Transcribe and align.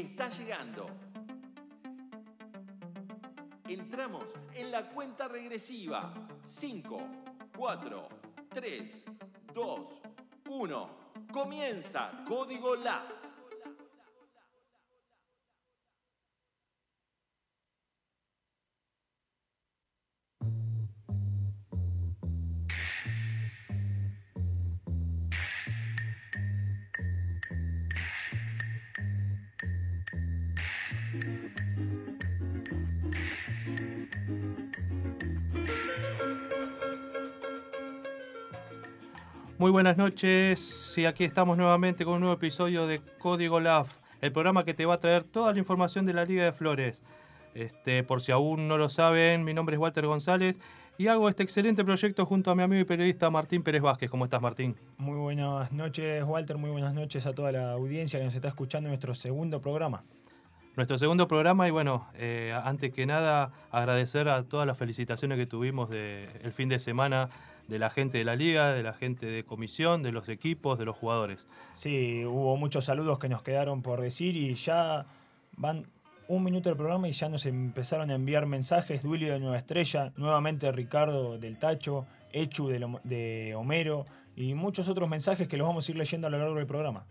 está 0.00 0.28
llegando. 0.28 0.86
Entramos 3.66 4.34
en 4.54 4.70
la 4.70 4.88
cuenta 4.90 5.28
regresiva. 5.28 6.12
5, 6.44 6.98
4, 7.56 8.08
3, 8.48 9.06
2, 9.54 10.02
1. 10.48 10.90
Comienza 11.32 12.24
Código 12.26 12.76
LAF. 12.76 13.23
Muy 39.64 39.70
buenas 39.70 39.96
noches 39.96 40.92
y 40.98 41.06
aquí 41.06 41.24
estamos 41.24 41.56
nuevamente 41.56 42.04
con 42.04 42.16
un 42.16 42.20
nuevo 42.20 42.34
episodio 42.34 42.86
de 42.86 43.00
Código 43.18 43.60
LAF, 43.60 43.96
el 44.20 44.30
programa 44.30 44.62
que 44.62 44.74
te 44.74 44.84
va 44.84 44.92
a 44.92 45.00
traer 45.00 45.24
toda 45.24 45.54
la 45.54 45.58
información 45.58 46.04
de 46.04 46.12
la 46.12 46.26
Liga 46.26 46.44
de 46.44 46.52
Flores. 46.52 47.02
Este, 47.54 48.02
por 48.02 48.20
si 48.20 48.30
aún 48.30 48.68
no 48.68 48.76
lo 48.76 48.90
saben, 48.90 49.42
mi 49.42 49.54
nombre 49.54 49.76
es 49.76 49.80
Walter 49.80 50.06
González 50.06 50.60
y 50.98 51.06
hago 51.06 51.30
este 51.30 51.44
excelente 51.44 51.82
proyecto 51.82 52.26
junto 52.26 52.50
a 52.50 52.54
mi 52.54 52.62
amigo 52.62 52.82
y 52.82 52.84
periodista 52.84 53.30
Martín 53.30 53.62
Pérez 53.62 53.80
Vázquez. 53.80 54.10
¿Cómo 54.10 54.26
estás, 54.26 54.42
Martín? 54.42 54.76
Muy 54.98 55.16
buenas 55.16 55.72
noches, 55.72 56.22
Walter. 56.24 56.58
Muy 56.58 56.68
buenas 56.68 56.92
noches 56.92 57.24
a 57.24 57.32
toda 57.32 57.50
la 57.50 57.72
audiencia 57.72 58.18
que 58.18 58.26
nos 58.26 58.34
está 58.34 58.48
escuchando 58.48 58.88
en 58.88 58.90
nuestro 58.90 59.14
segundo 59.14 59.62
programa. 59.62 60.04
Nuestro 60.76 60.98
segundo 60.98 61.26
programa 61.26 61.66
y 61.68 61.70
bueno, 61.70 62.08
eh, 62.16 62.52
antes 62.64 62.92
que 62.92 63.06
nada 63.06 63.52
agradecer 63.70 64.28
a 64.28 64.42
todas 64.42 64.66
las 64.66 64.76
felicitaciones 64.76 65.38
que 65.38 65.46
tuvimos 65.46 65.88
del 65.88 66.52
fin 66.52 66.68
de 66.68 66.80
semana 66.80 67.30
de 67.68 67.78
la 67.78 67.90
gente 67.90 68.18
de 68.18 68.24
la 68.24 68.36
liga, 68.36 68.72
de 68.72 68.82
la 68.82 68.92
gente 68.92 69.26
de 69.26 69.44
comisión, 69.44 70.02
de 70.02 70.12
los 70.12 70.28
equipos, 70.28 70.78
de 70.78 70.84
los 70.84 70.96
jugadores. 70.96 71.46
Sí, 71.72 72.24
hubo 72.24 72.56
muchos 72.56 72.84
saludos 72.84 73.18
que 73.18 73.28
nos 73.28 73.42
quedaron 73.42 73.82
por 73.82 74.00
decir 74.00 74.36
y 74.36 74.54
ya 74.54 75.06
van 75.56 75.86
un 76.28 76.42
minuto 76.42 76.68
del 76.68 76.76
programa 76.76 77.08
y 77.08 77.12
ya 77.12 77.28
nos 77.28 77.46
empezaron 77.46 78.10
a 78.10 78.14
enviar 78.14 78.46
mensajes. 78.46 79.02
Duilio 79.02 79.32
de 79.32 79.40
Nueva 79.40 79.58
Estrella, 79.58 80.12
nuevamente 80.16 80.70
Ricardo 80.72 81.38
del 81.38 81.58
Tacho, 81.58 82.06
Echu 82.32 82.68
de, 82.68 83.54
Homero 83.54 84.06
y 84.36 84.54
muchos 84.54 84.88
otros 84.88 85.08
mensajes 85.08 85.48
que 85.48 85.56
los 85.56 85.66
vamos 85.66 85.88
a 85.88 85.92
ir 85.92 85.98
leyendo 85.98 86.26
a 86.26 86.30
lo 86.30 86.38
largo 86.38 86.56
del 86.56 86.66
programa. 86.66 87.06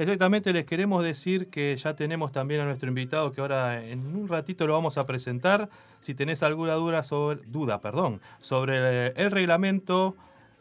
Exactamente, 0.00 0.54
les 0.54 0.64
queremos 0.64 1.04
decir 1.04 1.50
que 1.50 1.76
ya 1.76 1.94
tenemos 1.94 2.32
también 2.32 2.62
a 2.62 2.64
nuestro 2.64 2.88
invitado 2.88 3.32
que 3.32 3.42
ahora 3.42 3.84
en 3.84 4.06
un 4.16 4.28
ratito 4.28 4.66
lo 4.66 4.72
vamos 4.72 4.96
a 4.96 5.04
presentar. 5.04 5.68
Si 6.00 6.14
tenés 6.14 6.42
alguna 6.42 6.72
duda 6.72 7.02
sobre, 7.02 7.42
perdón, 7.82 8.22
sobre 8.40 9.08
el 9.08 9.30
reglamento, 9.30 10.16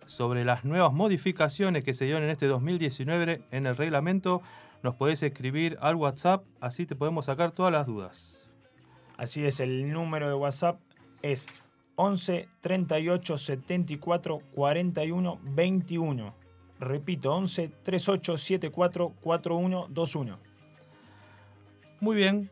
sobre 0.05 0.43
las 0.43 0.65
nuevas 0.65 0.91
modificaciones 0.91 1.85
que 1.85 1.93
se 1.93 2.03
dieron 2.03 2.23
en 2.23 2.31
este 2.31 2.47
2019 2.47 3.43
en 3.51 3.65
el 3.65 3.77
reglamento, 3.77 4.41
nos 4.83 4.95
podés 4.95 5.23
escribir 5.23 5.77
al 5.79 5.95
WhatsApp, 5.95 6.43
así 6.59 6.85
te 6.85 6.97
podemos 6.97 7.27
sacar 7.27 7.53
todas 7.53 7.71
las 7.71 7.87
dudas. 7.87 8.49
Así 9.15 9.45
es, 9.45 9.61
el 9.61 9.89
número 9.89 10.27
de 10.27 10.33
WhatsApp 10.33 10.81
es 11.21 11.47
11 11.95 12.49
38 12.59 13.37
74 13.37 14.39
41 14.53 15.39
21. 15.43 16.38
Repito, 16.79 17.33
11 17.33 17.69
38 17.83 18.37
74 18.37 19.09
4121. 19.21 20.39
Muy 21.99 22.15
bien. 22.15 22.49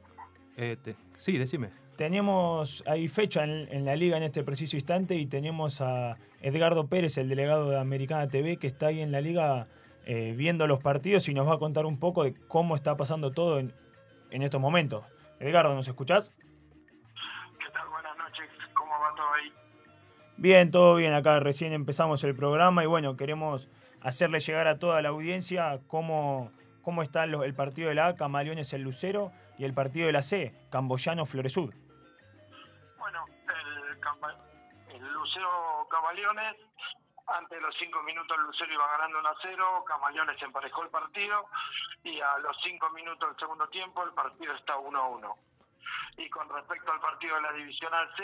Eh, 0.57 0.77
sí, 1.17 1.37
decime. 1.37 1.69
Tenemos 1.95 2.83
ahí 2.85 3.07
fecha 3.07 3.43
en, 3.43 3.85
la 3.85 3.95
liga 3.95 4.17
en 4.17 4.23
este 4.23 4.43
preciso 4.43 4.75
instante 4.75 5.15
y 5.15 5.25
tenemos 5.25 5.81
a 5.81 6.17
Edgardo 6.41 6.87
Pérez, 6.87 7.17
el 7.17 7.29
delegado 7.29 7.71
de 7.71 7.79
Americana 7.79 8.27
TV, 8.27 8.57
que 8.57 8.67
está 8.67 8.87
ahí 8.87 9.01
en 9.01 9.11
la 9.11 9.19
liga 9.19 9.67
eh, 10.05 10.35
viendo 10.37 10.67
los 10.67 10.79
partidos 10.79 11.27
y 11.27 11.33
nos 11.33 11.47
va 11.47 11.55
a 11.55 11.57
contar 11.57 11.85
un 11.85 11.97
poco 11.97 12.23
de 12.23 12.35
cómo 12.47 12.75
está 12.75 12.95
pasando 12.97 13.31
todo 13.31 13.57
en, 13.59 13.73
en 14.29 14.43
estos 14.43 14.61
momentos. 14.61 15.05
Edgardo, 15.39 15.73
¿nos 15.73 15.87
escuchás? 15.87 16.33
¿Qué 17.59 17.71
tal? 17.73 17.89
Buenas 17.89 18.15
noches. 18.17 18.47
¿Cómo 18.73 18.91
va 18.91 19.15
todo 19.15 19.33
ahí? 19.33 19.51
Bien, 20.37 20.69
todo 20.69 20.95
bien. 20.95 21.13
Acá 21.13 21.39
recién 21.39 21.73
empezamos 21.73 22.23
el 22.23 22.35
programa 22.35 22.83
y 22.83 22.87
bueno, 22.87 23.17
queremos 23.17 23.69
hacerle 24.01 24.39
llegar 24.39 24.67
a 24.67 24.79
toda 24.79 25.01
la 25.01 25.09
audiencia 25.09 25.79
cómo, 25.87 26.51
cómo 26.81 27.03
está 27.03 27.23
el 27.23 27.55
partido 27.55 27.89
de 27.89 27.95
la 27.95 28.07
A, 28.07 28.15
Camaleones 28.15 28.73
el 28.73 28.81
Lucero, 28.81 29.31
y 29.57 29.65
el 29.65 29.73
partido 29.73 30.07
de 30.07 30.13
la 30.13 30.21
C, 30.21 30.53
Camboyano 30.71 31.25
Floresud. 31.25 31.73
Bueno, 32.97 33.25
el, 34.89 35.13
Lucero 35.13 35.87
Camaleones, 35.89 36.55
antes 37.25 37.57
de 37.57 37.61
los 37.61 37.75
cinco 37.75 38.01
minutos 38.03 38.37
el 38.37 38.43
Lucero 38.45 38.73
iba 38.73 38.87
ganando 38.91 39.19
1 39.19 39.29
a 39.29 39.35
0, 39.37 39.83
Camaleones 39.85 40.41
emparejó 40.43 40.83
el 40.83 40.89
partido 40.89 41.45
y 42.03 42.21
a 42.21 42.37
los 42.37 42.57
cinco 42.57 42.89
minutos 42.91 43.29
del 43.29 43.39
segundo 43.39 43.67
tiempo 43.67 44.03
el 44.03 44.13
partido 44.13 44.53
está 44.53 44.77
1 44.77 44.99
a 44.99 45.07
1. 45.07 45.35
Y 46.17 46.29
con 46.29 46.49
respecto 46.49 46.91
al 46.91 46.99
partido 46.99 47.35
de 47.35 47.41
la 47.41 47.51
Divisional 47.53 48.09
C, 48.15 48.23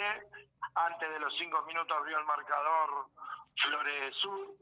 antes 0.76 1.10
de 1.10 1.20
los 1.20 1.36
cinco 1.36 1.64
minutos 1.64 1.98
abrió 1.98 2.20
el 2.20 2.26
marcador 2.26 3.08
Flores 3.56 4.16
Sur 4.16 4.56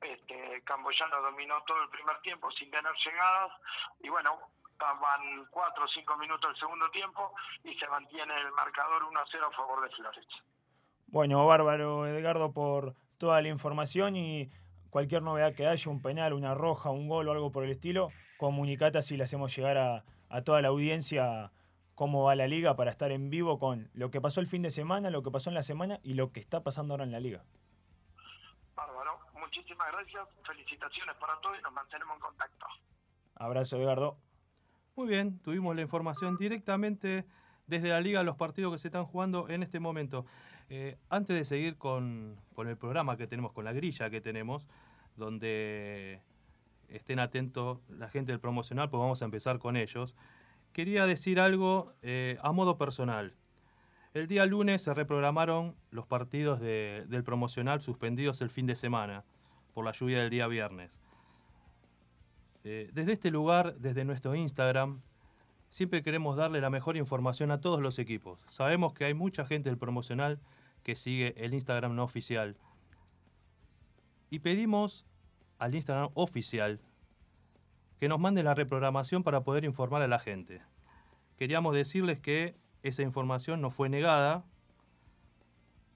este, 0.00 0.62
Camboyano 0.64 1.20
dominó 1.22 1.62
todo 1.66 1.82
el 1.82 1.88
primer 1.88 2.20
tiempo 2.20 2.50
sin 2.50 2.70
tener 2.70 2.92
llegadas 2.94 3.52
y 4.00 4.08
bueno, 4.08 4.38
van 4.78 5.46
cuatro 5.50 5.84
o 5.84 5.88
cinco 5.88 6.16
minutos 6.16 6.50
el 6.50 6.56
segundo 6.56 6.90
tiempo 6.90 7.32
y 7.64 7.74
se 7.74 7.88
mantiene 7.88 8.34
el 8.40 8.52
marcador 8.52 9.04
1 9.04 9.20
a 9.20 9.24
0 9.26 9.46
a 9.48 9.52
favor 9.52 9.82
de 9.82 9.90
Flores. 9.90 10.44
Bueno, 11.08 11.44
bárbaro 11.46 12.06
Edgardo 12.06 12.52
por 12.52 12.94
toda 13.18 13.42
la 13.42 13.48
información 13.48 14.16
y 14.16 14.50
cualquier 14.90 15.22
novedad 15.22 15.54
que 15.54 15.66
haya, 15.66 15.90
un 15.90 16.00
penal, 16.00 16.32
una 16.32 16.54
roja, 16.54 16.90
un 16.90 17.08
gol 17.08 17.28
o 17.28 17.32
algo 17.32 17.50
por 17.50 17.64
el 17.64 17.70
estilo, 17.70 18.10
comunicate 18.36 18.98
así 18.98 19.16
le 19.16 19.24
hacemos 19.24 19.54
llegar 19.56 20.04
a 20.28 20.42
toda 20.42 20.62
la 20.62 20.68
audiencia 20.68 21.50
cómo 21.94 22.22
va 22.22 22.36
la 22.36 22.46
liga 22.46 22.76
para 22.76 22.92
estar 22.92 23.10
en 23.10 23.28
vivo 23.28 23.58
con 23.58 23.90
lo 23.94 24.12
que 24.12 24.20
pasó 24.20 24.40
el 24.40 24.46
fin 24.46 24.62
de 24.62 24.70
semana, 24.70 25.10
lo 25.10 25.24
que 25.24 25.32
pasó 25.32 25.50
en 25.50 25.54
la 25.54 25.62
semana 25.62 25.98
y 26.04 26.14
lo 26.14 26.30
que 26.30 26.38
está 26.38 26.62
pasando 26.62 26.94
ahora 26.94 27.02
en 27.02 27.10
la 27.10 27.18
liga 27.18 27.42
muchísimas 29.48 29.90
gracias, 29.92 30.28
felicitaciones 30.42 31.16
para 31.16 31.40
todos 31.40 31.58
y 31.58 31.62
nos 31.62 31.72
mantenemos 31.72 32.16
en 32.16 32.20
contacto. 32.20 32.66
Abrazo, 33.36 33.78
Edgardo. 33.78 34.18
Muy 34.94 35.08
bien, 35.08 35.38
tuvimos 35.38 35.74
la 35.74 35.80
información 35.80 36.36
directamente 36.36 37.24
desde 37.66 37.88
la 37.88 38.00
liga, 38.02 38.22
los 38.22 38.36
partidos 38.36 38.72
que 38.72 38.78
se 38.78 38.88
están 38.88 39.06
jugando 39.06 39.48
en 39.48 39.62
este 39.62 39.80
momento. 39.80 40.26
Eh, 40.68 40.98
antes 41.08 41.34
de 41.34 41.44
seguir 41.46 41.78
con, 41.78 42.38
el 42.58 42.76
programa 42.76 43.16
que 43.16 43.26
tenemos, 43.26 43.52
con 43.52 43.64
la 43.64 43.72
grilla 43.72 44.10
que 44.10 44.20
tenemos, 44.20 44.66
donde 45.16 46.20
estén 46.90 47.18
atentos 47.18 47.78
la 47.88 48.10
gente 48.10 48.32
del 48.32 48.40
promocional, 48.40 48.90
pues 48.90 49.00
vamos 49.00 49.22
a 49.22 49.24
empezar 49.24 49.58
con 49.58 49.76
ellos. 49.76 50.14
Quería 50.74 51.06
decir 51.06 51.40
algo 51.40 51.94
eh, 52.02 52.36
a 52.42 52.52
modo 52.52 52.76
personal. 52.76 53.34
El 54.12 54.26
día 54.26 54.44
lunes 54.44 54.82
se 54.82 54.92
reprogramaron 54.92 55.74
los 55.90 56.06
partidos 56.06 56.60
del 56.60 57.24
promocional 57.24 57.80
suspendidos 57.80 58.42
el 58.42 58.50
fin 58.50 58.66
de 58.66 58.74
semana 58.74 59.24
por 59.78 59.84
la 59.84 59.92
lluvia 59.92 60.18
del 60.18 60.30
día 60.30 60.48
viernes. 60.48 60.98
Eh, 62.64 62.90
desde 62.94 63.12
este 63.12 63.30
lugar, 63.30 63.76
desde 63.76 64.04
nuestro 64.04 64.34
Instagram, 64.34 65.02
siempre 65.70 66.02
queremos 66.02 66.36
darle 66.36 66.60
la 66.60 66.68
mejor 66.68 66.96
información 66.96 67.52
a 67.52 67.60
todos 67.60 67.80
los 67.80 68.00
equipos. 68.00 68.40
Sabemos 68.48 68.92
que 68.92 69.04
hay 69.04 69.14
mucha 69.14 69.46
gente 69.46 69.68
del 69.68 69.78
promocional 69.78 70.40
que 70.82 70.96
sigue 70.96 71.32
el 71.36 71.54
Instagram 71.54 71.94
no 71.94 72.02
oficial. 72.02 72.56
Y 74.30 74.40
pedimos 74.40 75.06
al 75.60 75.76
Instagram 75.76 76.10
oficial 76.14 76.80
que 78.00 78.08
nos 78.08 78.18
mande 78.18 78.42
la 78.42 78.54
reprogramación 78.54 79.22
para 79.22 79.44
poder 79.44 79.64
informar 79.64 80.02
a 80.02 80.08
la 80.08 80.18
gente. 80.18 80.60
Queríamos 81.36 81.72
decirles 81.72 82.18
que 82.18 82.56
esa 82.82 83.02
información 83.02 83.60
no 83.60 83.70
fue 83.70 83.88
negada. 83.88 84.44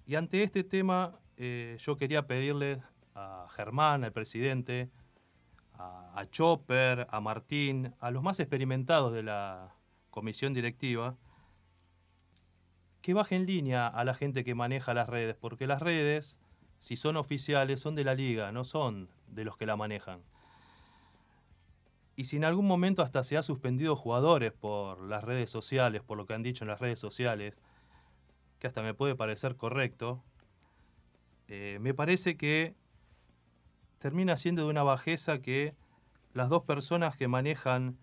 Y 0.06 0.14
ante 0.14 0.44
este 0.44 0.62
tema 0.62 1.18
eh, 1.36 1.78
yo 1.80 1.96
quería 1.96 2.28
pedirles 2.28 2.78
a 3.14 3.46
Germán, 3.50 4.04
al 4.04 4.12
presidente, 4.12 4.90
a, 5.78 6.24
Chopper, 6.30 7.06
a 7.10 7.20
Martín, 7.20 7.94
a 8.00 8.10
los 8.10 8.22
más 8.22 8.40
experimentados 8.40 9.12
de 9.12 9.22
la 9.22 9.74
comisión 10.10 10.54
directiva, 10.54 11.16
que 13.00 13.14
bajen 13.14 13.46
línea 13.46 13.88
a 13.88 14.04
la 14.04 14.14
gente 14.14 14.44
que 14.44 14.54
maneja 14.54 14.94
las 14.94 15.08
redes, 15.08 15.36
porque 15.36 15.66
las 15.66 15.82
redes, 15.82 16.38
si 16.78 16.96
son 16.96 17.16
oficiales, 17.16 17.80
son 17.80 17.94
de 17.94 18.04
la 18.04 18.14
liga, 18.14 18.52
no 18.52 18.64
son 18.64 19.08
de 19.26 19.44
los 19.44 19.56
que 19.56 19.66
la 19.66 19.76
manejan. 19.76 20.22
Y 22.14 22.24
si 22.24 22.36
en 22.36 22.44
algún 22.44 22.66
momento 22.66 23.02
hasta 23.02 23.24
se 23.24 23.36
ha 23.36 23.42
suspendido 23.42 23.96
jugadores 23.96 24.52
por 24.52 25.00
las 25.02 25.24
redes 25.24 25.50
sociales, 25.50 26.02
por 26.02 26.18
lo 26.18 26.26
que 26.26 26.34
han 26.34 26.42
dicho 26.42 26.62
en 26.62 26.68
las 26.68 26.80
redes 26.80 27.00
sociales, 27.00 27.56
que 28.58 28.66
hasta 28.66 28.82
me 28.82 28.94
puede 28.94 29.16
parecer 29.16 29.56
correcto, 29.56 30.22
eh, 31.48 31.78
me 31.80 31.94
parece 31.94 32.36
que 32.36 32.76
termina 34.02 34.36
siendo 34.36 34.64
de 34.64 34.68
una 34.68 34.82
bajeza 34.82 35.38
que 35.38 35.76
las 36.34 36.48
dos 36.48 36.64
personas 36.64 37.16
que 37.16 37.28
manejan 37.28 37.96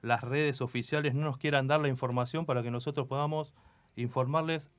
las 0.00 0.22
redes 0.22 0.62
oficiales 0.62 1.14
no 1.14 1.20
nos 1.20 1.36
quieran 1.36 1.68
dar 1.68 1.80
la 1.80 1.88
información 1.88 2.46
para 2.46 2.62
que 2.62 2.70
nosotros 2.70 3.06
podamos 3.06 3.52
informarles 3.94 4.70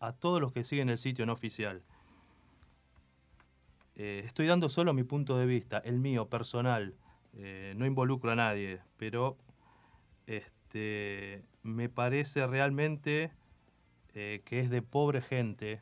a 0.00 0.12
todos 0.12 0.38
los 0.38 0.52
que 0.52 0.64
siguen 0.64 0.90
el 0.90 0.98
sitio 0.98 1.24
no 1.24 1.32
oficial. 1.32 1.82
Eh, 3.96 4.20
estoy 4.26 4.46
dando 4.46 4.68
solo 4.68 4.92
mi 4.92 5.02
punto 5.02 5.38
de 5.38 5.46
vista, 5.46 5.78
el 5.78 5.98
mío, 5.98 6.28
personal. 6.28 6.94
Eh, 7.32 7.72
no 7.78 7.86
involucro 7.86 8.32
a 8.32 8.36
nadie, 8.36 8.80
pero 8.98 9.38
este, 10.26 11.42
me 11.62 11.88
parece 11.88 12.46
realmente 12.46 13.32
eh, 14.12 14.42
que 14.44 14.58
es 14.58 14.68
de 14.68 14.82
pobre 14.82 15.22
gente 15.22 15.80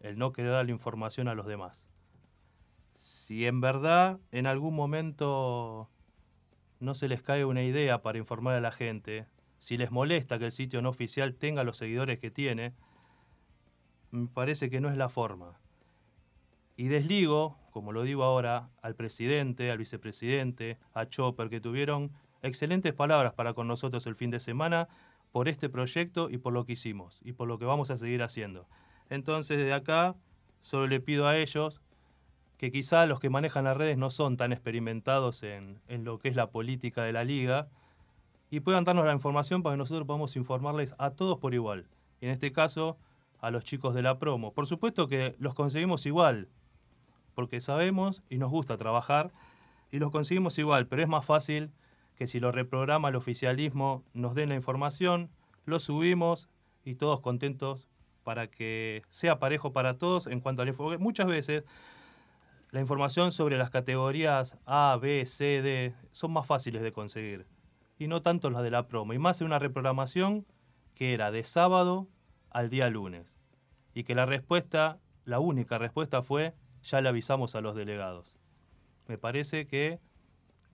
el 0.00 0.16
no 0.16 0.32
querer 0.32 0.52
dar 0.52 0.64
la 0.64 0.72
información 0.72 1.28
a 1.28 1.34
los 1.34 1.46
demás. 1.46 1.87
Si 3.28 3.44
en 3.44 3.60
verdad 3.60 4.20
en 4.32 4.46
algún 4.46 4.74
momento 4.74 5.90
no 6.80 6.94
se 6.94 7.08
les 7.08 7.22
cae 7.22 7.44
una 7.44 7.62
idea 7.62 8.00
para 8.00 8.16
informar 8.16 8.54
a 8.54 8.62
la 8.62 8.72
gente, 8.72 9.26
si 9.58 9.76
les 9.76 9.90
molesta 9.90 10.38
que 10.38 10.46
el 10.46 10.52
sitio 10.52 10.80
no 10.80 10.88
oficial 10.88 11.34
tenga 11.34 11.62
los 11.62 11.76
seguidores 11.76 12.20
que 12.20 12.30
tiene, 12.30 12.72
me 14.12 14.28
parece 14.28 14.70
que 14.70 14.80
no 14.80 14.88
es 14.88 14.96
la 14.96 15.10
forma. 15.10 15.60
Y 16.74 16.88
desligo, 16.88 17.58
como 17.70 17.92
lo 17.92 18.02
digo 18.04 18.24
ahora, 18.24 18.70
al 18.80 18.94
presidente, 18.94 19.70
al 19.70 19.76
vicepresidente, 19.76 20.78
a 20.94 21.04
Chopper, 21.04 21.50
que 21.50 21.60
tuvieron 21.60 22.12
excelentes 22.40 22.94
palabras 22.94 23.34
para 23.34 23.52
con 23.52 23.68
nosotros 23.68 24.06
el 24.06 24.14
fin 24.14 24.30
de 24.30 24.40
semana 24.40 24.88
por 25.32 25.50
este 25.50 25.68
proyecto 25.68 26.30
y 26.30 26.38
por 26.38 26.54
lo 26.54 26.64
que 26.64 26.72
hicimos 26.72 27.20
y 27.22 27.32
por 27.32 27.46
lo 27.46 27.58
que 27.58 27.66
vamos 27.66 27.90
a 27.90 27.98
seguir 27.98 28.22
haciendo. 28.22 28.66
Entonces, 29.10 29.58
de 29.58 29.74
acá, 29.74 30.16
solo 30.62 30.86
le 30.86 31.00
pido 31.00 31.26
a 31.26 31.36
ellos 31.36 31.82
que 32.58 32.70
quizá 32.70 33.06
los 33.06 33.20
que 33.20 33.30
manejan 33.30 33.64
las 33.64 33.76
redes 33.76 33.96
no 33.96 34.10
son 34.10 34.36
tan 34.36 34.52
experimentados 34.52 35.42
en, 35.42 35.80
en 35.88 36.04
lo 36.04 36.18
que 36.18 36.28
es 36.28 36.36
la 36.36 36.50
política 36.50 37.02
de 37.04 37.12
la 37.12 37.24
liga 37.24 37.68
y 38.50 38.60
puedan 38.60 38.84
darnos 38.84 39.06
la 39.06 39.12
información 39.12 39.62
para 39.62 39.74
que 39.74 39.78
nosotros 39.78 40.06
podamos 40.06 40.36
informarles 40.36 40.94
a 40.98 41.10
todos 41.10 41.38
por 41.38 41.54
igual. 41.54 41.86
Y 42.20 42.26
en 42.26 42.32
este 42.32 42.52
caso, 42.52 42.98
a 43.40 43.50
los 43.50 43.64
chicos 43.64 43.94
de 43.94 44.02
la 44.02 44.18
promo. 44.18 44.52
Por 44.52 44.66
supuesto 44.66 45.08
que 45.08 45.36
los 45.38 45.54
conseguimos 45.54 46.06
igual, 46.06 46.48
porque 47.34 47.60
sabemos 47.60 48.22
y 48.28 48.38
nos 48.38 48.50
gusta 48.50 48.76
trabajar 48.76 49.32
y 49.90 49.98
los 49.98 50.10
conseguimos 50.10 50.58
igual, 50.58 50.86
pero 50.86 51.02
es 51.02 51.08
más 51.08 51.24
fácil 51.24 51.70
que 52.16 52.26
si 52.26 52.40
lo 52.40 52.50
reprograma 52.50 53.08
el 53.08 53.16
oficialismo 53.16 54.02
nos 54.12 54.34
den 54.34 54.48
la 54.48 54.56
información, 54.56 55.30
lo 55.64 55.78
subimos 55.78 56.48
y 56.84 56.96
todos 56.96 57.20
contentos 57.20 57.88
para 58.24 58.48
que 58.48 59.02
sea 59.08 59.38
parejo 59.38 59.72
para 59.72 59.94
todos 59.94 60.26
en 60.26 60.40
cuanto 60.40 60.62
al 60.62 60.68
información. 60.68 61.00
Muchas 61.00 61.28
veces 61.28 61.64
la 62.70 62.80
información 62.80 63.32
sobre 63.32 63.56
las 63.56 63.70
categorías 63.70 64.58
A, 64.66 64.98
B, 65.00 65.24
C, 65.24 65.62
D 65.62 65.94
son 66.12 66.32
más 66.32 66.46
fáciles 66.46 66.82
de 66.82 66.92
conseguir 66.92 67.46
y 67.98 68.08
no 68.08 68.22
tanto 68.22 68.50
las 68.50 68.62
de 68.62 68.70
la 68.70 68.86
promo, 68.86 69.12
y 69.12 69.18
más 69.18 69.40
en 69.40 69.48
una 69.48 69.58
reprogramación 69.58 70.46
que 70.94 71.14
era 71.14 71.30
de 71.30 71.42
sábado 71.42 72.08
al 72.50 72.70
día 72.70 72.88
lunes 72.88 73.38
y 73.94 74.04
que 74.04 74.14
la 74.14 74.26
respuesta, 74.26 74.98
la 75.24 75.40
única 75.40 75.78
respuesta 75.78 76.22
fue 76.22 76.54
ya 76.82 77.00
le 77.00 77.08
avisamos 77.08 77.54
a 77.54 77.60
los 77.60 77.74
delegados. 77.74 78.38
Me 79.06 79.18
parece 79.18 79.66
que 79.66 80.00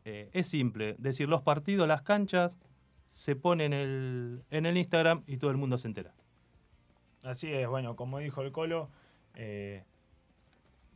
eh, 0.04 0.28
es 0.32 0.48
simple, 0.48 0.96
decir 0.98 1.28
los 1.28 1.42
partidos, 1.42 1.88
las 1.88 2.02
canchas, 2.02 2.58
se 3.10 3.32
el, 3.32 4.42
en 4.50 4.66
el 4.66 4.76
Instagram 4.76 5.22
y 5.26 5.38
todo 5.38 5.50
el 5.50 5.56
mundo 5.56 5.78
se 5.78 5.88
entera. 5.88 6.12
Así 7.22 7.50
es, 7.52 7.66
bueno, 7.68 7.96
como 7.96 8.18
dijo 8.18 8.42
el 8.42 8.52
Colo, 8.52 8.90
eh, 9.34 9.84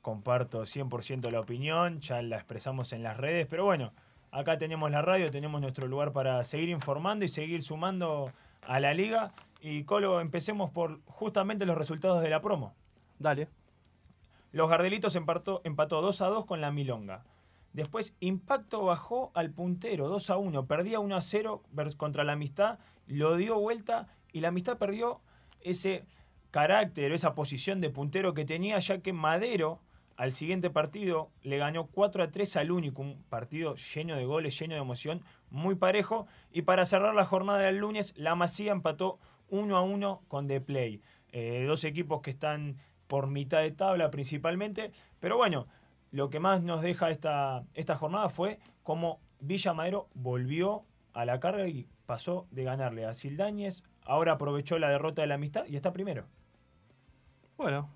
comparto 0.08 0.62
100% 0.62 1.30
la 1.30 1.38
opinión, 1.38 2.00
ya 2.00 2.22
la 2.22 2.36
expresamos 2.36 2.94
en 2.94 3.02
las 3.02 3.18
redes, 3.18 3.46
pero 3.46 3.66
bueno, 3.66 3.92
acá 4.30 4.56
tenemos 4.56 4.90
la 4.90 5.02
radio, 5.02 5.30
tenemos 5.30 5.60
nuestro 5.60 5.86
lugar 5.86 6.12
para 6.12 6.42
seguir 6.44 6.70
informando 6.70 7.26
y 7.26 7.28
seguir 7.28 7.60
sumando 7.60 8.32
a 8.66 8.80
la 8.80 8.94
liga. 8.94 9.34
Y 9.60 9.84
Colo, 9.84 10.22
empecemos 10.22 10.70
por 10.70 11.02
justamente 11.04 11.66
los 11.66 11.76
resultados 11.76 12.22
de 12.22 12.30
la 12.30 12.40
promo. 12.40 12.72
Dale. 13.18 13.48
Los 14.50 14.70
Gardelitos 14.70 15.14
empató, 15.14 15.60
empató 15.64 16.00
2 16.00 16.22
a 16.22 16.26
2 16.28 16.46
con 16.46 16.62
la 16.62 16.72
Milonga. 16.72 17.24
Después 17.74 18.16
Impacto 18.20 18.86
bajó 18.86 19.30
al 19.34 19.50
puntero 19.50 20.08
2 20.08 20.30
a 20.30 20.38
1, 20.38 20.64
perdía 20.64 21.00
1 21.00 21.16
a 21.16 21.20
0 21.20 21.62
contra 21.98 22.24
la 22.24 22.32
Amistad, 22.32 22.78
lo 23.06 23.36
dio 23.36 23.60
vuelta 23.60 24.08
y 24.32 24.40
la 24.40 24.48
Amistad 24.48 24.78
perdió 24.78 25.20
ese 25.60 26.06
carácter, 26.50 27.12
esa 27.12 27.34
posición 27.34 27.82
de 27.82 27.90
puntero 27.90 28.32
que 28.32 28.46
tenía, 28.46 28.78
ya 28.78 29.02
que 29.02 29.12
Madero 29.12 29.80
al 30.18 30.32
siguiente 30.32 30.68
partido 30.68 31.30
le 31.42 31.58
ganó 31.58 31.86
4 31.86 32.24
a 32.24 32.30
3 32.32 32.56
al 32.56 32.72
único, 32.72 33.02
un 33.02 33.22
partido 33.28 33.76
lleno 33.76 34.16
de 34.16 34.24
goles, 34.24 34.58
lleno 34.58 34.74
de 34.74 34.80
emoción, 34.80 35.22
muy 35.48 35.76
parejo. 35.76 36.26
Y 36.50 36.62
para 36.62 36.84
cerrar 36.84 37.14
la 37.14 37.24
jornada 37.24 37.60
del 37.60 37.76
lunes, 37.78 38.12
la 38.16 38.34
Masía 38.34 38.72
empató 38.72 39.20
1 39.48 39.76
a 39.76 39.80
1 39.80 40.22
con 40.26 40.48
The 40.48 40.60
Play. 40.60 41.02
Eh, 41.30 41.64
dos 41.68 41.84
equipos 41.84 42.20
que 42.20 42.30
están 42.30 42.78
por 43.06 43.28
mitad 43.28 43.60
de 43.60 43.70
tabla 43.70 44.10
principalmente. 44.10 44.90
Pero 45.20 45.36
bueno, 45.36 45.68
lo 46.10 46.30
que 46.30 46.40
más 46.40 46.64
nos 46.64 46.82
deja 46.82 47.10
esta, 47.10 47.64
esta 47.74 47.94
jornada 47.94 48.28
fue 48.28 48.58
cómo 48.82 49.20
Villa 49.38 49.72
Madero 49.72 50.08
volvió 50.14 50.84
a 51.12 51.26
la 51.26 51.38
carga 51.38 51.68
y 51.68 51.86
pasó 52.06 52.48
de 52.50 52.64
ganarle 52.64 53.04
a 53.04 53.14
Sildañez. 53.14 53.84
Ahora 54.02 54.32
aprovechó 54.32 54.80
la 54.80 54.90
derrota 54.90 55.22
de 55.22 55.28
la 55.28 55.36
amistad 55.36 55.64
y 55.68 55.76
está 55.76 55.92
primero. 55.92 56.26
Bueno, 57.56 57.88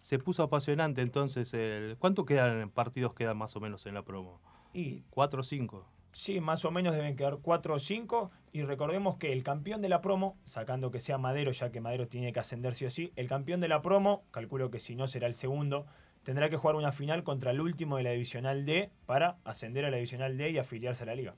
se 0.00 0.18
puso 0.18 0.42
apasionante 0.42 1.02
entonces. 1.02 1.52
El... 1.54 1.96
¿Cuánto 1.98 2.24
quedan 2.24 2.70
partidos 2.70 3.14
quedan 3.14 3.36
más 3.36 3.56
o 3.56 3.60
menos 3.60 3.86
en 3.86 3.94
la 3.94 4.02
promo? 4.02 4.40
Y 4.72 5.02
¿Cuatro 5.10 5.40
o 5.40 5.42
cinco? 5.42 5.86
Sí, 6.12 6.40
más 6.40 6.64
o 6.64 6.70
menos 6.72 6.94
deben 6.94 7.14
quedar 7.14 7.38
cuatro 7.40 7.74
o 7.74 7.78
cinco. 7.78 8.30
Y 8.52 8.62
recordemos 8.62 9.16
que 9.16 9.32
el 9.32 9.44
campeón 9.44 9.80
de 9.80 9.88
la 9.88 10.00
promo, 10.00 10.36
sacando 10.44 10.90
que 10.90 10.98
sea 10.98 11.18
Madero, 11.18 11.52
ya 11.52 11.70
que 11.70 11.80
Madero 11.80 12.08
tiene 12.08 12.32
que 12.32 12.40
ascender 12.40 12.74
sí 12.74 12.86
o 12.86 12.90
sí, 12.90 13.12
el 13.14 13.28
campeón 13.28 13.60
de 13.60 13.68
la 13.68 13.80
promo, 13.80 14.24
calculo 14.32 14.70
que 14.70 14.80
si 14.80 14.96
no 14.96 15.06
será 15.06 15.28
el 15.28 15.34
segundo, 15.34 15.86
tendrá 16.24 16.50
que 16.50 16.56
jugar 16.56 16.74
una 16.74 16.90
final 16.90 17.22
contra 17.22 17.52
el 17.52 17.60
último 17.60 17.96
de 17.96 18.02
la 18.02 18.10
Divisional 18.10 18.64
D 18.64 18.90
para 19.06 19.38
ascender 19.44 19.84
a 19.84 19.90
la 19.90 19.98
Divisional 19.98 20.36
D 20.36 20.50
y 20.50 20.58
afiliarse 20.58 21.04
a 21.04 21.06
la 21.06 21.14
liga. 21.14 21.36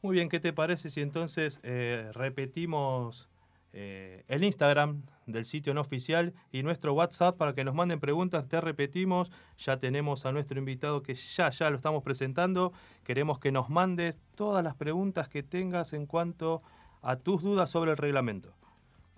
Muy 0.00 0.14
bien, 0.14 0.28
¿qué 0.28 0.40
te 0.40 0.52
parece 0.52 0.90
si 0.90 1.00
entonces 1.00 1.60
eh, 1.62 2.10
repetimos 2.12 3.28
eh, 3.76 4.22
el 4.28 4.44
Instagram 4.44 5.02
del 5.26 5.46
sitio 5.46 5.74
no 5.74 5.80
oficial 5.80 6.32
y 6.52 6.62
nuestro 6.62 6.94
WhatsApp 6.94 7.36
para 7.36 7.54
que 7.54 7.64
nos 7.64 7.74
manden 7.74 7.98
preguntas. 7.98 8.46
Te 8.46 8.60
repetimos, 8.60 9.32
ya 9.58 9.78
tenemos 9.78 10.26
a 10.26 10.32
nuestro 10.32 10.60
invitado 10.60 11.02
que 11.02 11.14
ya, 11.14 11.50
ya 11.50 11.70
lo 11.70 11.76
estamos 11.76 12.04
presentando. 12.04 12.72
Queremos 13.02 13.40
que 13.40 13.50
nos 13.50 13.70
mandes 13.70 14.20
todas 14.36 14.62
las 14.62 14.76
preguntas 14.76 15.28
que 15.28 15.42
tengas 15.42 15.92
en 15.92 16.06
cuanto 16.06 16.62
a 17.02 17.16
tus 17.16 17.42
dudas 17.42 17.68
sobre 17.68 17.90
el 17.90 17.96
reglamento. 17.96 18.54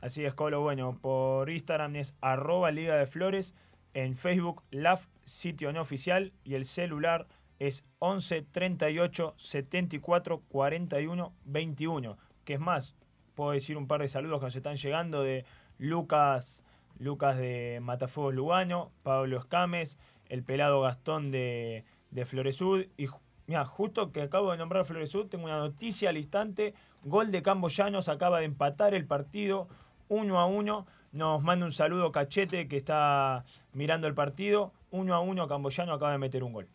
Así 0.01 0.25
es, 0.25 0.33
Colo. 0.33 0.63
Bueno, 0.63 0.99
por 1.03 1.51
Instagram 1.51 1.97
es 1.97 2.15
arroba 2.23 2.71
Liga 2.71 2.97
de 2.97 3.07
Flores, 3.07 3.55
en 3.93 4.17
Facebook 4.17 4.63
LAF 4.71 5.07
sitio 5.25 5.71
no 5.71 5.83
oficial 5.83 6.33
y 6.45 6.55
el 6.55 6.65
celular 6.65 7.27
es 7.59 7.85
11 7.99 8.41
38 8.41 9.35
74 9.37 10.41
41 10.49 11.35
21. 11.45 12.17
Que 12.45 12.55
es 12.55 12.61
más, 12.61 12.95
puedo 13.37 13.52
decir 13.52 13.76
un 13.76 13.87
par 13.87 14.00
de 14.00 14.09
saludos 14.09 14.40
que 14.40 14.47
nos 14.47 14.57
están 14.57 14.76
llegando 14.76 15.23
de 15.23 15.45
Lucas, 15.78 16.64
Lucas 16.99 17.37
de 17.37 17.78
Matafuegos 17.83 18.35
Lugano, 18.35 18.90
Pablo 19.05 19.37
Escames, 19.37 19.99
el 20.28 20.43
pelado 20.43 20.81
Gastón 20.81 21.31
de, 21.31 21.85
de 22.11 22.25
Floresud. 22.25 22.87
Y 22.97 23.07
mira, 23.47 23.64
justo 23.64 24.11
que 24.11 24.23
acabo 24.23 24.50
de 24.50 24.57
nombrar 24.57 24.85
Floresud, 24.87 25.26
tengo 25.26 25.45
una 25.45 25.59
noticia 25.59 26.09
al 26.09 26.16
instante. 26.16 26.75
Gol 27.05 27.31
de 27.31 27.43
Camboyanos, 27.43 28.09
acaba 28.09 28.40
de 28.40 28.47
empatar 28.47 28.95
el 28.95 29.07
partido 29.07 29.69
uno 30.09 30.40
a 30.40 30.47
uno. 30.47 30.87
Nos 31.12 31.43
manda 31.43 31.66
un 31.66 31.73
saludo 31.73 32.12
Cachete 32.12 32.69
que 32.69 32.76
está 32.76 33.45
mirando 33.73 34.07
el 34.07 34.14
partido. 34.14 34.73
Uno 34.90 35.14
a 35.14 35.21
uno, 35.21 35.47
Camboyano 35.47 35.93
acaba 35.93 36.12
de 36.12 36.19
meter 36.19 36.43
un 36.43 36.52
gol. 36.52 36.69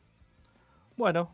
Bueno, 0.97 1.33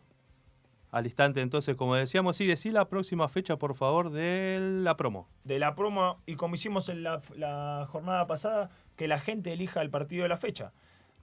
al 0.92 1.06
instante. 1.06 1.42
Entonces, 1.42 1.76
como 1.76 1.96
decíamos, 1.96 2.38
sí, 2.38 2.46
decí 2.46 2.72
la 2.72 2.90
próxima 2.90 3.28
fecha, 3.28 3.58
por 3.58 3.76
favor, 3.76 4.12
de 4.12 4.60
la 4.84 4.98
promo. 4.98 5.28
De 5.44 5.60
la 5.60 5.76
promo, 5.76 6.22
y 6.26 6.36
como 6.36 6.56
hicimos 6.56 6.90
en 6.90 7.04
la, 7.04 7.88
jornada 7.90 8.28
pasada, 8.28 8.70
que 8.96 9.08
la 9.08 9.20
gente 9.20 9.54
elija 9.54 9.82
el 9.82 9.90
partido 9.90 10.24
de 10.24 10.30
la 10.30 10.38
fecha. 10.38 10.74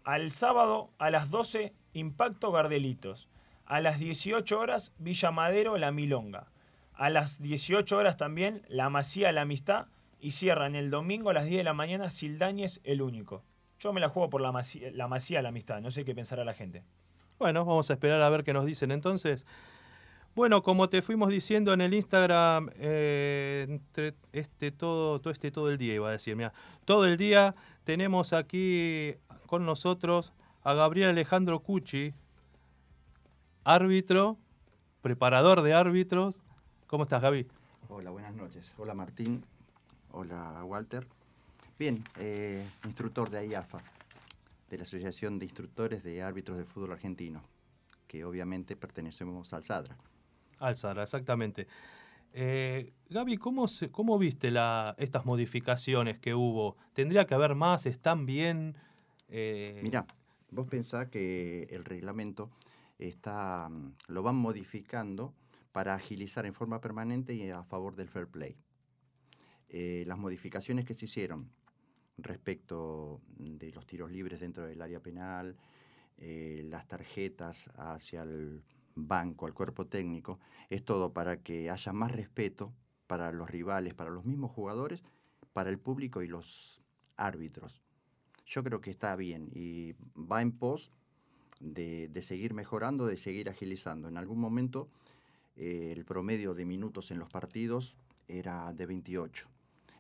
Al 0.05 0.31
sábado, 0.31 0.91
a 0.99 1.11
las 1.11 1.31
12, 1.31 1.73
Impacto 1.95 2.53
Gardelitos. 2.53 3.29
A 3.65 3.81
las 3.81 3.99
18 3.99 4.59
horas, 4.59 4.93
Villa 4.99 5.31
Madero, 5.31 5.79
La 5.79 5.91
Milonga. 5.91 6.53
A 6.93 7.09
las 7.09 7.41
18 7.41 7.97
horas 7.97 8.17
también, 8.17 8.63
La 8.69 8.91
Masía, 8.91 9.33
La 9.33 9.43
Amistad. 9.43 9.87
Y 10.21 10.33
cierran 10.33 10.75
el 10.75 10.91
domingo 10.91 11.31
a 11.31 11.35
las 11.35 11.47
10 11.47 11.59
de 11.59 11.65
la 11.65 11.75
mañana, 11.75 12.11
Sildañez, 12.11 12.81
El 12.85 13.03
Único. 13.03 13.43
Yo 13.79 13.93
me 13.93 14.01
la 14.01 14.09
juego 14.09 14.31
por 14.31 14.41
La 14.41 14.53
Masía, 14.53 14.91
La, 14.93 15.09
Masía, 15.09 15.43
la 15.43 15.49
Amistad. 15.49 15.81
No 15.81 15.91
sé 15.91 16.05
qué 16.05 16.15
pensará 16.15 16.45
la 16.45 16.55
gente. 16.55 16.85
Bueno, 17.39 17.65
vamos 17.65 17.91
a 17.91 17.95
esperar 17.95 18.23
a 18.23 18.29
ver 18.31 18.45
qué 18.45 18.53
nos 18.53 18.65
dicen 18.65 18.91
entonces. 18.91 19.47
Bueno, 20.35 20.63
como 20.63 20.89
te 20.89 21.03
fuimos 21.03 21.29
diciendo 21.29 21.73
en 21.73 21.81
el 21.81 21.95
Instagram, 21.95 22.71
eh, 22.77 23.79
este 24.33 24.73
todo, 24.73 25.21
todo 25.21 25.33
este 25.33 25.51
todo 25.51 25.71
el 25.71 25.79
día 25.79 25.95
iba 25.95 26.09
a 26.09 26.13
decir, 26.13 26.35
mira, 26.35 26.53
todo 26.85 27.07
el 27.07 27.17
día 27.17 27.55
tenemos 27.85 28.33
aquí 28.33 29.15
con 29.47 29.65
nosotros 29.65 30.33
a 30.65 30.75
Gabriel 30.75 31.11
Alejandro 31.11 31.61
Cucci, 31.61 32.15
árbitro, 33.65 34.39
preparador 35.03 35.63
de 35.63 35.75
árbitros 35.75 36.41
¿Cómo 36.95 37.03
estás, 37.03 37.23
Gaby? 37.23 37.45
Hola, 37.89 38.11
buenas 38.11 38.35
noches. 38.35 38.71
Hola, 38.79 38.95
Martín. 38.95 39.45
Hola, 40.13 40.63
Walter. 40.65 41.05
Bien, 41.77 42.05
eh, 42.21 42.65
instructor 42.85 43.31
de 43.31 43.39
AIAFA, 43.39 43.83
de 44.75 44.79
la 44.79 44.85
Asociación 44.85 45.39
de 45.39 45.45
Instructores 45.45 46.03
de 46.03 46.21
Árbitros 46.21 46.59
de 46.59 46.65
Fútbol 46.65 46.93
Argentino, 46.93 47.45
que 48.09 48.25
obviamente 48.25 48.75
pertenecemos 48.75 49.55
al 49.55 49.63
SADRA. 49.63 49.97
Al 50.59 50.75
SADRA, 50.75 51.05
exactamente. 51.05 51.69
Eh, 52.33 52.93
Gaby, 53.09 53.37
¿cómo, 53.37 53.67
¿cómo 53.93 54.19
viste 54.19 54.51
la, 54.51 54.97
estas 54.99 55.25
modificaciones 55.27 56.19
que 56.19 56.35
hubo? 56.35 56.77
¿Tendría 56.93 57.25
que 57.25 57.35
haber 57.35 57.55
más? 57.55 57.87
¿Están 57.87 58.27
bien? 58.27 58.75
Eh... 59.29 59.79
Mira, 59.81 60.07
vos 60.51 60.67
pensás 60.67 61.07
que 61.07 61.69
el 61.71 61.85
reglamento 61.85 62.51
está, 62.99 63.71
lo 64.09 64.23
van 64.25 64.35
modificando 64.35 65.33
para 65.71 65.95
agilizar 65.95 66.47
en 66.47 66.55
forma 66.55 66.81
permanente 66.81 67.33
y 67.33 67.49
a 67.49 67.63
favor 67.63 67.95
del 67.95 68.09
fair 68.09 68.27
play. 68.27 68.57
Eh, 69.69 70.03
las 70.09 70.19
modificaciones 70.19 70.85
que 70.85 70.95
se 70.95 71.05
hicieron 71.05 71.49
respecto 72.19 73.21
de 73.37 73.73
los 73.73 73.87
tiros 73.87 74.11
libres 74.11 74.41
dentro 74.41 74.67
del 74.67 74.81
área 74.81 75.01
penal, 75.01 75.57
eh, 76.19 76.63
las 76.69 76.87
tarjetas 76.87 77.69
hacia 77.77 78.23
el 78.23 78.63
banco, 78.95 79.47
al 79.47 79.55
cuerpo 79.55 79.87
técnico, 79.87 80.39
es 80.71 80.85
todo 80.85 81.13
para 81.13 81.43
que 81.43 81.71
haya 81.71 81.93
más 81.93 82.13
respeto 82.13 82.73
para 83.07 83.33
los 83.33 83.51
rivales, 83.51 83.95
para 83.95 84.11
los 84.11 84.25
mismos 84.25 84.53
jugadores, 84.53 85.03
para 85.53 85.71
el 85.71 85.79
público 85.79 86.23
y 86.23 86.29
los 86.29 86.81
árbitros. 87.17 87.83
Yo 88.47 88.63
creo 88.63 88.81
que 88.81 88.91
está 88.91 89.17
bien 89.17 89.49
y 89.53 89.95
va 90.17 90.43
en 90.43 90.53
pos 90.53 90.91
de, 91.61 92.11
seguir 92.23 92.55
mejorando, 92.55 93.07
de 93.07 93.17
seguir 93.17 93.49
agilizando. 93.49 94.09
En 94.09 94.17
algún 94.17 94.39
momento 94.39 94.89
eh, 95.57 95.93
el 95.97 96.05
promedio 96.05 96.55
de 96.55 96.65
minutos 96.65 97.11
en 97.11 97.19
los 97.19 97.29
partidos 97.29 97.97
era 98.29 98.73
de 98.73 98.87
28 98.87 99.54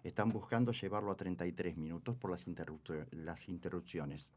están 0.04 0.28
buscando 0.30 0.73
llevarlo 0.73 1.11
a 1.11 1.16
33 1.16 1.76
minutos 1.76 2.16
por 2.16 2.30
las, 2.30 2.44
las 3.11 3.49
interrupciones. 3.49 4.28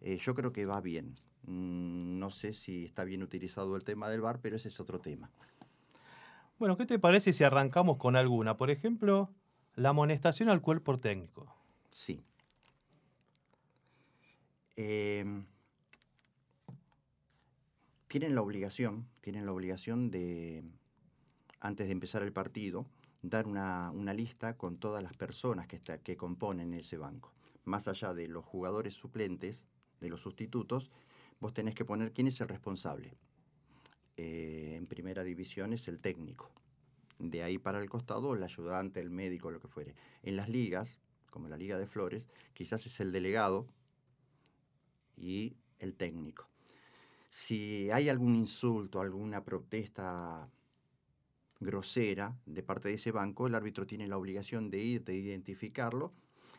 Eh, 0.00 0.18
yo 0.18 0.34
creo 0.34 0.52
que 0.52 0.64
va 0.64 0.80
bien. 0.80 1.16
Mm, 1.44 2.18
no 2.18 2.30
sé 2.30 2.54
si 2.54 2.86
está 2.86 3.04
bien 3.04 3.22
utilizado 3.22 3.76
el 3.76 3.84
tema 3.84 4.08
del 4.08 4.22
bar, 4.22 4.40
pero 4.40 4.56
ese 4.56 4.68
es 4.68 4.80
otro 4.80 4.98
tema. 4.98 5.30
Bueno, 6.58 6.76
¿qué 6.76 6.86
te 6.86 6.98
parece 6.98 7.32
si 7.32 7.44
arrancamos 7.44 7.98
con 7.98 8.16
alguna? 8.16 8.56
Por 8.56 8.70
ejemplo, 8.70 9.30
la 9.76 9.90
amonestación 9.90 10.48
al 10.48 10.62
cuerpo 10.62 10.96
técnico. 10.96 11.54
Sí. 11.90 12.24
Em, 14.74 15.44
tienen 18.08 18.34
la 18.34 18.42
obligación, 18.42 19.06
tienen 19.20 19.44
la 19.44 19.52
obligación 19.52 20.10
de, 20.10 20.64
antes 21.60 21.86
de 21.86 21.92
empezar 21.92 22.22
el 22.22 22.32
partido, 22.32 22.86
dar 23.22 23.46
una, 23.46 23.92
lista 24.14 24.56
con 24.56 24.78
todas 24.78 25.02
las 25.02 25.16
personas 25.16 25.66
que, 25.66 25.80
que 25.80 26.16
componen 26.16 26.74
ese 26.74 26.96
banco. 26.96 27.32
Más 27.64 27.88
allá 27.88 28.14
de 28.14 28.28
los 28.28 28.44
jugadores 28.44 28.94
suplentes, 28.94 29.64
de 30.00 30.08
los 30.08 30.20
sustitutos, 30.20 30.90
vos 31.40 31.52
tenés 31.52 31.74
que 31.74 31.84
poner 31.84 32.12
quién 32.12 32.28
es 32.28 32.40
el 32.40 32.48
responsable. 32.48 33.16
Eh, 34.16 34.74
en 34.76 34.86
primera 34.86 35.22
división 35.22 35.72
es 35.72 35.88
el 35.88 36.00
técnico. 36.00 36.50
De 37.18 37.42
ahí 37.42 37.58
para 37.58 37.80
el 37.80 37.90
costado, 37.90 38.34
el 38.34 38.42
ayudante, 38.42 39.00
el 39.00 39.10
médico, 39.10 39.50
lo 39.50 39.60
que 39.60 39.68
fuere. 39.68 39.94
En 40.22 40.36
las 40.36 40.48
ligas, 40.48 40.98
como 41.30 41.48
la 41.48 41.56
Liga 41.56 41.78
de 41.78 41.86
Flores, 41.86 42.28
quizás 42.54 42.86
es 42.86 43.00
el 43.00 43.12
delegado 43.12 43.66
y 45.16 45.56
el 45.78 45.94
técnico. 45.94 46.48
Si 47.28 47.90
hay 47.90 48.08
algún 48.08 48.34
insulto, 48.34 49.00
alguna 49.00 49.44
protesta 49.44 50.48
grosera 51.60 52.36
de 52.46 52.62
parte 52.62 52.88
de 52.88 52.94
ese 52.94 53.12
banco, 53.12 53.46
el 53.46 53.54
árbitro 53.54 53.86
tiene 53.86 54.06
la 54.06 54.16
obligación 54.16 54.70
de 54.70 54.78
ir, 54.78 55.04
de 55.04 55.14
identificarlo. 55.14 56.12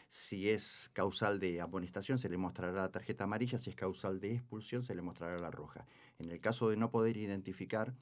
Si 0.08 0.50
es 0.50 0.90
causal 0.94 1.40
de 1.40 1.62
amonestación, 1.62 2.18
se 2.18 2.30
le 2.30 2.38
mostrará 2.38 2.74
la 2.74 2.92
tarjeta 2.92 3.26
amarilla. 3.26 3.60
Si 3.60 3.70
es 3.70 3.76
causal 3.76 4.20
de 4.20 4.34
expulsión, 4.34 4.84
se 4.84 4.96
le 4.96 5.02
mostrará 5.02 5.38
la 5.38 5.52
roja. 5.52 5.86
En 6.18 6.32
el 6.32 6.40
caso 6.42 6.70
de 6.70 6.78
no 6.78 6.90
poder 6.90 7.18
identificar, 7.18 7.94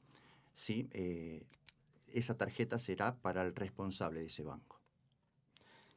sí, 0.53 0.87
eh, 0.93 1.45
esa 2.13 2.37
tarjeta 2.37 2.79
será 2.79 3.15
para 3.15 3.43
el 3.43 3.53
responsable 3.55 4.21
de 4.21 4.27
ese 4.27 4.43
banco. 4.43 4.79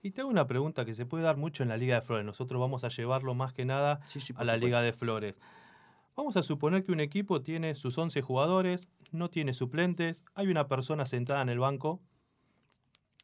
Y 0.03 0.13
tengo 0.13 0.31
una 0.31 0.47
pregunta 0.47 0.85
que 0.85 0.95
se 0.95 1.07
puede 1.07 1.25
dar 1.25 1.37
mucho 1.37 1.63
en 1.63 1.69
la 1.69 1.77
Liga 1.77 1.97
de 1.97 2.01
Flores. 2.01 2.25
Nosotros 2.25 2.61
vamos 2.61 2.85
a 2.85 2.89
llevarlo 2.89 3.35
más 3.35 3.53
que 3.53 3.65
nada 3.65 4.01
a 4.35 4.45
la 4.45 4.57
Liga 4.57 4.83
de 4.83 4.93
Flores. 4.93 5.39
Vamos 6.17 6.37
a 6.37 6.43
suponer 6.43 6.85
que 6.85 6.93
un 6.93 7.01
equipo 7.01 7.41
tiene 7.41 7.75
sus 7.75 7.97
11 7.97 8.21
jugadores, 8.21 8.89
no 9.13 9.31
tiene 9.31 9.55
suplentes, 9.55 10.23
hay 10.35 10.49
una 10.49 10.69
persona 10.69 11.07
sentada 11.07 11.43
en 11.43 11.49
el 11.49 11.59
banco, 11.59 12.01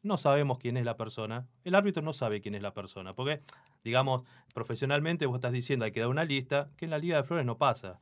no 0.03 0.17
sabemos 0.17 0.57
quién 0.57 0.77
es 0.77 0.85
la 0.85 0.97
persona, 0.97 1.47
el 1.63 1.75
árbitro 1.75 2.01
no 2.01 2.13
sabe 2.13 2.41
quién 2.41 2.55
es 2.55 2.61
la 2.61 2.73
persona, 2.73 3.13
porque, 3.13 3.41
digamos, 3.83 4.23
profesionalmente 4.53 5.25
vos 5.25 5.37
estás 5.37 5.51
diciendo 5.51 5.85
hay 5.85 5.91
que 5.91 5.99
dar 5.99 6.09
una 6.09 6.23
lista, 6.23 6.69
que 6.77 6.85
en 6.85 6.91
la 6.91 6.97
Liga 6.97 7.17
de 7.17 7.23
Flores 7.23 7.45
no 7.45 7.57
pasa. 7.57 7.99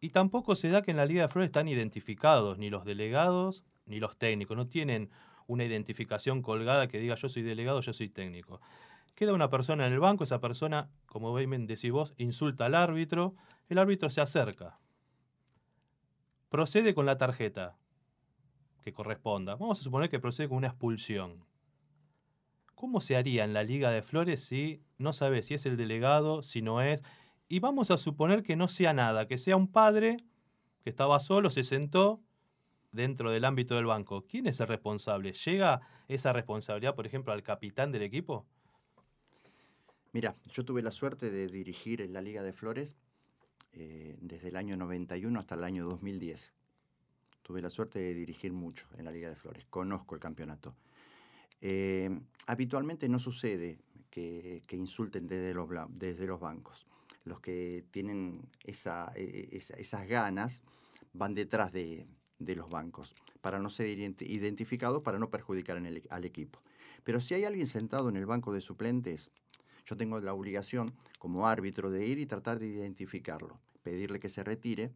Y 0.00 0.10
tampoco 0.10 0.56
se 0.56 0.68
da 0.68 0.82
que 0.82 0.90
en 0.90 0.96
la 0.98 1.06
Liga 1.06 1.22
de 1.22 1.28
Flores 1.28 1.48
están 1.48 1.68
identificados 1.68 2.58
ni 2.58 2.68
los 2.70 2.84
delegados 2.84 3.64
ni 3.86 4.00
los 4.00 4.18
técnicos, 4.18 4.56
no 4.56 4.66
tienen 4.66 5.10
una 5.46 5.64
identificación 5.64 6.42
colgada 6.42 6.88
que 6.88 6.98
diga 6.98 7.14
yo 7.14 7.28
soy 7.28 7.42
delegado, 7.42 7.80
yo 7.80 7.92
soy 7.92 8.08
técnico. 8.08 8.60
Queda 9.14 9.32
una 9.32 9.50
persona 9.50 9.86
en 9.86 9.92
el 9.92 10.00
banco, 10.00 10.24
esa 10.24 10.40
persona, 10.40 10.90
como 11.06 11.36
decís 11.36 11.92
vos, 11.92 12.14
insulta 12.16 12.66
al 12.66 12.74
árbitro, 12.74 13.34
el 13.68 13.78
árbitro 13.78 14.10
se 14.10 14.20
acerca, 14.20 14.80
procede 16.48 16.94
con 16.94 17.06
la 17.06 17.16
tarjeta 17.16 17.76
que 18.82 18.92
corresponda. 18.92 19.56
Vamos 19.56 19.80
a 19.80 19.82
suponer 19.82 20.10
que 20.10 20.20
procede 20.20 20.48
con 20.48 20.58
una 20.58 20.68
expulsión. 20.68 21.44
¿Cómo 22.74 23.00
se 23.00 23.16
haría 23.16 23.44
en 23.44 23.54
la 23.54 23.62
Liga 23.62 23.90
de 23.90 24.02
Flores 24.02 24.44
si 24.44 24.82
no 24.98 25.12
sabe 25.12 25.42
si 25.42 25.54
es 25.54 25.64
el 25.64 25.76
delegado, 25.76 26.42
si 26.42 26.60
no 26.60 26.82
es? 26.82 27.02
Y 27.48 27.60
vamos 27.60 27.90
a 27.90 27.96
suponer 27.96 28.42
que 28.42 28.56
no 28.56 28.68
sea 28.68 28.92
nada, 28.92 29.26
que 29.26 29.38
sea 29.38 29.56
un 29.56 29.68
padre 29.68 30.16
que 30.82 30.90
estaba 30.90 31.18
solo, 31.20 31.50
se 31.50 31.64
sentó 31.64 32.20
dentro 32.92 33.30
del 33.30 33.44
ámbito 33.44 33.76
del 33.76 33.86
banco. 33.86 34.24
¿Quién 34.26 34.46
es 34.46 34.60
el 34.60 34.68
responsable? 34.68 35.32
¿Llega 35.32 35.80
esa 36.08 36.32
responsabilidad, 36.32 36.94
por 36.94 37.06
ejemplo, 37.06 37.32
al 37.32 37.42
capitán 37.42 37.90
del 37.90 38.02
equipo? 38.02 38.46
Mira, 40.14 40.36
yo 40.48 40.64
tuve 40.64 40.80
la 40.80 40.92
suerte 40.92 41.28
de 41.28 41.48
dirigir 41.48 42.00
en 42.00 42.12
la 42.12 42.22
Liga 42.22 42.44
de 42.44 42.52
Flores 42.52 42.94
eh, 43.72 44.16
desde 44.20 44.46
el 44.46 44.54
año 44.54 44.76
91 44.76 45.40
hasta 45.40 45.56
el 45.56 45.64
año 45.64 45.86
2010. 45.86 46.52
Tuve 47.42 47.60
la 47.60 47.68
suerte 47.68 47.98
de 47.98 48.14
dirigir 48.14 48.52
mucho 48.52 48.86
en 48.96 49.06
la 49.06 49.10
Liga 49.10 49.28
de 49.28 49.34
Flores, 49.34 49.66
conozco 49.68 50.14
el 50.14 50.20
campeonato. 50.20 50.76
Eh, 51.60 52.16
habitualmente 52.46 53.08
no 53.08 53.18
sucede 53.18 53.80
que, 54.08 54.62
insulten 54.70 55.26
desde 55.26 55.52
los, 55.52 55.68
bancos. 56.38 56.86
Los 57.24 57.40
que 57.40 57.84
tienen 57.90 58.48
e, 58.62 58.70
e, 58.70 59.48
esas 59.56 60.06
ganas 60.06 60.62
van 61.12 61.34
detrás 61.34 61.72
de, 61.72 62.06
los 62.38 62.68
bancos 62.68 63.14
para 63.40 63.58
no 63.58 63.68
ser 63.68 63.88
identificados, 63.88 65.02
para 65.02 65.18
no 65.18 65.28
perjudicar 65.28 65.76
al 66.10 66.24
equipo. 66.24 66.62
Pero 67.02 67.20
si 67.20 67.34
hay 67.34 67.44
alguien 67.44 67.66
sentado 67.66 68.08
en 68.08 68.16
el 68.16 68.26
banco 68.26 68.52
de 68.52 68.60
suplentes, 68.60 69.32
yo 69.86 69.96
tengo 69.96 70.20
la 70.20 70.34
obligación 70.34 70.92
como 71.18 71.46
árbitro 71.46 71.90
de 71.90 72.06
ir 72.06 72.18
y 72.18 72.26
tratar 72.26 72.58
de 72.58 72.66
identificarlo, 72.66 73.60
pedirle 73.82 74.20
que 74.20 74.28
se 74.28 74.42
retire, 74.42 74.92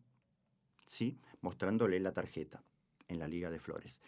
¿sí? 0.86 1.18
mostrándole 1.40 2.00
la 2.00 2.12
tarjeta 2.12 2.62
en 3.08 3.18
la 3.18 3.28
Liga 3.28 3.50
de 3.50 3.60
Flores. 3.60 4.00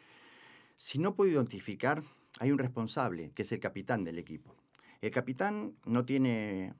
Si 0.76 0.98
no 0.98 1.14
puedo 1.14 1.30
identificar, 1.30 2.02
hay 2.38 2.52
un 2.52 2.58
responsable, 2.58 3.32
que 3.32 3.42
es 3.42 3.52
el 3.52 3.60
capitán 3.60 4.04
del 4.04 4.18
equipo. 4.18 4.56
El 5.02 5.10
capitán 5.10 5.76
no 5.84 6.04
tiene, 6.04 6.74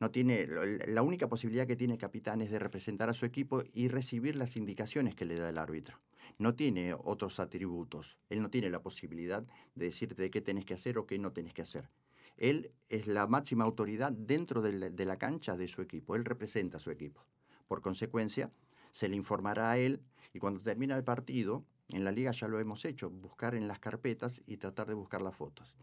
no 0.00 0.10
tiene, 0.10 0.46
la 0.88 1.02
única 1.02 1.28
posibilidad 1.28 1.66
que 1.66 1.76
tiene 1.76 1.94
el 1.94 2.00
capitán 2.00 2.42
es 2.42 2.50
de 2.50 2.58
representar 2.58 3.08
a 3.08 3.14
su 3.14 3.26
equipo 3.26 3.62
y 3.72 3.88
recibir 3.88 4.36
las 4.36 4.56
indicaciones 4.56 5.14
que 5.14 5.24
le 5.24 5.36
da 5.36 5.50
el 5.50 5.58
árbitro. 5.58 6.00
No 6.38 6.54
tiene 6.54 6.94
otros 6.94 7.38
atributos. 7.40 8.16
Él 8.30 8.42
no 8.42 8.50
tiene 8.50 8.70
la 8.70 8.82
posibilidad 8.82 9.44
de 9.74 9.84
decirte 9.86 10.30
qué 10.30 10.40
tenés 10.40 10.64
que 10.64 10.74
hacer 10.74 10.98
o 10.98 11.06
qué 11.06 11.18
no 11.18 11.32
tenés 11.32 11.54
que 11.54 11.62
hacer. 11.62 11.88
Él 12.36 12.72
es 12.88 13.06
la 13.06 13.26
máxima 13.26 13.64
autoridad 13.64 14.12
dentro 14.12 14.62
de 14.62 15.04
la, 15.06 15.18
cancha 15.18 15.56
de 15.56 15.68
su 15.68 15.82
equipo, 15.82 16.16
él 16.16 16.24
representa 16.24 16.76
a 16.76 16.80
su 16.80 16.90
equipo. 16.90 17.24
Por 17.68 17.80
consecuencia, 17.80 18.50
se 18.90 19.08
le 19.08 19.16
informará 19.16 19.70
a 19.70 19.78
él 19.78 20.02
y 20.32 20.38
cuando 20.38 20.60
termina 20.60 20.96
el 20.96 21.04
partido, 21.04 21.64
en 21.88 22.04
la 22.04 22.12
liga 22.12 22.32
ya 22.32 22.48
lo 22.48 22.60
hemos 22.60 22.84
hecho, 22.84 23.10
buscar 23.10 23.54
en 23.54 23.68
las 23.68 23.78
carpetas 23.78 24.42
y 24.46 24.56
tratar 24.56 24.88
de 24.88 24.94
buscar 24.94 25.22
las 25.22 25.36
fotos. 25.36 25.74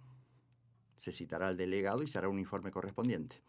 Se 0.97 1.11
citará 1.11 1.47
al 1.47 1.57
delegado 1.57 2.03
y 2.03 2.07
se 2.07 2.17
hará 2.17 2.29
un 2.29 2.39
informe 2.39 2.71
correspondiente. 2.71 3.41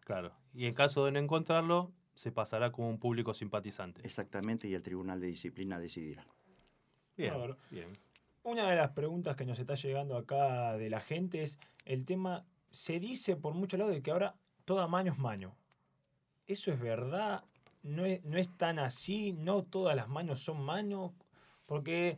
Claro, 0.00 0.32
y 0.54 0.66
en 0.66 0.74
caso 0.74 1.04
de 1.04 1.12
no 1.12 1.18
encontrarlo, 1.18 1.92
se 2.14 2.32
pasará 2.32 2.70
como 2.72 2.90
un 2.90 2.98
público 2.98 3.32
simpatizante. 3.32 4.02
Exactamente, 4.04 4.68
y 4.68 4.74
el 4.74 4.82
Tribunal 4.82 5.20
de 5.20 5.28
Disciplina 5.28 5.78
decidirá. 5.78 6.26
Bien, 7.16 7.56
bien. 7.70 7.92
Una 8.42 8.70
de 8.70 8.76
las 8.76 8.92
preguntas 8.92 9.36
que 9.36 9.44
nos 9.44 9.58
está 9.58 9.74
llegando 9.74 10.16
acá 10.16 10.72
de 10.78 10.88
la 10.88 11.00
gente 11.00 11.42
es 11.42 11.58
el 11.84 12.06
tema, 12.06 12.46
se 12.70 12.98
dice 12.98 13.36
por 13.36 13.52
muchos 13.52 13.78
lados 13.78 13.94
de 13.94 14.00
que 14.00 14.10
ahora 14.10 14.34
toda 14.64 14.86
mano 14.86 15.12
es 15.12 15.18
mano. 15.18 15.56
¿Eso 16.46 16.72
es 16.72 16.80
verdad? 16.80 17.44
¿No 17.82 18.06
es, 18.06 18.24
¿No 18.24 18.38
es 18.38 18.48
tan 18.56 18.78
así? 18.78 19.32
¿No 19.34 19.62
todas 19.62 19.94
las 19.94 20.08
manos 20.08 20.40
son 20.40 20.62
manos? 20.62 21.12
Porque, 21.66 22.16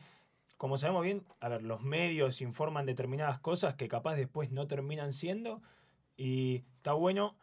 como 0.59 0.79
sabemos 0.79 1.03
bien, 1.03 1.25
a 1.41 1.49
ver, 1.49 1.63
los 1.65 1.83
medios 1.83 2.41
informan 2.41 2.87
determinadas 2.87 3.41
cosas 3.41 3.75
que 3.75 3.89
capaz 3.89 4.15
después 4.15 4.53
no 4.53 4.69
terminan 4.69 5.13
siendo. 5.13 5.61
Y 6.17 6.63
está 6.77 6.93
bueno 6.93 7.35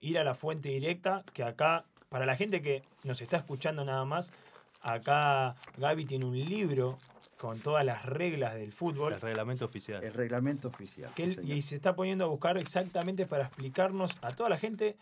ir 0.00 0.16
a 0.16 0.22
la 0.22 0.34
fuente 0.34 0.68
directa, 0.68 1.24
que 1.34 1.42
acá, 1.42 1.86
para 2.08 2.24
la 2.24 2.36
gente 2.36 2.62
que 2.62 2.84
nos 3.02 3.20
está 3.20 3.36
escuchando 3.36 3.84
nada 3.84 4.04
más, 4.04 4.32
acá 4.80 5.56
Gaby 5.76 6.04
tiene 6.04 6.24
un 6.24 6.38
libro 6.38 6.98
con 7.38 7.58
todas 7.60 7.84
las 7.84 8.04
reglas 8.04 8.54
del 8.54 8.72
fútbol. 8.72 9.12
El 9.14 9.20
reglamento 9.20 9.64
oficial. 9.64 10.02
El 10.04 10.12
reglamento 10.12 10.68
oficial. 10.68 11.10
que 11.14 11.24
sí, 11.24 11.30
él- 11.30 11.36
señor. 11.36 11.56
y 11.56 11.62
se 11.62 11.76
está 11.76 11.94
poniendo 11.94 12.24
a 12.24 12.28
buscar 12.28 12.58
exactamente 12.58 13.26
para 13.26 13.46
explicarnos 13.46 14.18
a 14.22 14.30
toda 14.34 14.48
la 14.50 14.58
gente 14.58 14.96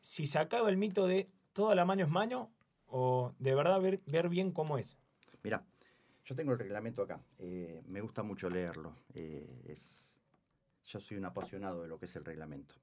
si 0.00 0.26
se 0.26 0.38
acaba 0.38 0.70
el 0.70 0.76
mito 0.76 1.06
de 1.06 1.28
toda 1.52 1.74
la 1.74 1.84
mano 1.84 2.02
es 2.04 2.08
mano 2.08 2.50
o 2.86 3.34
de 3.38 3.54
verdad 3.54 3.80
ver, 3.80 4.00
ver 4.06 4.28
bien 4.28 4.52
cómo 4.52 4.78
es. 4.78 4.96
Mira, 5.42 5.62
yo 6.24 6.34
tengo 6.34 6.52
el 6.52 6.58
reglamento 6.58 7.02
acá. 7.02 7.20
eh, 7.38 7.82
me 7.86 8.00
gusta 8.00 8.22
mucho 8.22 8.48
leerlo. 8.48 8.94
eh, 9.14 9.46
es, 9.66 10.18
yo 10.86 11.00
soy 11.00 11.16
un 11.18 11.24
apasionado 11.24 11.82
de 11.82 11.88
lo 11.88 11.98
que 11.98 12.06
es 12.06 12.16
el 12.16 12.24
reglamento. 12.24 12.74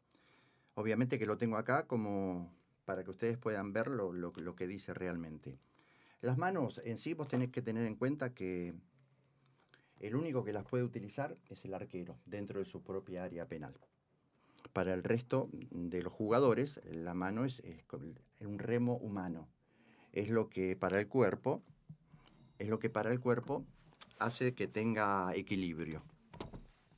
Obviamente 0.75 1.17
que 1.17 1.25
lo 1.25 1.37
tengo 1.37 1.57
acá 1.57 1.87
como 1.87 2.53
para 2.85 3.03
que 3.03 3.09
ustedes 3.11 3.37
puedan 3.37 3.73
ver 3.73 3.87
lo, 3.87 4.11
lo- 4.13 4.31
lo 4.35 4.55
que 4.55 4.67
dice 4.67 4.93
realmente. 4.93 5.57
Las 6.21 6.37
manos 6.37 6.79
en 6.83 6.97
sí 6.97 7.13
vos 7.13 7.27
tenés 7.27 7.49
que 7.51 7.61
tener 7.61 7.85
en 7.85 7.95
cuenta 7.95 8.33
que 8.33 8.73
el 9.99 10.15
único 10.15 10.43
que 10.43 10.53
las 10.53 10.65
puede 10.65 10.83
utilizar 10.83 11.37
es 11.49 11.65
el 11.65 11.73
arquero 11.73 12.17
dentro 12.25 12.59
de 12.59 12.65
su 12.65 12.81
propia 12.81 13.23
área 13.23 13.47
penal. 13.47 13.75
Para 14.73 14.93
el 14.93 15.03
resto 15.03 15.49
de 15.71 16.03
los 16.03 16.13
jugadores, 16.13 16.79
la 16.85 17.13
mano 17.13 17.45
es, 17.45 17.63
un 18.41 18.59
remo 18.59 18.97
humano. 18.97 19.47
Es 20.13 20.29
lo 20.29 20.49
que 20.49 20.75
para 20.75 20.99
el 20.99 21.07
cuerpo 21.07 21.63
es 22.59 22.67
lo 22.67 22.79
que 22.79 22.89
para 22.89 23.11
el 23.11 23.19
cuerpo 23.19 23.65
hace 24.19 24.53
que 24.53 24.67
tenga 24.67 25.33
equilibrio. 25.35 26.03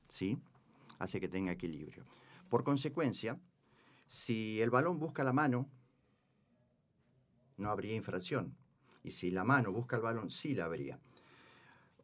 ¿Sí? 0.09 0.37
Hace 0.99 1.19
que 1.19 1.27
tenga 1.27 1.51
equilibrio. 1.51 2.05
Por 2.49 2.63
consecuencia, 2.63 3.39
si 4.07 4.61
el 4.61 4.69
balón 4.69 4.99
busca 4.99 5.23
la 5.23 5.33
mano, 5.33 5.69
no 7.57 7.69
habría 7.69 7.93
infracción. 7.95 8.55
Y 9.03 9.11
si 9.11 9.31
la 9.31 9.43
mano 9.43 9.71
busca 9.71 9.97
el 9.97 10.01
balón, 10.01 10.29
sí 10.29 10.55
la 10.55 10.65
habría. 10.65 10.99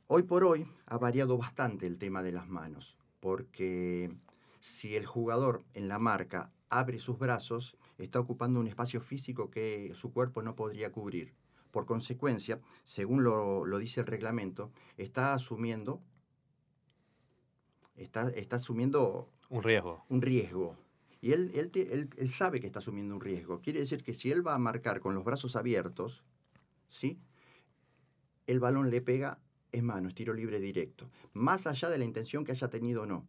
Hoy 0.08 0.24
por 0.24 0.44
hoy 0.44 0.68
ha 0.86 0.98
variado 0.98 1.38
bastante 1.38 1.88
el 1.88 1.98
tema 1.98 2.22
de 2.22 2.32
las 2.32 2.48
manos, 2.48 2.98
porque 3.20 4.16
si 4.60 4.96
el 4.96 5.06
jugador 5.06 5.64
en 5.74 5.88
la 5.88 6.00
marca 6.00 6.52
abre 6.70 7.00
sus 7.00 7.18
brazos, 7.18 7.76
está 7.98 8.20
ocupando 8.20 8.60
un 8.60 8.68
espacio 8.68 9.02
físico 9.02 9.50
que 9.50 9.94
su 9.96 10.12
cuerpo 10.12 10.42
no 10.42 10.56
podría 10.56 10.92
cubrir. 10.92 11.34
Por 11.72 11.86
consecuencia, 11.86 12.62
según 12.84 13.24
lo, 13.24 13.66
lo 13.66 13.80
dice 13.80 14.02
el 14.02 14.06
reglamento, 14.08 14.72
está 14.98 15.34
asumiendo, 15.34 16.02
está, 17.96 18.30
está 18.30 18.58
asumiendo 18.58 19.30
Un 19.50 19.64
riesgo. 19.64 20.06
un 20.10 20.22
riesgo. 20.22 20.78
Y 21.20 21.32
él, 21.32 21.52
él, 21.56 21.72
él- 21.74 22.10
él 22.16 22.30
sabe 22.30 22.60
que 22.60 22.68
está 22.68 22.80
asumiendo 22.80 23.16
un 23.16 23.22
riesgo. 23.22 23.60
Quiere 23.62 23.80
decir 23.80 24.04
que 24.04 24.14
si 24.14 24.32
él 24.32 24.46
va 24.46 24.54
a 24.54 24.60
marcar 24.60 25.00
con 25.00 25.16
los 25.16 25.24
brazos 25.24 25.56
abiertos, 25.56 26.24
¿sí? 26.90 27.20
el 28.48 28.60
balón 28.60 28.92
le 28.92 29.02
pega, 29.02 29.40
es 29.76 29.84
mano, 29.84 30.08
es 30.08 30.16
tiro 30.16 30.34
libre 30.34 30.60
directo. 30.60 31.10
Más 31.34 31.68
allá 31.68 31.90
de 31.90 31.98
la 31.98 32.06
intención 32.06 32.44
que 32.44 32.52
haya 32.52 32.70
tenido 32.70 33.04
o 33.04 33.06
no. 33.06 33.26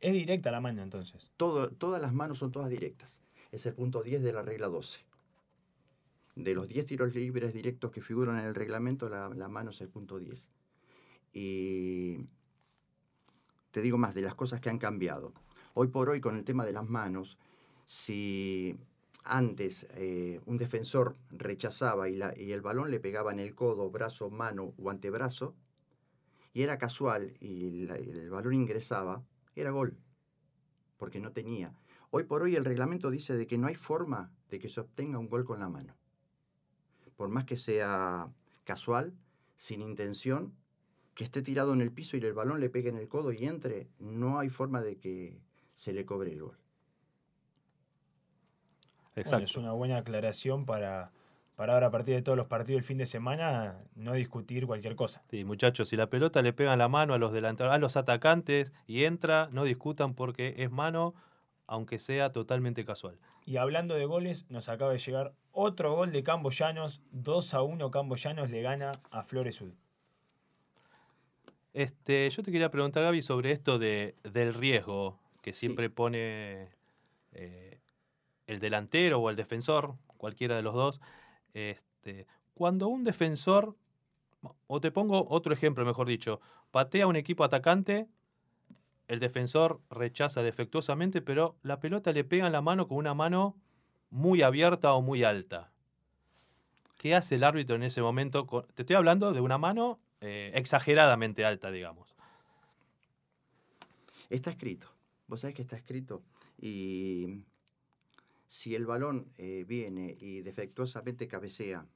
Es 0.00 0.12
directa 0.12 0.50
la 0.50 0.60
mano 0.60 0.82
entonces. 0.82 1.30
Todo, 1.36 1.70
todas 1.70 2.00
las 2.00 2.12
manos 2.12 2.38
son 2.38 2.52
todas 2.52 2.68
directas. 2.70 3.20
Es 3.52 3.64
el 3.66 3.74
punto 3.74 4.02
10 4.02 4.22
de 4.22 4.32
la 4.32 4.42
regla 4.42 4.68
12. 4.68 5.00
De 6.34 6.54
los 6.54 6.68
10 6.68 6.84
tiros 6.84 7.14
libres 7.14 7.52
directos 7.54 7.90
que 7.90 8.02
figuran 8.02 8.38
en 8.38 8.44
el 8.44 8.54
reglamento, 8.54 9.08
la, 9.08 9.28
la 9.30 9.48
mano 9.48 9.70
es 9.70 9.80
el 9.80 9.88
punto 9.88 10.18
10. 10.18 10.50
Y 11.32 12.18
te 13.70 13.80
digo 13.82 13.98
más 13.98 14.14
de 14.14 14.22
las 14.22 14.34
cosas 14.34 14.60
que 14.60 14.68
han 14.70 14.78
cambiado. 14.78 15.32
Hoy 15.74 15.88
por 15.88 16.08
hoy, 16.08 16.20
con 16.20 16.36
el 16.36 16.44
tema 16.44 16.64
de 16.64 16.72
las 16.72 16.88
manos, 16.88 17.38
si 17.84 18.76
antes 19.24 19.86
eh, 19.94 20.40
un 20.46 20.56
defensor 20.56 21.16
rechazaba 21.30 22.08
y, 22.08 22.16
la- 22.16 22.32
y 22.38 22.52
el 22.52 22.62
balón 22.62 22.90
le 22.90 23.00
pegaba 23.00 23.32
en 23.32 23.38
el 23.40 23.54
codo, 23.54 23.90
brazo, 23.90 24.30
mano 24.30 24.72
o 24.78 24.90
antebrazo, 24.90 25.54
y 26.56 26.62
era 26.62 26.78
casual 26.78 27.36
y 27.38 27.84
la- 27.84 27.96
el 27.96 28.30
balón 28.30 28.54
ingresaba, 28.54 29.22
era 29.54 29.72
gol, 29.72 29.98
porque 30.96 31.20
no 31.20 31.30
tenía. 31.30 31.74
Hoy 32.10 32.24
por 32.24 32.42
hoy 32.42 32.56
el 32.56 32.64
reglamento 32.64 33.10
dice 33.10 33.36
de 33.36 33.46
que 33.46 33.58
no 33.58 33.66
hay 33.66 33.74
forma 33.74 34.32
de 34.48 34.58
que 34.58 34.70
se 34.70 34.80
obtenga 34.80 35.18
un 35.18 35.28
gol 35.28 35.44
con 35.44 35.60
la 35.60 35.68
mano. 35.68 35.94
Por 37.14 37.28
más 37.28 37.44
que 37.44 37.58
sea 37.58 38.32
casual, 38.64 39.12
sin 39.54 39.82
intención, 39.82 40.54
que 41.14 41.24
esté 41.24 41.42
tirado 41.42 41.74
en 41.74 41.82
el 41.82 41.92
piso 41.92 42.16
y 42.16 42.20
el 42.20 42.32
balón 42.32 42.58
le 42.58 42.70
pegue 42.70 42.88
en 42.88 42.96
el 42.96 43.06
codo 43.06 43.32
y 43.32 43.44
entre, 43.44 43.90
no 43.98 44.38
hay 44.38 44.48
forma 44.48 44.80
de 44.80 44.96
que 44.96 45.38
se 45.74 45.92
le 45.92 46.06
cobre 46.06 46.32
el 46.32 46.40
gol. 46.40 46.56
Bueno, 49.14 49.20
Exacto. 49.20 49.44
es 49.44 49.56
una 49.58 49.72
buena 49.72 49.98
aclaración 49.98 50.64
para, 50.64 51.12
para 51.56 51.72
ahora 51.74 51.88
a 51.88 51.90
partir 51.90 52.14
de 52.14 52.22
todos 52.22 52.36
los 52.38 52.46
partidos 52.46 52.78
del 52.80 52.84
fin 52.84 52.98
de 52.98 53.06
semana 53.06 53.78
no 53.94 54.12
discutir 54.12 54.66
cualquier 54.66 54.94
cosa. 54.94 55.22
Sí, 55.30 55.42
muchachos, 55.44 55.88
si 55.88 55.96
la 55.96 56.08
pelota 56.08 56.42
le 56.42 56.52
pega 56.52 56.72
en 56.74 56.78
la 56.78 56.88
mano 56.88 57.14
a 57.14 57.18
los 57.18 57.32
delanteros, 57.32 57.72
a 57.72 57.78
los 57.78 57.96
atacantes 57.96 58.72
y 58.86 59.04
entra, 59.04 59.48
no 59.52 59.64
discutan 59.64 60.14
porque 60.14 60.54
es 60.58 60.70
mano, 60.70 61.14
aunque 61.66 61.98
sea 61.98 62.30
totalmente 62.30 62.84
casual. 62.84 63.18
Y 63.46 63.56
hablando 63.56 63.94
de 63.94 64.04
goles, 64.04 64.46
nos 64.50 64.68
acaba 64.68 64.92
de 64.92 64.98
llegar 64.98 65.32
otro 65.52 65.94
gol 65.94 66.12
de 66.12 66.22
Cambo 66.22 66.50
Llanos. 66.50 67.00
2 67.12 67.54
a 67.54 67.62
1 67.62 67.90
Cambo 67.90 68.16
Llanos 68.16 68.50
le 68.50 68.60
gana 68.60 68.92
a 69.10 69.22
Flores 69.22 69.54
Sud. 69.56 69.72
Este, 71.72 72.28
yo 72.30 72.42
te 72.42 72.50
quería 72.52 72.70
preguntar, 72.70 73.02
Gaby, 73.02 73.22
sobre 73.22 73.52
esto 73.52 73.78
de, 73.78 74.14
del 74.24 74.54
riesgo 74.54 75.18
que 75.42 75.52
Sí. 75.52 75.60
siempre 75.66 75.90
pone 75.90 76.68
eh, 77.32 77.78
el 78.46 78.60
delantero 78.60 79.20
o 79.20 79.30
el 79.30 79.36
defensor, 79.36 79.94
cualquiera 80.16 80.56
de 80.56 80.62
los 80.62 80.74
dos. 80.74 81.00
Este, 81.56 82.26
cuando 82.52 82.86
un 82.86 83.02
defensor, 83.02 83.78
o 84.66 84.78
te 84.78 84.90
pongo 84.90 85.26
otro 85.30 85.54
ejemplo, 85.54 85.86
mejor 85.86 86.06
dicho, 86.06 86.38
patea 86.70 87.06
un 87.06 87.16
equipo 87.16 87.44
atacante, 87.44 88.06
el 89.08 89.20
defensor 89.20 89.80
rechaza 89.88 90.42
defectuosamente, 90.42 91.22
pero 91.22 91.56
la 91.62 91.80
pelota 91.80 92.12
le 92.12 92.24
pega 92.24 92.44
en 92.44 92.52
la 92.52 92.60
mano 92.60 92.86
con 92.86 92.98
una 92.98 93.14
mano 93.14 93.56
muy 94.10 94.42
abierta 94.42 94.92
o 94.92 95.00
muy 95.00 95.24
alta. 95.24 95.72
¿Qué 96.98 97.14
hace 97.14 97.36
el 97.36 97.44
árbitro 97.44 97.74
en 97.76 97.84
ese 97.84 98.02
momento? 98.02 98.46
Te 98.74 98.82
estoy 98.82 98.96
hablando 98.96 99.32
de 99.32 99.40
una 99.40 99.56
mano 99.56 99.98
eh, 100.20 100.50
exageradamente 100.54 101.46
alta, 101.46 101.70
digamos. 101.70 102.14
Está 104.28 104.50
escrito. 104.50 104.88
Vos 105.26 105.40
sabés 105.40 105.56
que 105.56 105.62
está 105.62 105.76
escrito. 105.76 106.22
Y 106.60 107.44
si 108.46 108.74
el 108.74 108.86
balón 108.86 109.32
eh, 109.36 109.64
viene 109.66 110.16
y 110.20 110.42
defectuosamente 110.42 111.26
cabecea, 111.28 111.86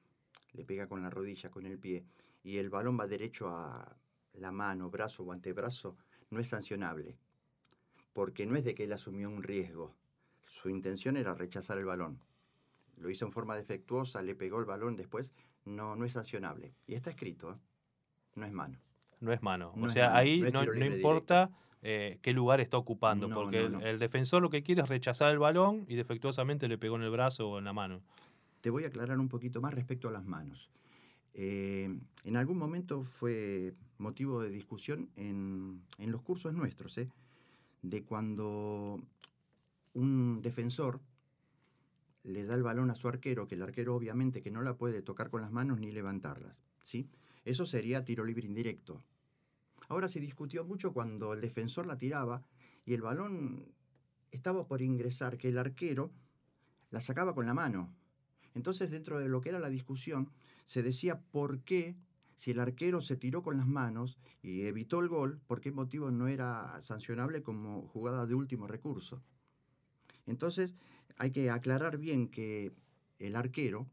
le 0.53 0.65
pega 0.65 0.89
con 0.89 1.03
la 1.03 1.11
rodilla, 1.11 1.51
con 1.51 1.67
el 1.67 1.79
pie, 1.79 2.05
y 2.43 2.57
el 2.57 2.71
balón 2.71 2.99
va 2.99 3.07
derecho 3.07 3.49
a 3.49 3.97
la 4.35 4.51
mano, 4.51 4.91
brazo 4.91 5.23
o 5.23 5.33
antebrazo, 5.33 5.97
no 6.31 6.41
es 6.41 6.49
sancionable. 6.49 7.17
Porque 8.13 8.47
no 8.47 8.57
es 8.57 8.65
de 8.65 8.75
que 8.75 8.85
él 8.85 8.93
asumió 8.93 9.29
un 9.29 9.43
riesgo. 9.43 9.95
Su 10.47 10.69
intención 10.69 11.17
era 11.17 11.35
rechazar 11.35 11.79
el 11.79 11.85
balón. 11.85 12.21
Lo 12.97 13.09
hizo 13.09 13.25
en 13.25 13.33
forma 13.33 13.57
defectuosa, 13.57 14.21
le 14.23 14.35
pegó 14.35 14.59
el 14.59 14.65
balón 14.65 14.97
después, 14.97 15.33
no, 15.65 15.95
no 15.95 16.05
es 16.05 16.13
sancionable. 16.13 16.75
Y 16.87 16.95
está 16.95 17.11
escrito, 17.11 17.53
¿eh? 17.53 17.57
no 18.35 18.47
es 18.47 18.53
mano. 18.53 18.79
No 19.21 19.33
es 19.33 19.43
mano. 19.43 19.73
No 19.77 19.85
o 19.85 19.87
es 19.87 19.93
sea, 19.93 20.09
mano, 20.09 20.19
ahí 20.19 20.41
no 20.41 20.65
no, 20.65 20.85
importa 20.85 21.51
eh, 21.83 22.19
qué 22.23 22.33
lugar 22.33 22.61
está 22.61 22.77
ocupando, 22.77 23.29
No, 23.29 23.35
porque 23.35 23.61
no, 23.61 23.67
el, 23.67 23.73
no. 23.73 23.81
el 23.81 23.99
defensor 23.99 24.43
lo 24.43 24.51
que 24.51 24.63
quiere 24.63 24.83
es 24.83 24.89
rechazar 24.89 25.31
el 25.33 25.39
balón 25.39 25.85
y 25.89 25.95
defectuosamente 25.97 26.69
le 26.69 26.79
pegó 26.79 26.97
en 26.97 27.03
el 27.03 27.11
brazo 27.11 27.49
o 27.51 27.59
en 27.59 27.65
la 27.65 27.73
mano. 27.73 28.01
Te 28.61 28.71
voy 28.71 28.85
a 28.85 28.89
aclarar 28.89 29.19
un 29.19 29.29
poquito 29.29 29.61
más 29.61 29.73
respecto 29.75 30.09
a 30.09 30.13
las 30.13 30.25
manos. 30.27 30.71
Eh, 31.33 31.89
en 32.25 32.37
algún 32.37 32.59
momento 32.59 33.05
fue 33.05 33.73
motivo 33.99 34.43
de 34.43 34.51
discusión 34.51 35.09
en, 35.17 35.83
en 35.99 36.11
los 36.13 36.23
cursos 36.23 36.53
nuestros, 36.53 36.99
¿eh? 36.99 37.09
de 37.83 38.03
cuando 38.03 39.01
un 39.95 40.43
defensor 40.43 41.01
le 42.25 42.45
da 42.45 42.55
el 42.55 42.63
balón 42.63 42.91
a 42.91 42.95
su 42.95 43.09
arquero, 43.09 43.47
que 43.49 43.55
el 43.55 43.63
arquero 43.63 43.95
obviamente 43.95 44.43
que 44.43 44.51
no 44.51 44.61
la 44.61 44.75
puede 44.75 45.01
tocar 45.03 45.31
con 45.31 45.41
las 45.41 45.51
manos 45.53 45.81
ni 45.81 45.91
levantarlas. 45.91 46.55
¿sí? 46.83 47.09
Eso 47.45 47.65
sería 47.65 48.05
tiro 48.05 48.25
libre 48.25 48.47
indirecto. 48.47 49.03
Ahora 49.91 50.09
se 50.09 50.21
discutió 50.21 50.65
mucho 50.65 50.93
cuando 50.93 51.35
el 51.35 51.41
defensor 51.41 51.85
la 51.85 51.99
tiraba 51.99 52.45
y 52.87 52.95
el 52.95 53.03
balón 53.03 53.75
estaba 54.31 54.69
por 54.69 54.83
ingresar, 54.83 55.37
que 55.37 55.49
el 55.49 55.59
arquero 55.59 56.13
la 56.91 57.01
sacaba 57.01 57.35
con 57.35 57.45
la 57.45 57.55
mano. 57.55 57.93
Entonces, 58.55 58.93
dentro 58.93 59.19
de 59.19 59.29
lo 59.29 59.41
que 59.41 59.49
era 59.49 59.59
la 59.59 59.69
discusión, 59.69 60.31
se 60.65 60.85
decía 60.85 61.21
por 61.21 61.65
qué, 61.65 61.97
si 62.37 62.53
el 62.53 62.61
arquero 62.61 63.03
se 63.03 63.17
tiró 63.17 63.43
con 63.43 63.57
las 63.57 63.67
manos 63.67 64.17
y 64.43 64.63
evitó 64.63 65.01
el 65.01 65.09
gol, 65.09 65.41
por 65.49 65.61
qué 65.61 65.73
motivo 65.73 66.13
no 66.13 66.29
era 66.29 66.81
sancionable 66.83 67.43
como 67.43 67.89
jugada 67.89 68.27
de 68.27 68.37
último 68.37 68.69
recurso. 68.69 69.25
Entonces, 70.25 70.77
hay 71.17 71.33
que 71.33 71.51
aclarar 71.51 71.99
bien 71.99 72.29
que 72.29 72.73
el 73.19 73.35
arquero, 73.35 73.89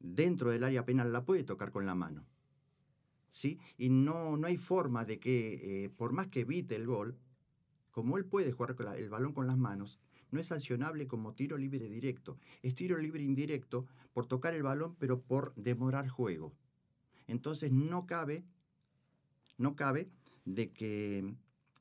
dentro 0.00 0.50
del 0.50 0.64
área 0.64 0.86
penal, 0.86 1.12
la 1.12 1.26
puede 1.26 1.44
tocar 1.44 1.70
con 1.70 1.84
la 1.84 1.94
mano. 1.94 2.24
¿Sí? 3.36 3.58
Y 3.76 3.90
no, 3.90 4.38
no 4.38 4.46
hay 4.46 4.56
forma 4.56 5.04
de 5.04 5.18
que, 5.20 5.84
eh, 5.84 5.90
por 5.90 6.12
más 6.12 6.28
que 6.28 6.40
evite 6.40 6.74
el 6.74 6.86
gol, 6.86 7.18
como 7.90 8.16
él 8.16 8.24
puede 8.24 8.50
jugar 8.50 8.74
con 8.74 8.90
el 8.94 9.10
balón 9.10 9.34
con 9.34 9.46
las 9.46 9.58
manos, 9.58 10.00
no 10.30 10.40
es 10.40 10.46
sancionable 10.46 11.06
como 11.06 11.34
tiro 11.34 11.58
libre 11.58 11.86
directo. 11.86 12.38
Es 12.62 12.74
tiro 12.74 12.96
libre 12.96 13.22
indirecto 13.22 13.86
por 14.14 14.24
tocar 14.26 14.54
el 14.54 14.62
balón, 14.62 14.96
pero 14.98 15.20
por 15.20 15.54
demorar 15.54 16.08
juego. 16.08 16.54
Entonces 17.26 17.72
no 17.72 18.06
cabe, 18.06 18.42
no 19.58 19.76
cabe 19.76 20.08
de 20.46 20.72
que 20.72 21.34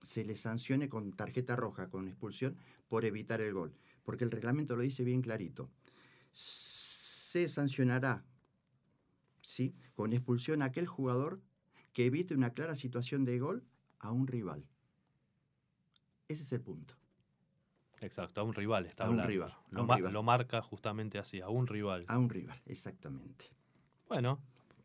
se 0.04 0.26
le 0.26 0.36
sancione 0.36 0.90
con 0.90 1.14
tarjeta 1.14 1.56
roja, 1.56 1.90
con 1.90 2.10
expulsión, 2.10 2.58
por 2.90 3.06
evitar 3.06 3.40
el 3.40 3.54
gol. 3.54 3.74
Porque 4.04 4.26
el 4.26 4.32
reglamento 4.32 4.76
lo 4.76 4.82
dice 4.82 5.06
bien 5.06 5.22
clarito. 5.22 5.70
Se 6.34 7.48
sancionará 7.48 8.26
¿sí? 9.46 9.76
con 9.94 10.12
expulsión 10.12 10.62
a 10.62 10.66
aquel 10.66 10.88
jugador 10.88 11.40
que 11.94 12.06
evite 12.06 12.34
una 12.34 12.50
clara 12.54 12.76
situación 12.76 13.24
de 13.26 13.38
gol 13.40 13.64
a 14.00 14.12
un 14.12 14.28
rival. 14.28 14.66
Ese 16.28 16.42
es 16.44 16.52
el 16.52 16.62
punto. 16.62 16.96
Exacto, 18.02 18.42
a 18.42 18.44
un 18.44 18.54
rival 18.54 18.86
está 18.86 19.06
A 19.06 19.08
un 19.10 19.14
hablando. 19.14 19.30
rival, 19.30 19.52
a 19.52 19.62
Lo, 19.70 19.82
un 19.82 19.88
ma- 19.88 19.96
rival. 19.98 20.14
lo 20.14 20.24
marca 20.24 20.62
justamente 20.62 21.18
así, 21.20 21.40
a 21.42 21.50
un 21.50 21.68
rival. 21.68 22.06
A 22.08 22.18
un 22.18 22.30
rival, 22.30 22.60
exactamente. 22.66 23.46
Bueno, 24.10 24.40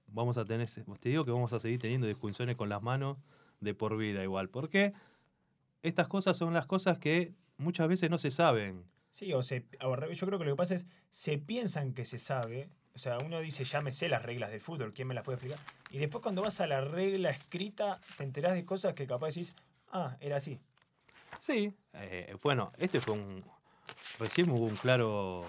vamos 0.07 0.37
a 0.37 0.45
tener, 0.45 0.69
te 1.01 1.09
digo 1.09 1.25
que 1.25 1.31
vamos 1.31 1.53
a 1.53 1.59
seguir 1.59 1.81
teniendo 1.81 2.07
discusiones 2.07 2.57
con 2.57 2.69
las 2.69 2.83
manos 2.83 3.19
de 3.61 3.75
por 3.75 3.97
vida 3.97 4.23
igual. 4.23 4.49
Porque 4.51 4.93
estas 5.83 6.07
cosas 6.09 6.37
son 6.37 6.53
las 6.55 6.67
cosas 6.67 6.99
que 6.99 7.35
muchas 7.57 7.89
veces 7.89 8.11
no 8.11 8.19
se 8.19 8.31
saben. 8.31 8.85
Sí, 9.11 9.33
o 9.33 9.43
se, 9.43 9.67
o 9.83 9.97
yo 10.13 10.27
creo 10.27 10.39
que 10.39 10.45
lo 10.45 10.53
que 10.53 10.57
pasa 10.57 10.75
es, 10.77 10.87
se 11.11 11.37
piensan 11.39 11.93
que 11.95 12.05
se 12.05 12.19
sabe, 12.19 12.71
o 12.95 12.99
sea, 12.99 13.19
uno 13.25 13.41
dice, 13.41 13.65
ya 13.65 13.81
me 13.81 13.93
sé 13.93 14.09
las 14.09 14.23
reglas 14.23 14.51
del 14.51 14.61
fútbol, 14.61 14.93
¿quién 14.93 15.09
me 15.09 15.15
las 15.15 15.25
puede 15.25 15.37
explicar? 15.37 15.59
Y 15.91 15.99
después 15.99 16.23
cuando 16.23 16.43
vas 16.43 16.61
a 16.61 16.67
la 16.67 16.81
regla 16.81 17.31
escrita, 17.31 18.01
te 18.17 18.25
enterás 18.25 18.55
de 18.55 18.65
cosas 18.65 18.95
que 18.95 19.07
capaz 19.07 19.29
decís, 19.29 19.55
ah, 19.93 20.17
era 20.21 20.37
así. 20.37 20.61
Sí, 21.41 21.73
eh, 21.95 22.37
bueno, 22.43 22.73
este 22.79 23.01
fue 23.01 23.15
un. 23.15 23.45
Recién 24.19 24.51
hubo 24.51 24.67
un 24.67 24.77
claro. 24.77 25.43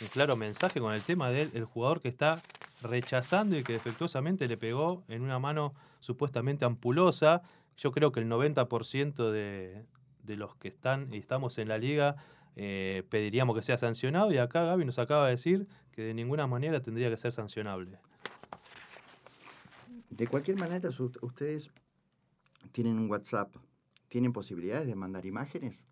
Un 0.00 0.06
claro 0.06 0.34
mensaje 0.34 0.80
con 0.80 0.94
el 0.94 1.02
tema 1.02 1.30
del 1.30 1.50
el 1.54 1.66
jugador 1.66 2.00
que 2.00 2.08
está 2.08 2.42
rechazando 2.80 3.58
y 3.58 3.62
que 3.62 3.74
defectuosamente 3.74 4.48
le 4.48 4.56
pegó 4.56 5.04
en 5.08 5.20
una 5.20 5.38
mano 5.38 5.74
supuestamente 6.00 6.64
ampulosa. 6.64 7.42
Yo 7.76 7.92
creo 7.92 8.10
que 8.10 8.20
el 8.20 8.26
90% 8.26 9.30
de, 9.30 9.84
de 10.22 10.36
los 10.36 10.56
que 10.56 10.68
están 10.68 11.12
y 11.12 11.18
estamos 11.18 11.58
en 11.58 11.68
la 11.68 11.76
liga 11.76 12.16
eh, 12.62 13.04
pediríamos 13.08 13.56
que 13.56 13.62
sea 13.62 13.78
sancionado 13.78 14.30
y 14.34 14.36
acá 14.36 14.62
Gaby 14.62 14.84
nos 14.84 14.98
acaba 14.98 15.24
de 15.24 15.30
decir 15.30 15.66
que 15.92 16.02
de 16.02 16.12
ninguna 16.12 16.46
manera 16.46 16.82
tendría 16.82 17.08
que 17.08 17.16
ser 17.16 17.32
sancionable. 17.32 17.98
De 20.10 20.26
cualquier 20.26 20.58
manera, 20.58 20.90
ustedes 21.22 21.70
tienen 22.70 22.98
un 22.98 23.10
WhatsApp. 23.10 23.56
¿Tienen 24.08 24.34
posibilidades 24.34 24.86
de 24.86 24.94
mandar 24.94 25.24
imágenes? 25.24 25.86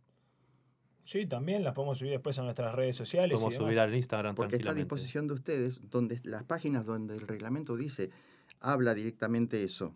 Sí, 1.05 1.25
también 1.25 1.65
las 1.65 1.73
podemos 1.73 1.97
subir 1.97 2.11
después 2.11 2.39
a 2.39 2.43
nuestras 2.43 2.75
redes 2.75 2.95
sociales. 2.97 3.41
Podemos 3.41 3.55
y 3.55 3.57
subir 3.57 3.81
al 3.81 3.95
Instagram 3.95 4.35
Porque 4.35 4.57
está 4.57 4.73
a 4.73 4.75
disposición 4.75 5.27
de 5.27 5.33
ustedes 5.33 5.81
donde 5.89 6.21
las 6.25 6.43
páginas 6.45 6.85
donde 6.85 7.15
el 7.15 7.27
reglamento 7.27 7.77
dice, 7.77 8.11
habla 8.61 8.93
directamente 8.93 9.63
eso. 9.63 9.95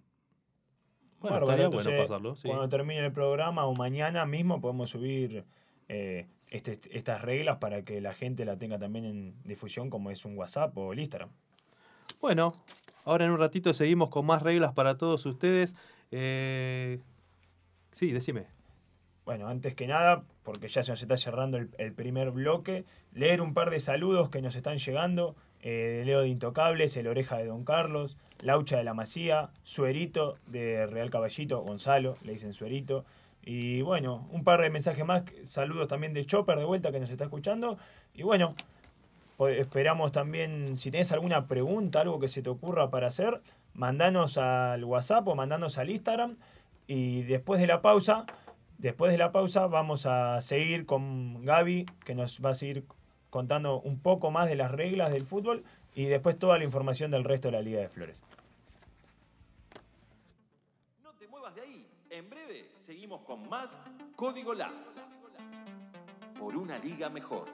Bueno, 1.21 1.35
Bárbaro, 1.37 1.51
estaría 1.51 1.69
bueno 1.69 1.81
entonces, 1.81 2.09
pasarlo. 2.09 2.35
sí. 2.35 2.49
Cuando 2.49 2.67
termine 2.71 3.05
el 3.05 3.13
programa 3.13 3.67
o 3.67 3.75
mañana 3.75 4.25
mismo 4.25 4.59
podemos 4.63 4.89
subir 4.89 5.45
eh, 5.89 6.29
este- 6.57 6.97
estas 6.97 7.23
reglas 7.23 7.57
para 7.59 7.83
que 7.83 8.01
la 8.01 8.13
gente 8.15 8.45
la 8.45 8.57
tenga 8.57 8.79
también 8.79 9.05
en 9.05 9.35
difusión 9.45 9.91
como 9.91 10.11
es 10.11 10.25
un 10.25 10.37
WhatsApp 10.37 10.77
o 10.79 10.93
el 10.93 10.99
Instagram. 11.01 11.31
Bueno, 12.21 12.55
ahora 13.05 13.25
en 13.25 13.31
un 13.33 13.39
ratito 13.39 13.73
seguimos 13.73 14.09
con 14.11 14.27
más 14.27 14.43
reglas 14.43 14.73
para 14.73 14.97
todos 14.97 15.25
ustedes. 15.27 15.75
Eh, 16.11 17.01
sí, 17.93 18.13
decime. 18.13 18.47
Bueno, 19.25 19.47
antes 19.49 19.75
que 19.75 19.87
nada, 19.87 20.25
porque 20.43 20.67
ya 20.69 20.83
se 20.83 20.91
nos 20.91 21.01
está 21.01 21.17
cerrando 21.17 21.57
el, 21.57 21.71
el 21.79 21.93
primer 21.93 22.33
bloque, 22.33 22.85
leer 23.13 23.41
un 23.41 23.55
par 23.55 23.71
de 23.71 23.79
saludos 23.81 24.29
que 24.31 24.43
nos 24.43 24.57
están 24.57 24.79
llegando. 24.79 25.35
eh, 25.65 25.99
de 26.01 26.05
Leo 26.05 26.23
de 26.23 26.29
Intocables, 26.29 26.97
El 26.97 27.07
Oreja 27.07 27.39
de 27.39 27.47
Don 27.47 27.65
Carlos, 27.65 28.17
Laucha 28.43 28.79
de 28.79 28.83
la 28.83 28.95
Masía, 28.95 29.51
Suerito 29.63 30.35
de 30.49 30.89
Real 30.89 31.09
Caballito, 31.09 31.61
Gonzalo, 31.61 32.17
le 32.25 32.33
dicen 32.33 32.53
Suerito. 32.53 33.05
Y 33.45 33.83
bueno, 33.83 34.29
un 34.31 34.45
par 34.45 34.61
de 34.61 34.71
mensajes 34.71 35.05
más, 35.05 35.25
saludos 35.43 35.89
también 35.89 36.15
de 36.15 36.25
Chopper 36.25 36.59
de 36.59 36.65
vuelta 36.65 36.93
que 36.93 37.01
nos 37.01 37.11
está 37.11 37.25
escuchando. 37.25 37.77
Y 38.15 38.23
bueno, 38.23 38.55
pues 39.37 39.59
esperamos 39.59 40.13
también, 40.13 40.79
si 40.79 40.91
tenés 40.91 41.11
alguna 41.11 41.49
pregunta, 41.49 42.01
algo 42.01 42.21
que 42.21 42.29
se 42.29 42.43
te 42.43 42.51
ocurra 42.51 42.91
para 42.91 43.09
hacer, 43.09 43.41
mandanos 43.75 44.39
al 44.39 44.85
WhatsApp 44.85 45.27
o 45.27 45.35
mandanos 45.35 45.79
al 45.79 45.91
Instagram. 45.91 46.37
Y 46.87 47.23
después 47.23 47.61
de 47.61 47.67
la 47.67 47.83
pausa, 47.83 48.27
después 48.79 49.11
de 49.11 49.19
la 49.19 49.33
pausa 49.33 49.67
vamos 49.67 50.07
a 50.07 50.41
seguir 50.41 50.87
con 50.87 51.45
Gaby, 51.45 51.87
que 52.05 52.15
nos 52.15 52.41
va 52.41 52.51
a 52.51 52.55
seguir 52.55 52.85
contando 53.31 53.81
un 53.81 53.99
poco 53.99 54.31
más 54.31 54.49
de 54.49 54.57
las 54.57 54.71
reglas 54.71 55.11
del 55.11 55.25
fútbol 55.25 55.65
y 55.95 56.05
después 56.05 56.39
toda 56.39 56.59
la 56.59 56.65
información 56.65 57.11
del 57.11 57.25
resto 57.25 57.49
de 57.49 57.53
la 57.53 57.63
Liga 57.63 57.81
de 57.81 57.89
Flores. 57.89 58.23
No 61.03 61.13
te 61.15 61.27
muevas 61.27 61.55
de 61.55 61.63
ahí. 61.63 61.87
En 62.11 62.29
breve 62.29 62.72
seguimos 62.93 63.23
con 63.23 63.49
más 63.49 63.79
Código 64.17 64.53
LAF. 64.53 64.71
Por 66.39 66.55
una 66.59 66.77
liga 66.77 67.09
mejor. 67.09 67.49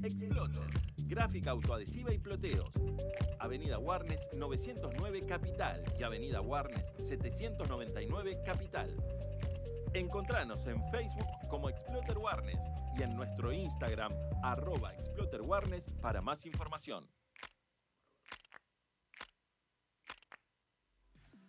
Exploter. 0.00 0.62
Gráfica 1.08 1.50
autoadhesiva 1.50 2.14
y 2.14 2.20
ploteos. 2.20 2.70
Avenida 3.40 3.80
Warnes 3.80 4.28
909 4.36 5.26
Capital 5.26 5.82
y 5.98 6.04
Avenida 6.04 6.40
Warnes 6.40 6.92
799 6.98 8.40
Capital. 8.46 8.94
Encontranos 9.92 10.64
en 10.68 10.80
Facebook 10.92 11.26
como 11.50 11.68
Exploter 11.68 12.16
Warnes 12.16 12.64
y 12.96 13.02
en 13.02 13.16
nuestro 13.16 13.52
Instagram 13.52 14.12
arroba 14.44 14.92
Exploter 14.92 15.40
Warnes 15.40 15.92
para 15.94 16.22
más 16.22 16.46
información. 16.46 17.17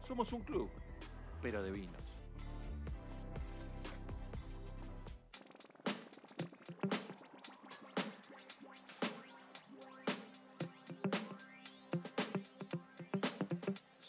Somos 0.00 0.32
un 0.32 0.40
club, 0.40 0.68
pero 1.40 1.62
de 1.62 1.70
vinos. 1.70 2.13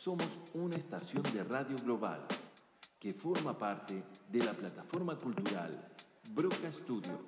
Somos 0.05 0.39
una 0.53 0.75
estación 0.75 1.23
de 1.33 1.43
radio 1.43 1.75
global 1.77 2.27
que 2.99 3.11
forma 3.11 3.57
parte 3.57 4.03
de 4.29 4.43
la 4.43 4.53
plataforma 4.53 5.17
cultural 5.17 5.71
Broca 6.29 6.71
Studio. 6.71 7.25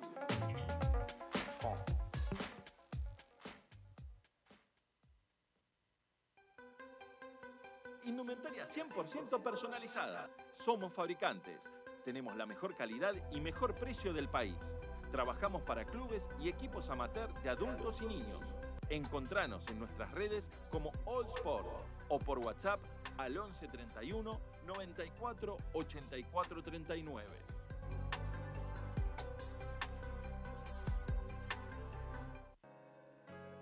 Indumentaria 8.04 8.64
100% 8.64 9.42
personalizada. 9.42 10.30
Somos 10.52 10.94
fabricantes. 10.94 11.72
Tenemos 12.04 12.36
la 12.36 12.46
mejor 12.46 12.76
calidad 12.76 13.14
y 13.32 13.40
mejor 13.40 13.74
precio 13.74 14.12
del 14.12 14.28
país. 14.28 14.76
Trabajamos 15.10 15.62
para 15.62 15.84
clubes 15.84 16.28
y 16.38 16.48
equipos 16.48 16.88
amateur 16.90 17.34
de 17.42 17.50
adultos 17.50 18.00
y 18.02 18.06
niños. 18.06 18.54
Encontranos 18.88 19.66
en 19.66 19.80
nuestras 19.80 20.12
redes 20.12 20.48
como 20.70 20.92
All 21.06 21.26
Sport 21.26 21.97
o 22.08 22.18
por 22.18 22.38
WhatsApp 22.38 22.80
al 23.18 23.36
11 23.36 23.68
31 23.68 24.40
94 24.66 25.58
84 25.72 26.62
39. 26.62 27.26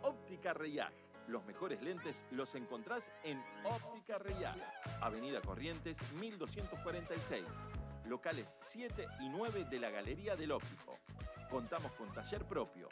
Óptica 0.03 0.53
Reyaj. 0.53 0.93
Los 1.29 1.45
mejores 1.45 1.83
lentes 1.83 2.25
los 2.31 2.55
encontrás 2.55 3.11
en 3.25 3.43
Óptica 3.65 4.19
Reyaj. 4.19 4.57
Avenida 5.01 5.41
Corrientes 5.41 5.99
1246. 6.13 7.45
Locales 8.07 8.57
7 8.61 9.07
y 9.21 9.29
9 9.29 9.65
de 9.65 9.81
la 9.81 9.91
Galería 9.91 10.37
del 10.37 10.53
Óptico. 10.53 10.99
Contamos 11.51 11.91
con 11.93 12.13
taller 12.13 12.45
propio. 12.45 12.89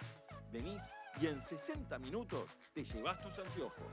Venís 0.51 0.83
y 1.21 1.27
en 1.27 1.41
60 1.41 1.99
minutos 1.99 2.59
te 2.73 2.83
llevas 2.83 3.21
tus 3.21 3.39
anteojos. 3.39 3.93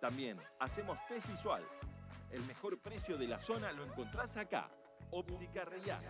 También 0.00 0.40
hacemos 0.58 0.98
test 1.06 1.28
visual. 1.28 1.62
El 2.30 2.42
mejor 2.44 2.80
precio 2.80 3.18
de 3.18 3.28
la 3.28 3.38
zona 3.40 3.70
lo 3.72 3.84
encontrás 3.84 4.36
acá. 4.36 4.68
Óptica 5.10 5.64
Reyaj. 5.64 6.04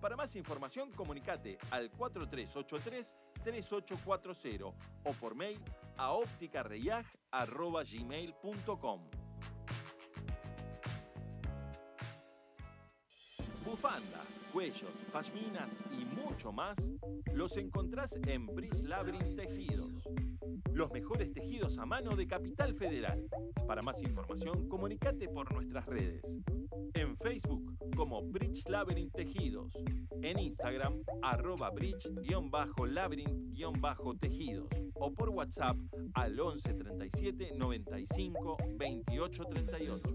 Para 0.00 0.16
más 0.16 0.34
información, 0.36 0.90
comunicate 0.92 1.58
al 1.70 1.92
4383-3840 1.92 4.72
o 5.04 5.12
por 5.12 5.34
mail 5.34 5.60
a 5.96 6.12
ópticareyaj.gmail.com. 6.12 9.10
Bufandas, 13.64 14.42
cuellos, 14.52 15.02
pashminas 15.12 15.76
y 15.90 16.04
mucho 16.04 16.52
más 16.52 16.92
los 17.32 17.56
encontrás 17.56 18.16
en 18.26 18.46
Bridge 18.46 18.82
Labyrinth 18.82 19.36
Tejidos. 19.36 20.06
Los 20.76 20.92
mejores 20.92 21.32
tejidos 21.32 21.78
a 21.78 21.86
mano 21.86 22.14
de 22.16 22.26
Capital 22.26 22.74
Federal. 22.74 23.26
Para 23.66 23.80
más 23.80 24.02
información, 24.02 24.68
comunicate 24.68 25.26
por 25.26 25.50
nuestras 25.54 25.86
redes. 25.86 26.36
En 26.92 27.16
Facebook 27.16 27.78
como 27.96 28.20
Bridge 28.20 28.68
Labyrinth 28.68 29.14
Tejidos. 29.14 29.72
En 30.20 30.38
Instagram, 30.38 31.02
arroba 31.22 31.70
bridge-labyrinth-tejidos. 31.70 34.68
O 34.96 35.14
por 35.14 35.30
WhatsApp 35.30 35.78
al 36.12 36.38
11 36.38 36.74
37 36.74 37.52
95 37.56 38.58
28 38.76 39.44
38. 39.44 40.10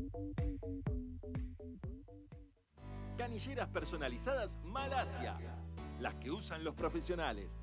Canilleras 3.18 3.68
personalizadas 3.70 4.60
Malasia. 4.64 5.40
Las 6.00 6.14
que 6.18 6.30
usan 6.30 6.64
los 6.64 6.76
profesionales. 6.76 7.58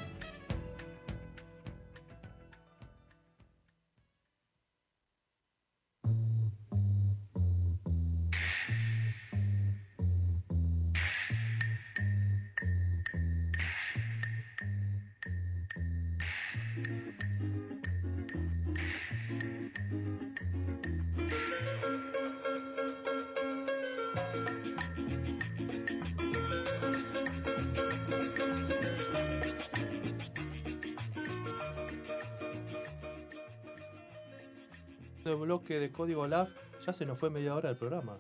De 35.31 35.37
bloque 35.37 35.79
de 35.79 35.91
código 35.91 36.27
LAF, 36.27 36.51
ya 36.85 36.93
se 36.93 37.07
nos 37.07 37.19
fue 37.19 37.31
media 37.31 37.55
hora 37.55 37.69
del 37.69 37.79
programa. 37.79 38.19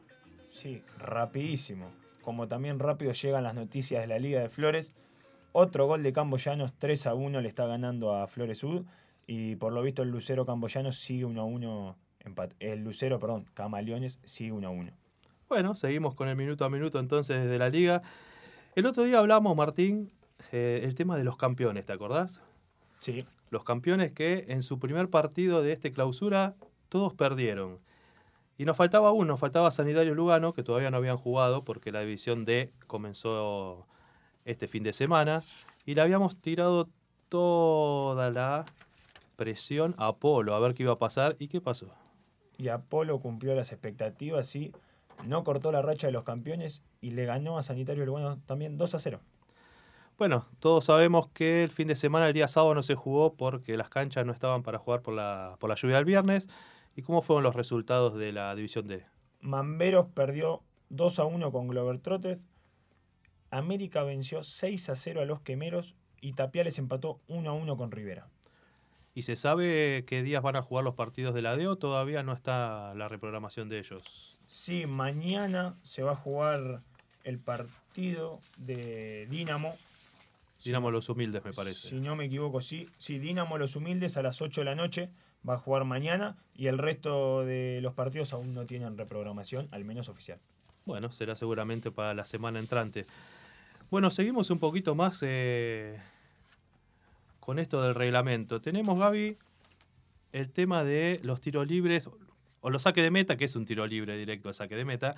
Sí, 0.51 0.83
rapidísimo. 0.99 1.90
Como 2.23 2.49
también 2.49 2.79
rápido 2.79 3.12
llegan 3.12 3.44
las 3.44 3.55
noticias 3.55 4.01
de 4.03 4.07
la 4.09 4.18
Liga 4.18 4.40
de 4.40 4.49
Flores. 4.49 4.94
Otro 5.53 5.87
gol 5.87 6.03
de 6.03 6.12
Camboyanos, 6.12 6.73
3 6.79 7.07
a 7.07 7.14
1 7.14 7.40
le 7.40 7.49
está 7.49 7.66
ganando 7.66 8.14
a 8.14 8.27
Flores 8.27 8.59
Sud. 8.59 8.85
Y 9.27 9.57
por 9.57 9.73
lo 9.73 9.83
visto 9.83 10.03
el 10.03 10.11
Lucero 10.11 10.47
Camboyanos 10.47 10.97
sigue 10.97 11.25
1 11.25 11.40
a 11.40 11.44
1. 11.44 11.97
empat- 12.25 12.55
El 12.61 12.85
Lucero, 12.85 13.18
perdón, 13.18 13.47
Camaleones 13.55 14.18
sigue 14.25 14.53
1 14.53 14.66
a 14.68 14.71
1. 14.71 14.92
Bueno, 15.49 15.75
seguimos 15.75 16.14
con 16.14 16.29
el 16.29 16.37
minuto 16.37 16.64
a 16.64 16.71
minuto 16.71 16.99
entonces 16.99 17.42
desde 17.42 17.59
la 17.59 17.68
liga. 17.71 18.03
El 18.75 18.85
otro 18.87 19.05
día 19.05 19.18
hablamos, 19.18 19.57
Martín, 19.57 20.12
eh, 20.53 20.81
el 20.85 20.94
tema 20.94 21.16
de 21.16 21.25
los 21.25 21.37
campeones, 21.37 21.85
¿te 21.87 21.92
acordás? 21.92 22.40
Sí, 23.01 23.27
Los 23.51 23.64
campeones 23.64 24.12
que 24.12 24.44
en 24.49 24.62
su 24.62 24.79
primer 24.79 25.09
partido 25.09 25.62
de 25.62 25.73
este 25.73 25.90
clausura 25.92 26.55
todos 26.88 27.14
perdieron. 27.14 27.79
Y 28.57 28.64
nos 28.64 28.77
faltaba 28.77 29.12
uno, 29.12 29.27
nos 29.27 29.40
faltaba 29.40 29.70
Sanitario 29.70 30.14
Lugano, 30.14 30.53
que 30.53 30.62
todavía 30.62 30.90
no 30.90 30.96
habían 30.96 31.16
jugado 31.16 31.64
porque 31.64 31.92
la 31.92 32.01
división 32.01 32.44
D 32.44 32.72
comenzó 32.87 33.87
este 34.44 34.66
fin 34.66 34.83
de 34.83 34.92
semana. 34.92 35.42
Y 35.87 35.94
le 35.94 36.01
habíamos 36.01 36.40
tirado 36.40 36.88
toda 37.29 38.31
la 38.31 38.64
presión 39.37 39.94
a 39.96 40.09
Apolo, 40.09 40.55
a 40.55 40.59
ver 40.59 40.74
qué 40.74 40.83
iba 40.83 40.94
a 40.94 40.98
pasar. 40.98 41.37
¿Y 41.38 41.48
qué 41.48 41.61
pasó? 41.61 41.94
y 42.59 42.68
Apolo 42.68 43.20
cumplió 43.20 43.55
las 43.55 43.72
expectativas, 43.72 44.46
sí. 44.46 44.72
No 45.24 45.42
cortó 45.44 45.72
la 45.72 45.81
racha 45.81 46.09
de 46.09 46.12
los 46.12 46.24
campeones 46.24 46.83
y 47.01 47.12
le 47.12 47.24
ganó 47.24 47.59
a 47.59 47.62
Sanitario 47.62 48.05
Lugano 48.05 48.38
también 48.46 48.77
2 48.77 48.94
a 48.94 48.98
0. 48.98 49.20
Bueno, 50.18 50.46
todos 50.59 50.85
sabemos 50.85 51.29
que 51.29 51.62
el 51.62 51.70
fin 51.70 51.88
de 51.88 51.94
semana, 51.94 52.27
el 52.27 52.35
día 52.35 52.48
sábado, 52.48 52.74
no 52.74 52.83
se 52.83 52.96
jugó 52.96 53.35
porque 53.35 53.77
las 53.77 53.88
canchas 53.88 54.27
no 54.27 54.33
estaban 54.33 54.64
para 54.64 54.79
jugar 54.79 55.03
por 55.03 55.14
la, 55.14 55.57
por 55.61 55.70
la 55.70 55.77
lluvia 55.77 55.96
del 55.96 56.05
viernes. 56.05 56.48
¿Y 56.98 57.02
cómo 57.02 57.22
fueron 57.22 57.44
los 57.44 57.54
resultados 57.54 58.16
de 58.16 58.32
la 58.32 58.52
división 58.56 58.88
D? 58.88 59.06
Mamberos 59.40 60.08
perdió 60.14 60.64
2 60.88 61.20
a 61.20 61.26
1 61.26 61.52
con 61.52 61.68
Globetrotters. 61.68 62.48
América 63.52 64.02
venció 64.02 64.42
6 64.42 64.90
a 64.90 64.96
0 64.96 65.20
a 65.20 65.24
los 65.24 65.38
Quemeros 65.40 65.94
y 66.20 66.32
Tapiales 66.32 66.76
empató 66.76 67.20
1 67.28 67.48
a 67.48 67.52
1 67.52 67.76
con 67.76 67.92
Rivera. 67.92 68.26
¿Y 69.14 69.22
se 69.22 69.37
sabe 69.37 70.06
qué 70.08 70.24
días 70.24 70.42
van 70.42 70.56
a 70.56 70.62
jugar 70.62 70.82
los 70.82 70.96
partidos 70.96 71.37
de 71.37 71.42
la 71.42 71.56
D 71.56 71.68
o 71.68 71.76
todavía 71.76 72.24
no 72.24 72.32
está 72.32 72.92
la 72.96 73.06
reprogramación 73.06 73.68
de 73.68 73.78
ellos? 73.78 74.37
Sí, 74.46 74.87
mañana 74.87 75.76
se 75.84 76.02
va 76.02 76.14
a 76.14 76.16
jugar 76.16 76.82
el 77.22 77.38
partido 77.38 78.40
de 78.56 79.28
Dinamo. 79.30 79.76
Dinamo 80.64 80.90
los 80.90 81.08
humildes, 81.08 81.44
me 81.44 81.52
parece. 81.52 81.90
Si 81.90 82.00
no 82.00 82.16
me 82.16 82.24
equivoco, 82.24 82.61
sí. 82.61 82.88
Sí, 82.98 83.20
Dinamo 83.20 83.56
Los 83.56 83.76
Humildes 83.76 84.16
a 84.16 84.22
las 84.22 84.42
8 84.42 84.62
de 84.62 84.64
la 84.64 84.74
noche 84.74 85.11
va 85.46 85.55
a 85.55 85.59
jugar 85.59 85.85
mañana 85.85 86.37
y 86.55 86.66
el 86.66 86.79
resto 86.79 87.44
de 87.44 87.81
los 87.83 87.94
partidos 87.94 88.33
aún 88.33 88.55
no 88.55 88.66
tienen 88.66 88.96
reprogramación, 88.96 89.68
al 89.70 89.85
menos 89.85 90.09
oficial. 90.09 90.38
Bueno, 90.85 91.11
será 91.11 91.35
seguramente 91.35 91.90
para 91.90 92.14
la 92.14 92.24
semana 92.24 92.59
entrante. 92.59 93.07
Bueno, 93.90 94.11
seguimos 94.11 94.51
un 94.51 94.59
poquito 94.59 94.94
más 94.94 95.18
eh, 95.22 95.98
con 97.40 97.59
esto 97.59 97.83
del 97.83 97.94
reglamento. 97.94 98.61
Tenemos, 98.61 98.98
Gaby, 98.98 99.37
el 100.33 100.51
tema 100.51 100.85
de 100.85 101.20
los 101.22 101.40
tiros 101.40 101.66
libres 101.66 102.09
o 102.61 102.70
los 102.70 102.83
saques 102.83 103.05
de 103.05 103.11
meta, 103.11 103.37
que 103.37 103.44
es 103.44 103.57
un 103.57 103.64
tiro 103.64 103.87
libre 103.87 104.16
directo 104.16 104.48
al 104.48 104.55
saque 104.55 104.77
de 104.77 104.85
meta, 104.85 105.14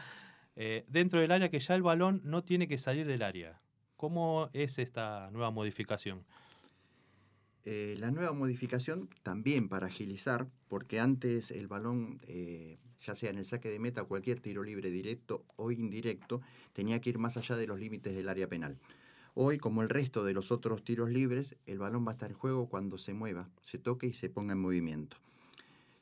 eh, 0.57 0.85
dentro 0.89 1.21
del 1.21 1.33
área 1.33 1.49
que 1.49 1.59
ya 1.59 1.75
el 1.75 1.83
balón 1.83 2.21
no 2.25 2.43
tiene 2.45 2.69
que 2.69 2.79
salir 2.79 3.07
del 3.07 3.23
área. 3.23 3.61
¿Cómo 3.97 4.51
es 4.53 4.79
esta 4.79 5.31
nueva 5.31 5.51
modificación? 5.51 6.25
Eh, 7.65 7.97
la 7.99 8.11
nueva 8.11 8.33
modificación 8.33 9.11
también 9.23 9.69
para 9.69 9.87
agilizar, 9.89 10.49
porque 10.69 10.99
antes 10.99 11.51
el 11.51 11.69
balón, 11.69 12.21
eh, 12.27 12.79
ya 13.03 13.15
sea 13.15 13.31
en 13.31 13.39
el 13.39 13.45
saque 13.45 13.71
de 13.71 13.79
meta 13.79 14.03
o 14.03 14.09
cualquier 14.09 14.41
tiro 14.41 14.63
libre 14.63 14.91
directo 14.91 15.45
o 15.57 15.71
indirecto, 15.71 16.41
tenía 16.73 17.01
que 17.01 17.11
ir 17.11 17.19
más 17.19 17.37
allá 17.37 17.57
de 17.57 17.67
los 17.67 17.79
límites 17.79 18.15
del 18.15 18.29
área 18.29 18.49
penal. 18.49 18.79
Hoy, 19.35 19.59
como 19.59 19.83
el 19.83 19.89
resto 19.89 20.25
de 20.25 20.33
los 20.35 20.51
otros 20.51 20.83
tiros 20.85 21.11
libres, 21.11 21.57
el 21.67 21.79
balón 21.79 22.07
va 22.07 22.13
a 22.13 22.15
estar 22.15 22.31
en 22.31 22.37
juego 22.37 22.69
cuando 22.69 22.99
se 22.99 23.15
mueva, 23.15 23.49
se 23.63 23.79
toque 23.79 24.07
y 24.07 24.13
se 24.13 24.31
ponga 24.31 24.53
en 24.55 24.61
movimiento. 24.61 25.19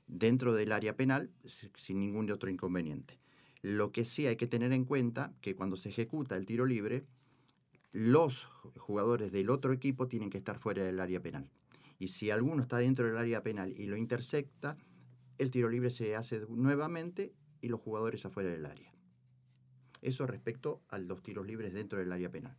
Dentro 0.07 0.55
del 0.55 0.73
área 0.73 0.97
penal, 0.97 1.31
si- 1.45 1.71
sin 1.75 1.99
ningún 2.01 2.31
otro 2.31 2.51
inconveniente. 2.51 3.19
Lo 3.61 3.93
que 3.93 4.05
sí 4.05 4.27
hay 4.27 4.37
que 4.37 4.47
tener 4.47 4.73
en 4.73 4.85
cuenta 4.85 5.35
que 5.41 5.55
cuando 5.55 5.77
se 5.77 5.91
ejecuta 5.91 6.37
el 6.37 6.47
tiro 6.47 6.65
libre, 6.65 7.05
los 7.93 8.47
jugadores 8.77 9.33
del 9.33 9.51
otro 9.51 9.73
equipo 9.73 10.09
tienen 10.09 10.31
que 10.31 10.39
estar 10.39 10.59
fuera 10.59 10.83
del 10.85 11.01
área 11.01 11.21
penal. 11.21 11.49
Y 11.99 12.09
si 12.09 12.31
alguno 12.31 12.63
está 12.63 12.79
dentro 12.79 13.07
del 13.07 13.17
área 13.19 13.43
penal 13.43 13.73
y 13.77 13.87
lo 13.87 13.97
intersecta, 13.97 14.77
el 15.39 15.51
tiro 15.51 15.69
libre 15.69 15.91
se 15.91 16.15
hace 16.17 16.41
nuevamente 16.49 17.33
y 17.61 17.69
los 17.69 17.81
jugadores 17.81 18.25
afuera 18.25 18.51
del 18.51 18.67
área. 18.67 18.93
Eso 20.01 20.27
respecto 20.27 20.81
a 20.89 20.99
los 20.99 21.23
tiros 21.23 21.47
libres 21.47 21.73
dentro 21.73 21.99
del 21.99 22.13
área 22.13 22.31
penal. 22.31 22.57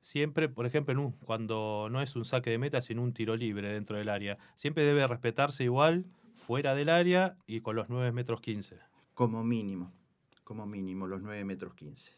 Siempre, 0.00 0.48
por 0.48 0.66
ejemplo, 0.66 0.92
en 0.92 0.98
un- 0.98 1.12
cuando 1.12 1.88
no 1.90 2.00
es 2.00 2.16
un 2.16 2.24
saque 2.24 2.50
de 2.50 2.58
meta, 2.58 2.80
sino 2.80 3.02
un 3.02 3.12
tiro 3.12 3.36
libre 3.36 3.72
dentro 3.72 3.98
del 3.98 4.08
área, 4.08 4.38
siempre 4.54 4.82
debe 4.82 5.06
respetarse 5.06 5.62
igual 5.62 6.06
fuera 6.34 6.74
del 6.74 6.88
área 6.88 7.36
y 7.46 7.60
con 7.60 7.76
los 7.76 7.88
9 7.88 8.10
metros 8.10 8.40
15. 8.40 8.78
Como 9.14 9.44
mínimo, 9.44 9.92
como 10.42 10.66
mínimo, 10.66 11.06
los 11.06 11.20
9 11.22 11.44
metros 11.44 11.74
15. 11.74 12.12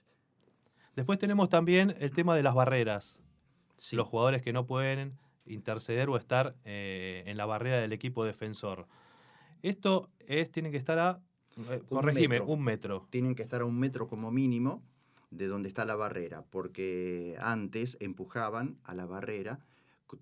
Después 0.96 1.18
tenemos 1.18 1.48
también 1.48 1.94
el 1.98 2.10
tema 2.10 2.36
de 2.36 2.42
las 2.42 2.54
barreras. 2.54 3.20
Sí, 3.76 3.96
Los 3.96 4.08
jugadores 4.08 4.42
que 4.42 4.52
no 4.52 4.66
pueden 4.66 5.18
interceder 5.46 6.08
o 6.08 6.16
estar 6.16 6.54
eh, 6.64 7.24
en 7.26 7.36
la 7.36 7.46
barrera 7.46 7.78
del 7.80 7.92
equipo 7.92 8.24
defensor. 8.24 8.86
Esto 9.62 10.10
es, 10.20 10.50
tiene 10.50 10.70
que 10.70 10.76
estar 10.76 10.98
a, 10.98 11.20
eh, 11.56 11.80
Un 11.80 11.86
corregime, 11.86 12.38
metro. 12.40 12.46
un 12.46 12.62
metro. 12.62 13.06
tienen 13.10 13.34
que 13.34 13.42
estar 13.42 13.62
a 13.62 13.64
un 13.64 13.78
metro 13.78 14.06
como 14.08 14.30
mínimo 14.30 14.82
de 15.30 15.46
donde 15.46 15.68
está 15.68 15.84
la 15.84 15.96
barrera, 15.96 16.44
porque 16.50 17.36
antes 17.40 17.96
empujaban 18.00 18.78
a 18.84 18.94
la 18.94 19.06
barrera 19.06 19.60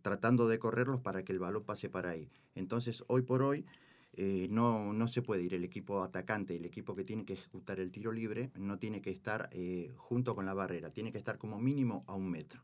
tratando 0.03 0.47
de 0.47 0.61
correrlos 0.61 1.01
para 1.01 1.25
que 1.25 1.33
el 1.33 1.41
balón 1.41 1.65
pase 1.65 1.89
para 1.89 2.11
ahí. 2.11 2.31
Entonces, 2.55 3.03
hoy 3.09 3.23
por 3.23 3.43
hoy, 3.43 3.67
eh, 4.13 4.49
no, 4.51 4.93
no 4.93 5.07
se 5.09 5.23
puede 5.23 5.43
ir 5.43 5.55
el 5.55 5.65
equipo 5.65 6.03
atacante, 6.03 6.57
el 6.57 6.65
equipo 6.65 6.95
que 6.95 7.05
tiene 7.05 7.25
que 7.25 7.35
ejecutar 7.35 7.79
el 7.79 7.91
tiro 7.91 8.13
libre, 8.13 8.51
no 8.57 8.79
tiene 8.79 9.01
que 9.01 9.11
estar 9.11 9.49
eh, 9.53 9.93
junto 9.97 10.35
con 10.35 10.47
la 10.47 10.55
barrera, 10.55 10.91
tiene 10.91 11.13
que 11.13 11.19
estar 11.19 11.39
como 11.39 11.61
mínimo 11.61 12.05
a 12.07 12.15
un 12.15 12.31
metro, 12.31 12.63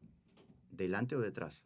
delante 0.70 1.14
o 1.14 1.20
detrás. 1.20 1.62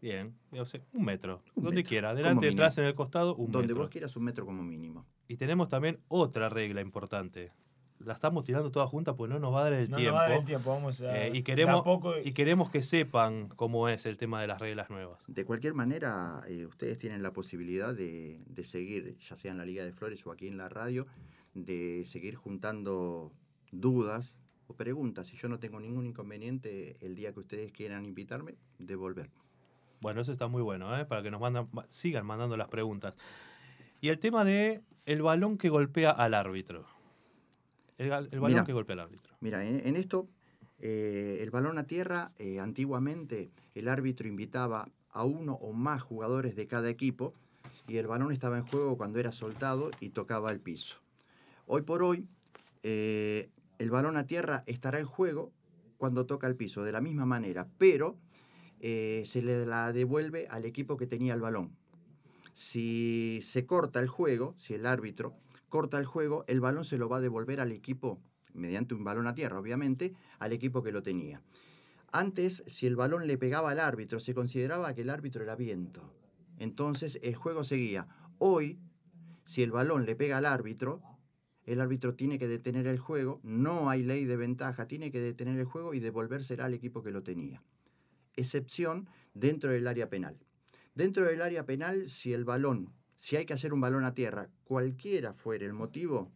Bien, 0.00 0.34
o 0.52 0.64
sea, 0.64 0.80
un 0.92 1.04
metro. 1.04 1.42
Un 1.56 1.64
donde 1.64 1.76
metro, 1.78 1.88
quiera, 1.88 2.14
mínimo. 2.14 2.40
detrás, 2.40 2.78
en 2.78 2.84
el 2.84 2.94
costado, 2.94 3.34
un 3.34 3.50
donde 3.50 3.68
metro. 3.68 3.82
vos 3.82 3.90
quieras 3.90 4.16
un 4.16 4.24
metro 4.24 4.46
como 4.46 4.62
mínimo. 4.62 5.06
Y 5.26 5.36
tenemos 5.36 5.68
también 5.68 6.00
otra 6.08 6.48
regla 6.48 6.80
importante. 6.80 7.52
La 8.00 8.12
estamos 8.14 8.44
tirando 8.44 8.70
toda 8.70 8.86
junta 8.86 9.16
porque 9.16 9.34
no 9.34 9.40
nos 9.40 9.52
va 9.52 9.60
a 9.60 9.64
dar 9.64 9.72
el 9.72 9.90
No 9.90 9.96
tiempo. 9.96 10.12
nos 10.12 10.20
va 10.20 10.26
a 10.26 10.28
dar 10.30 10.38
el 10.38 10.44
tiempo, 10.44 10.70
vamos 10.70 11.00
a. 11.00 11.26
Eh, 11.26 11.30
y, 11.34 11.42
queremos, 11.42 11.82
poco, 11.82 12.14
y 12.16 12.32
queremos 12.32 12.70
que 12.70 12.80
sepan 12.82 13.48
cómo 13.48 13.88
es 13.88 14.06
el 14.06 14.16
tema 14.16 14.40
de 14.40 14.46
las 14.46 14.60
reglas 14.60 14.88
nuevas. 14.88 15.18
De 15.26 15.44
cualquier 15.44 15.74
manera, 15.74 16.40
eh, 16.46 16.64
ustedes 16.66 16.96
tienen 16.98 17.22
la 17.22 17.32
posibilidad 17.32 17.92
de, 17.94 18.40
de 18.46 18.64
seguir, 18.64 19.16
ya 19.18 19.36
sea 19.36 19.50
en 19.50 19.58
la 19.58 19.64
Liga 19.64 19.84
de 19.84 19.92
Flores 19.92 20.24
o 20.26 20.30
aquí 20.32 20.46
en 20.46 20.56
la 20.58 20.68
radio, 20.68 21.06
de 21.54 22.04
seguir 22.06 22.36
juntando 22.36 23.32
dudas 23.72 24.38
o 24.68 24.74
preguntas. 24.74 25.32
Y 25.32 25.36
yo 25.36 25.48
no 25.48 25.58
tengo 25.58 25.80
ningún 25.80 26.06
inconveniente 26.06 26.96
el 27.00 27.16
día 27.16 27.32
que 27.32 27.40
ustedes 27.40 27.72
quieran 27.72 28.04
invitarme, 28.06 28.54
de 28.78 28.94
volver. 28.94 29.30
Bueno, 30.00 30.20
eso 30.20 30.30
está 30.30 30.46
muy 30.46 30.62
bueno, 30.62 30.96
¿eh? 30.96 31.04
para 31.04 31.24
que 31.24 31.30
nos 31.32 31.40
mandan, 31.40 31.68
ma- 31.72 31.86
sigan 31.88 32.24
mandando 32.24 32.56
las 32.56 32.68
preguntas. 32.68 33.14
Y 34.00 34.10
el 34.10 34.20
tema 34.20 34.44
de 34.44 34.82
el 35.06 35.22
balón 35.22 35.58
que 35.58 35.68
golpea 35.68 36.12
al 36.12 36.34
árbitro. 36.34 36.86
El, 37.98 38.06
el 38.06 38.40
balón 38.40 38.46
Mira. 38.46 38.64
que 38.64 38.72
golpea 38.72 38.94
al 38.94 39.00
árbitro. 39.00 39.36
Mira, 39.40 39.64
en, 39.64 39.86
en 39.86 39.96
esto, 39.96 40.28
eh, 40.80 41.38
el 41.40 41.50
balón 41.50 41.78
a 41.78 41.84
tierra, 41.84 42.32
eh, 42.38 42.60
antiguamente 42.60 43.50
el 43.74 43.88
árbitro 43.88 44.28
invitaba 44.28 44.88
a 45.10 45.24
uno 45.24 45.54
o 45.54 45.72
más 45.72 46.02
jugadores 46.02 46.54
de 46.54 46.68
cada 46.68 46.88
equipo 46.88 47.34
y 47.88 47.96
el 47.96 48.06
balón 48.06 48.30
estaba 48.30 48.58
en 48.58 48.66
juego 48.66 48.96
cuando 48.96 49.18
era 49.18 49.32
soltado 49.32 49.90
y 50.00 50.10
tocaba 50.10 50.52
el 50.52 50.60
piso. 50.60 51.00
Hoy 51.66 51.82
por 51.82 52.04
hoy, 52.04 52.28
eh, 52.84 53.50
el 53.78 53.90
balón 53.90 54.16
a 54.16 54.26
tierra 54.26 54.62
estará 54.66 55.00
en 55.00 55.06
juego 55.06 55.50
cuando 55.96 56.26
toca 56.26 56.46
el 56.46 56.54
piso, 56.54 56.84
de 56.84 56.92
la 56.92 57.00
misma 57.00 57.26
manera, 57.26 57.66
pero 57.78 58.16
se 58.80 59.42
le 59.42 59.66
la 59.66 59.92
devuelve 59.92 60.46
al 60.48 60.64
equipo 60.64 60.96
que 60.96 61.08
tenía 61.08 61.34
el 61.34 61.40
balón. 61.40 61.76
Si 62.52 63.40
se 63.42 63.66
corta 63.66 63.98
el 63.98 64.06
juego, 64.06 64.54
si 64.56 64.74
el 64.74 64.86
árbitro 64.86 65.34
corta 65.68 65.98
el 65.98 66.06
juego, 66.06 66.44
el 66.48 66.60
balón 66.60 66.84
se 66.84 66.98
lo 66.98 67.08
va 67.08 67.18
a 67.18 67.20
devolver 67.20 67.60
al 67.60 67.72
equipo, 67.72 68.20
mediante 68.52 68.94
un 68.94 69.04
balón 69.04 69.26
a 69.26 69.34
tierra, 69.34 69.58
obviamente, 69.58 70.14
al 70.38 70.52
equipo 70.52 70.82
que 70.82 70.92
lo 70.92 71.02
tenía. 71.02 71.42
Antes, 72.10 72.64
si 72.66 72.86
el 72.86 72.96
balón 72.96 73.26
le 73.26 73.36
pegaba 73.36 73.70
al 73.70 73.80
árbitro, 73.80 74.18
se 74.18 74.34
consideraba 74.34 74.94
que 74.94 75.02
el 75.02 75.10
árbitro 75.10 75.42
era 75.42 75.56
viento. 75.56 76.10
Entonces, 76.58 77.18
el 77.22 77.36
juego 77.36 77.64
seguía. 77.64 78.08
Hoy, 78.38 78.78
si 79.44 79.62
el 79.62 79.70
balón 79.70 80.06
le 80.06 80.16
pega 80.16 80.38
al 80.38 80.46
árbitro, 80.46 81.02
el 81.64 81.82
árbitro 81.82 82.14
tiene 82.14 82.38
que 82.38 82.48
detener 82.48 82.86
el 82.86 82.98
juego, 82.98 83.40
no 83.42 83.90
hay 83.90 84.02
ley 84.02 84.24
de 84.24 84.38
ventaja, 84.38 84.88
tiene 84.88 85.10
que 85.10 85.20
detener 85.20 85.58
el 85.58 85.66
juego 85.66 85.92
y 85.92 86.00
devolvérsela 86.00 86.64
al 86.64 86.72
equipo 86.72 87.02
que 87.02 87.10
lo 87.10 87.22
tenía. 87.22 87.62
Excepción 88.36 89.08
dentro 89.34 89.70
del 89.70 89.86
área 89.86 90.08
penal. 90.08 90.38
Dentro 90.94 91.26
del 91.26 91.42
área 91.42 91.66
penal, 91.66 92.08
si 92.08 92.32
el 92.32 92.44
balón, 92.44 92.94
si 93.18 93.36
hay 93.36 93.44
que 93.44 93.52
hacer 93.52 93.74
un 93.74 93.80
balón 93.80 94.04
a 94.04 94.14
tierra, 94.14 94.48
cualquiera 94.64 95.34
fuera 95.34 95.66
el 95.66 95.72
motivo, 95.72 96.30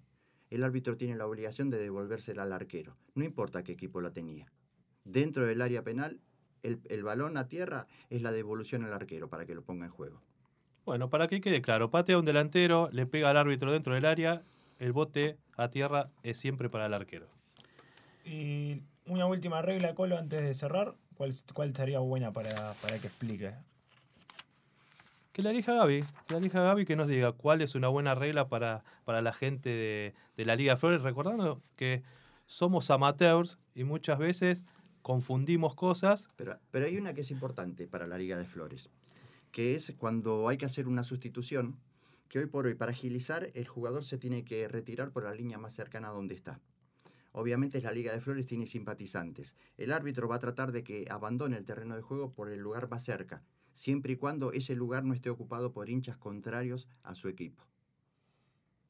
el 0.50 0.64
árbitro 0.64 0.96
tiene 0.96 1.16
la 1.16 1.26
obligación 1.26 1.70
de 1.70 1.78
devolvérsela 1.78 2.42
al 2.42 2.52
arquero, 2.52 2.96
no 3.14 3.24
importa 3.24 3.62
qué 3.62 3.72
equipo 3.72 4.00
la 4.00 4.10
tenía. 4.10 4.52
Dentro 5.04 5.46
del 5.46 5.62
área 5.62 5.82
penal, 5.84 6.20
el, 6.62 6.80
el 6.90 7.04
balón 7.04 7.36
a 7.36 7.48
tierra 7.48 7.86
es 8.10 8.20
la 8.20 8.32
devolución 8.32 8.84
al 8.84 8.92
arquero 8.92 9.30
para 9.30 9.46
que 9.46 9.54
lo 9.54 9.62
ponga 9.62 9.86
en 9.86 9.92
juego. 9.92 10.20
Bueno, 10.84 11.08
para 11.08 11.28
que 11.28 11.40
quede 11.40 11.62
claro, 11.62 11.90
patea 11.90 12.18
un 12.18 12.24
delantero, 12.24 12.88
le 12.92 13.06
pega 13.06 13.30
al 13.30 13.36
árbitro 13.36 13.72
dentro 13.72 13.94
del 13.94 14.04
área, 14.04 14.42
el 14.80 14.92
bote 14.92 15.38
a 15.56 15.68
tierra 15.68 16.10
es 16.24 16.38
siempre 16.38 16.68
para 16.68 16.86
el 16.86 16.94
arquero. 16.94 17.28
Y 18.24 18.82
una 19.06 19.26
última 19.26 19.62
regla, 19.62 19.94
Colo, 19.94 20.18
antes 20.18 20.42
de 20.42 20.52
cerrar. 20.52 20.96
¿Cuál, 21.14 21.32
cuál 21.54 21.68
estaría 21.68 22.00
buena 22.00 22.32
para, 22.32 22.74
para 22.74 22.98
que 22.98 23.06
explique? 23.06 23.54
Que 25.32 25.42
la 25.42 25.50
elija 25.50 25.72
Gaby, 25.72 26.02
que 26.02 26.34
la 26.34 26.38
elija 26.38 26.60
Gaby 26.60 26.84
que 26.84 26.94
nos 26.94 27.08
diga 27.08 27.32
cuál 27.32 27.62
es 27.62 27.74
una 27.74 27.88
buena 27.88 28.14
regla 28.14 28.48
para, 28.48 28.84
para 29.04 29.22
la 29.22 29.32
gente 29.32 29.70
de, 29.70 30.14
de 30.36 30.44
la 30.44 30.56
Liga 30.56 30.74
de 30.74 30.76
Flores, 30.78 31.02
recordando 31.02 31.62
que 31.76 32.02
somos 32.46 32.90
amateurs 32.90 33.58
y 33.74 33.84
muchas 33.84 34.18
veces 34.18 34.62
confundimos 35.00 35.74
cosas. 35.74 36.28
Pero, 36.36 36.58
pero 36.70 36.86
hay 36.86 36.96
una 36.96 37.14
que 37.14 37.22
es 37.22 37.30
importante 37.30 37.86
para 37.86 38.06
la 38.06 38.18
Liga 38.18 38.36
de 38.36 38.44
Flores, 38.44 38.90
que 39.50 39.74
es 39.74 39.94
cuando 39.96 40.48
hay 40.48 40.58
que 40.58 40.66
hacer 40.66 40.86
una 40.86 41.02
sustitución, 41.02 41.78
que 42.28 42.38
hoy 42.38 42.46
por 42.46 42.66
hoy, 42.66 42.74
para 42.74 42.92
agilizar, 42.92 43.50
el 43.54 43.66
jugador 43.66 44.04
se 44.04 44.16
tiene 44.16 44.44
que 44.44 44.66
retirar 44.68 45.12
por 45.12 45.24
la 45.24 45.34
línea 45.34 45.58
más 45.58 45.74
cercana 45.74 46.08
a 46.08 46.12
donde 46.12 46.34
está. 46.34 46.60
Obviamente 47.32 47.80
la 47.80 47.92
Liga 47.92 48.12
de 48.12 48.20
Flores 48.20 48.46
tiene 48.46 48.66
simpatizantes. 48.66 49.56
El 49.76 49.92
árbitro 49.92 50.28
va 50.28 50.36
a 50.36 50.40
tratar 50.40 50.72
de 50.72 50.84
que 50.84 51.06
abandone 51.10 51.56
el 51.56 51.64
terreno 51.64 51.96
de 51.96 52.02
juego 52.02 52.32
por 52.32 52.50
el 52.50 52.60
lugar 52.60 52.88
más 52.90 53.04
cerca, 53.04 53.42
siempre 53.74 54.12
y 54.12 54.16
cuando 54.16 54.52
ese 54.52 54.74
lugar 54.74 55.04
no 55.04 55.14
esté 55.14 55.30
ocupado 55.30 55.72
por 55.72 55.88
hinchas 55.88 56.16
contrarios 56.16 56.88
a 57.02 57.14
su 57.14 57.28
equipo. 57.28 57.64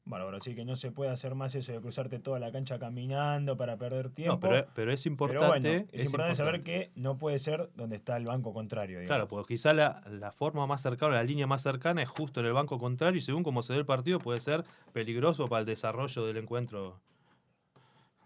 Bárbaro, 0.05 0.35
así 0.35 0.53
que 0.53 0.65
no 0.65 0.75
se 0.75 0.91
puede 0.91 1.11
hacer 1.11 1.33
más 1.33 1.55
eso 1.55 1.71
de 1.71 1.79
cruzarte 1.79 2.19
toda 2.19 2.37
la 2.37 2.51
cancha 2.51 2.77
caminando 2.77 3.55
para 3.55 3.77
perder 3.77 4.09
tiempo. 4.09 4.33
No, 4.33 4.39
pero, 4.39 4.67
pero 4.75 4.91
es 4.91 5.01
Pero 5.01 5.13
importante. 5.13 5.47
bueno, 5.47 5.87
es, 5.93 6.03
importante 6.03 6.35
saber 6.35 6.63
que 6.63 6.91
no 6.95 7.17
puede 7.17 7.39
ser 7.39 7.69
donde 7.75 7.95
está 7.95 8.17
el 8.17 8.25
banco 8.25 8.53
contrario. 8.53 8.99
digamos. 8.99 9.07
Claro, 9.07 9.27
porque 9.29 9.53
quizá 9.53 9.71
la, 9.71 10.03
la 10.09 10.33
forma 10.33 10.67
más 10.67 10.81
cercana, 10.81 11.15
la 11.15 11.23
línea 11.23 11.47
más 11.47 11.61
cercana 11.61 12.01
es 12.01 12.09
justo 12.09 12.41
en 12.41 12.47
el 12.47 12.53
banco 12.53 12.79
contrario 12.79 13.17
y 13.17 13.21
según 13.21 13.43
cómo 13.43 13.61
se 13.61 13.71
dé 13.73 13.79
el 13.79 13.85
partido 13.85 14.19
puede 14.19 14.41
ser 14.41 14.65
peligroso 14.91 15.47
para 15.47 15.61
el 15.61 15.65
desarrollo 15.65 16.25
del 16.25 16.35
encuentro. 16.35 16.99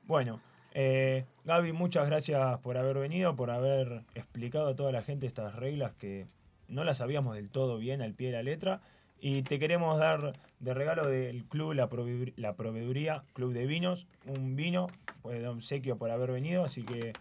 Bueno, 0.05 0.41
eh, 0.73 1.25
Gaby, 1.45 1.73
muchas 1.73 2.07
gracias 2.07 2.57
por 2.59 2.77
haber 2.77 2.97
venido, 2.97 3.35
por 3.35 3.51
haber 3.51 4.03
explicado 4.15 4.69
a 4.69 4.75
toda 4.75 4.91
la 4.91 5.03
gente 5.03 5.27
estas 5.27 5.55
reglas 5.55 5.93
que 5.93 6.27
no 6.67 6.83
las 6.83 6.97
sabíamos 6.97 7.35
del 7.35 7.49
todo 7.49 7.77
bien 7.77 8.01
al 8.01 8.13
pie 8.13 8.27
de 8.27 8.33
la 8.33 8.43
letra. 8.43 8.81
Y 9.19 9.41
te 9.41 9.57
queremos 9.57 9.97
dar 9.97 10.33
de 10.59 10.73
regalo 10.73 11.07
del 11.07 11.43
club 11.45 11.73
La, 11.73 11.89
Proveeduría, 11.89 12.33
la 12.37 12.55
Proveeduría 12.55 13.23
Club 13.33 13.51
de 13.53 13.65
Vinos, 13.65 14.05
un 14.25 14.55
vino 14.55 14.87
pues, 15.21 15.41
de 15.41 15.47
obsequio 15.47 15.97
por 15.97 16.11
haber 16.11 16.31
venido. 16.31 16.63
Así 16.63 16.83
que 16.83 17.13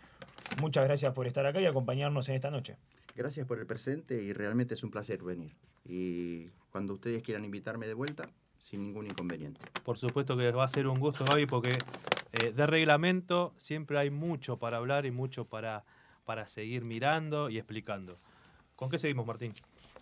muchas 0.61 0.85
gracias 0.85 1.13
por 1.15 1.27
estar 1.27 1.47
acá 1.47 1.61
y 1.61 1.67
acompañarnos 1.67 2.29
en 2.29 2.35
esta 2.35 2.51
noche. 2.51 2.77
Gracias 3.15 3.47
por 3.47 3.59
el 3.59 3.67
presente 3.67 4.23
y 4.23 4.35
realmente 4.35 4.75
es 4.75 4.83
un 4.83 4.91
placer 4.91 5.23
venir. 5.23 5.53
Y 5.87 6.49
cuando 6.71 6.93
ustedes 6.95 7.23
quieran 7.23 7.45
invitarme 7.45 7.87
de 7.87 7.95
vuelta, 7.95 8.29
sin 8.59 8.83
ningún 8.83 9.07
inconveniente. 9.07 9.61
Por 9.85 9.97
supuesto 9.97 10.37
que 10.37 10.51
va 10.51 10.65
a 10.65 10.69
ser 10.69 10.87
un 10.87 10.99
gusto, 10.99 11.25
Gaby, 11.25 11.47
porque 11.47 11.79
eh, 12.33 12.53
de 12.53 12.67
reglamento 12.67 13.55
siempre 13.57 13.99
hay 13.99 14.11
mucho 14.11 14.59
para 14.59 14.79
hablar 14.79 15.07
y 15.07 15.11
mucho 15.11 15.47
para, 15.47 15.85
para 16.25 16.47
seguir 16.47 16.85
mirando 16.85 17.49
y 17.49 17.59
explicando. 17.59 18.17
¿Con 18.77 18.91
qué 18.91 18.99
seguimos, 18.99 19.27
Martín? 19.27 19.55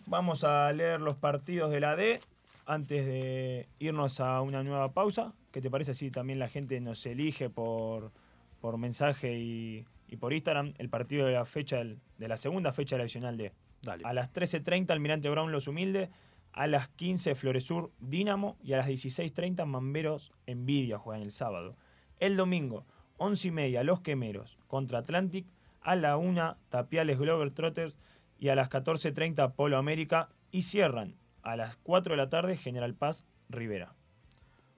Vamos 0.05 0.43
a 0.43 0.71
leer 0.73 0.99
los 0.99 1.15
partidos 1.15 1.71
de 1.71 1.79
la 1.79 1.95
D 1.95 2.19
antes 2.65 3.05
de 3.05 3.67
irnos 3.79 4.19
a 4.19 4.41
una 4.41 4.63
nueva 4.63 4.91
pausa. 4.91 5.33
¿Qué 5.51 5.61
te 5.61 5.71
parece 5.71 5.93
si 5.93 6.11
también 6.11 6.39
la 6.39 6.49
gente 6.49 6.79
nos 6.81 7.05
elige 7.05 7.49
por, 7.49 8.11
por 8.59 8.77
mensaje 8.77 9.39
y, 9.39 9.85
y 10.09 10.17
por 10.17 10.33
Instagram 10.33 10.73
el 10.77 10.89
partido 10.89 11.25
de 11.25 11.33
la 11.33 11.45
fecha 11.45 11.77
de 11.83 12.27
la 12.27 12.35
segunda 12.35 12.73
fecha 12.73 12.95
de 12.95 12.99
la 12.99 13.03
adicional 13.03 13.37
D? 13.37 13.53
Dale. 13.81 14.03
A 14.05 14.13
las 14.13 14.33
13.30 14.33 14.91
Almirante 14.91 15.29
Brown 15.29 15.53
Los 15.53 15.67
Humildes, 15.69 16.09
a 16.51 16.67
las 16.67 16.89
15 16.89 17.33
Floresur 17.35 17.91
Dínamo 17.99 18.57
y 18.61 18.73
a 18.73 18.77
las 18.77 18.87
16.30 18.87 19.65
Mamberos 19.65 20.33
Envidia 20.47 20.97
juegan 20.97 21.21
el 21.21 21.31
sábado. 21.31 21.77
El 22.19 22.35
domingo, 22.35 22.85
11 23.17 23.47
y 23.47 23.51
media 23.51 23.83
Los 23.83 24.01
Quemeros 24.01 24.57
contra 24.67 24.99
Atlantic, 24.99 25.45
a 25.81 25.95
la 25.95 26.17
1 26.17 26.57
Tapiales 26.69 27.17
Glover 27.17 27.51
Trotters 27.51 27.97
y 28.37 28.49
a 28.49 28.55
las 28.55 28.69
14.30 28.69 29.53
Polo 29.53 29.77
América 29.77 30.29
y 30.51 30.63
cierran 30.63 31.15
a 31.41 31.55
las 31.55 31.75
4 31.77 32.13
de 32.13 32.17
la 32.17 32.29
tarde 32.29 32.57
General 32.57 32.93
Paz 32.93 33.25
Rivera. 33.49 33.95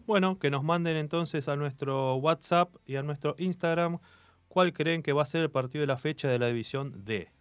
Bueno, 0.06 0.40
que 0.40 0.50
nos 0.50 0.64
manden 0.64 0.98
entonces 0.98 1.48
a 1.48 1.56
nuestro 1.56 2.16
WhatsApp 2.16 2.76
y 2.86 2.96
a 2.96 3.04
nuestro 3.04 3.36
Instagram 3.38 4.00
cuál 4.48 4.74
creen 4.74 5.04
que 5.04 5.14
va 5.14 5.24
a 5.24 5.26
ser 5.26 5.42
el 5.42 5.52
partido 5.52 5.82
de 5.82 5.88
la 5.88 5.98
fecha 5.98 6.28
de 6.28 6.40
la 6.40 6.48
división 6.48 7.04
D. 7.04 7.32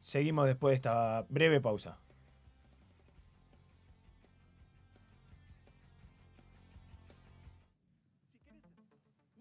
Seguimos 0.00 0.46
después 0.46 0.72
de 0.72 0.76
esta 0.76 1.24
breve 1.28 1.60
pausa. 1.60 1.98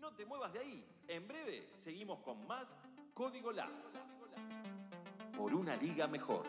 no 0.07 0.13
te 0.13 0.25
muevas 0.25 0.53
de 0.53 0.59
ahí. 0.59 0.85
En 1.09 1.27
breve 1.27 1.67
seguimos 1.75 2.19
con 2.19 2.47
más 2.47 2.77
Código 3.13 3.51
LAF. 3.51 3.69
Por 5.37 5.53
una 5.53 5.75
liga 5.75 6.07
mejor. 6.07 6.47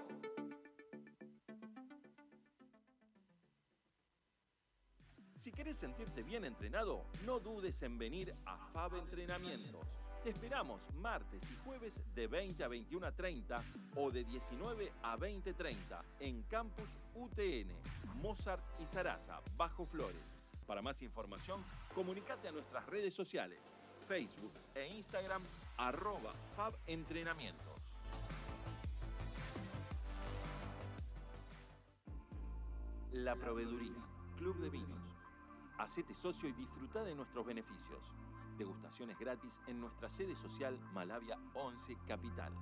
Si 5.36 5.52
querés 5.52 5.76
sentirte 5.76 6.22
bien 6.22 6.46
entrenado, 6.46 7.04
no 7.26 7.38
dudes 7.38 7.82
en 7.82 7.98
venir 7.98 8.32
a 8.46 8.56
Fab 8.72 8.96
Entrenamientos. 8.96 9.86
Te 10.24 10.30
esperamos 10.30 10.80
martes 10.94 11.42
y 11.50 11.54
jueves 11.64 12.00
de 12.14 12.26
20 12.26 12.64
a 12.64 12.68
21.30 12.68 13.62
o 13.96 14.10
de 14.10 14.24
19 14.24 14.90
a 15.02 15.16
20.30 15.18 16.02
en 16.20 16.42
Campus 16.44 16.98
UTN, 17.14 17.70
Mozart 18.22 18.64
y 18.80 18.86
Sarasa, 18.86 19.42
Bajo 19.56 19.84
Flores. 19.84 20.38
Para 20.66 20.80
más 20.80 21.02
información, 21.02 21.62
comunícate 21.94 22.48
a 22.48 22.52
nuestras 22.52 22.86
redes 22.86 23.12
sociales, 23.12 23.72
Facebook 24.06 24.52
e 24.74 24.86
Instagram, 24.88 25.42
arroba 25.76 26.32
Fab 26.56 26.74
La 33.24 33.34
Proveeduría, 33.34 33.98
Club 34.36 34.60
de 34.60 34.70
Vinos. 34.70 35.02
Hacete 35.78 36.14
socio 36.14 36.48
y 36.48 36.52
disfruta 36.52 37.02
de 37.02 37.16
nuestros 37.16 37.44
beneficios. 37.44 38.14
Degustaciones 38.56 39.18
gratis 39.18 39.60
en 39.66 39.80
nuestra 39.80 40.08
sede 40.08 40.36
social 40.36 40.78
Malavia 40.94 41.36
11 41.54 41.96
Capital. 42.06 42.52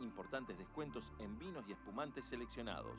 Importantes 0.00 0.58
descuentos 0.58 1.10
en 1.20 1.38
vinos 1.38 1.66
y 1.66 1.72
espumantes 1.72 2.26
seleccionados. 2.26 2.98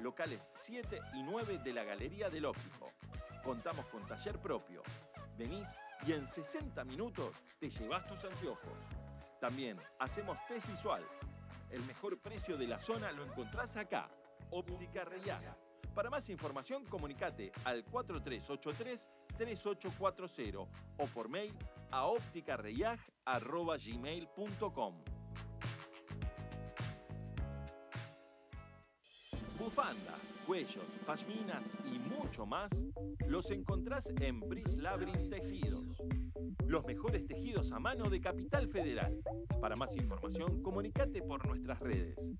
Locales 0.01 0.51
7 0.53 0.99
y 1.15 1.23
9 1.23 1.61
de 1.63 1.73
la 1.73 1.83
Galería 1.83 2.29
del 2.29 2.45
Óptico. 2.45 2.91
Contamos 3.43 3.87
con 3.87 4.05
taller 4.05 4.37
propio. 4.37 4.83
Venís 5.35 5.75
y 6.05 6.11
en 6.13 6.27
60 6.27 6.83
minutos 6.83 7.43
te 7.59 7.69
llevas 7.69 8.05
tus 8.07 8.25
anteojos. 8.25 8.77
También 9.39 9.77
hacemos 9.99 10.37
test 10.47 10.67
visual. 10.67 11.05
El 11.69 11.85
mejor 11.85 12.19
precio 12.19 12.57
de 12.57 12.65
la 12.67 12.79
zona 12.79 13.11
lo 13.11 13.23
encontrás 13.23 13.75
acá, 13.75 14.09
Óptica 14.51 15.03
Reyaga. 15.03 15.57
Para 15.93 16.09
más 16.09 16.29
información, 16.29 16.85
comunicate 16.85 17.51
al 17.63 17.85
4383-3840 17.85 20.67
o 20.97 21.05
por 21.07 21.29
mail 21.29 21.53
a 21.91 22.05
opticareyag.gmail.com. 22.05 25.03
Bufandas, 29.57 30.19
cuellos, 30.45 30.97
pashminas 31.05 31.71
y 31.85 31.97
más 32.43 32.85
los 33.27 33.49
encontrás 33.49 34.11
en 34.19 34.41
Bridge 34.41 34.75
Labyrinth 34.75 35.29
Tejidos. 35.29 36.03
Los 36.67 36.83
mejores 36.85 37.25
tejidos 37.25 37.71
a 37.71 37.79
mano 37.79 38.09
de 38.09 38.19
Capital 38.19 38.67
Federal. 38.67 39.17
Para 39.61 39.77
más 39.77 39.95
información, 39.95 40.61
comunicate 40.61 41.21
por 41.21 41.47
nuestras 41.47 41.79
redes. 41.79 42.33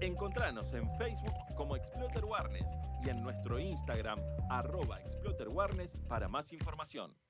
Encontranos 0.02 0.74
en 0.74 0.90
Facebook 0.98 1.34
como 1.56 1.76
Exploter 1.76 2.26
Warnes 2.26 2.68
y 3.04 3.10
en 3.10 3.22
nuestro 3.22 3.60
Instagram 3.60 4.20
arroba 4.50 5.00
Exploter 5.00 5.48
para 6.08 6.28
más 6.28 6.52
información. 6.52 7.25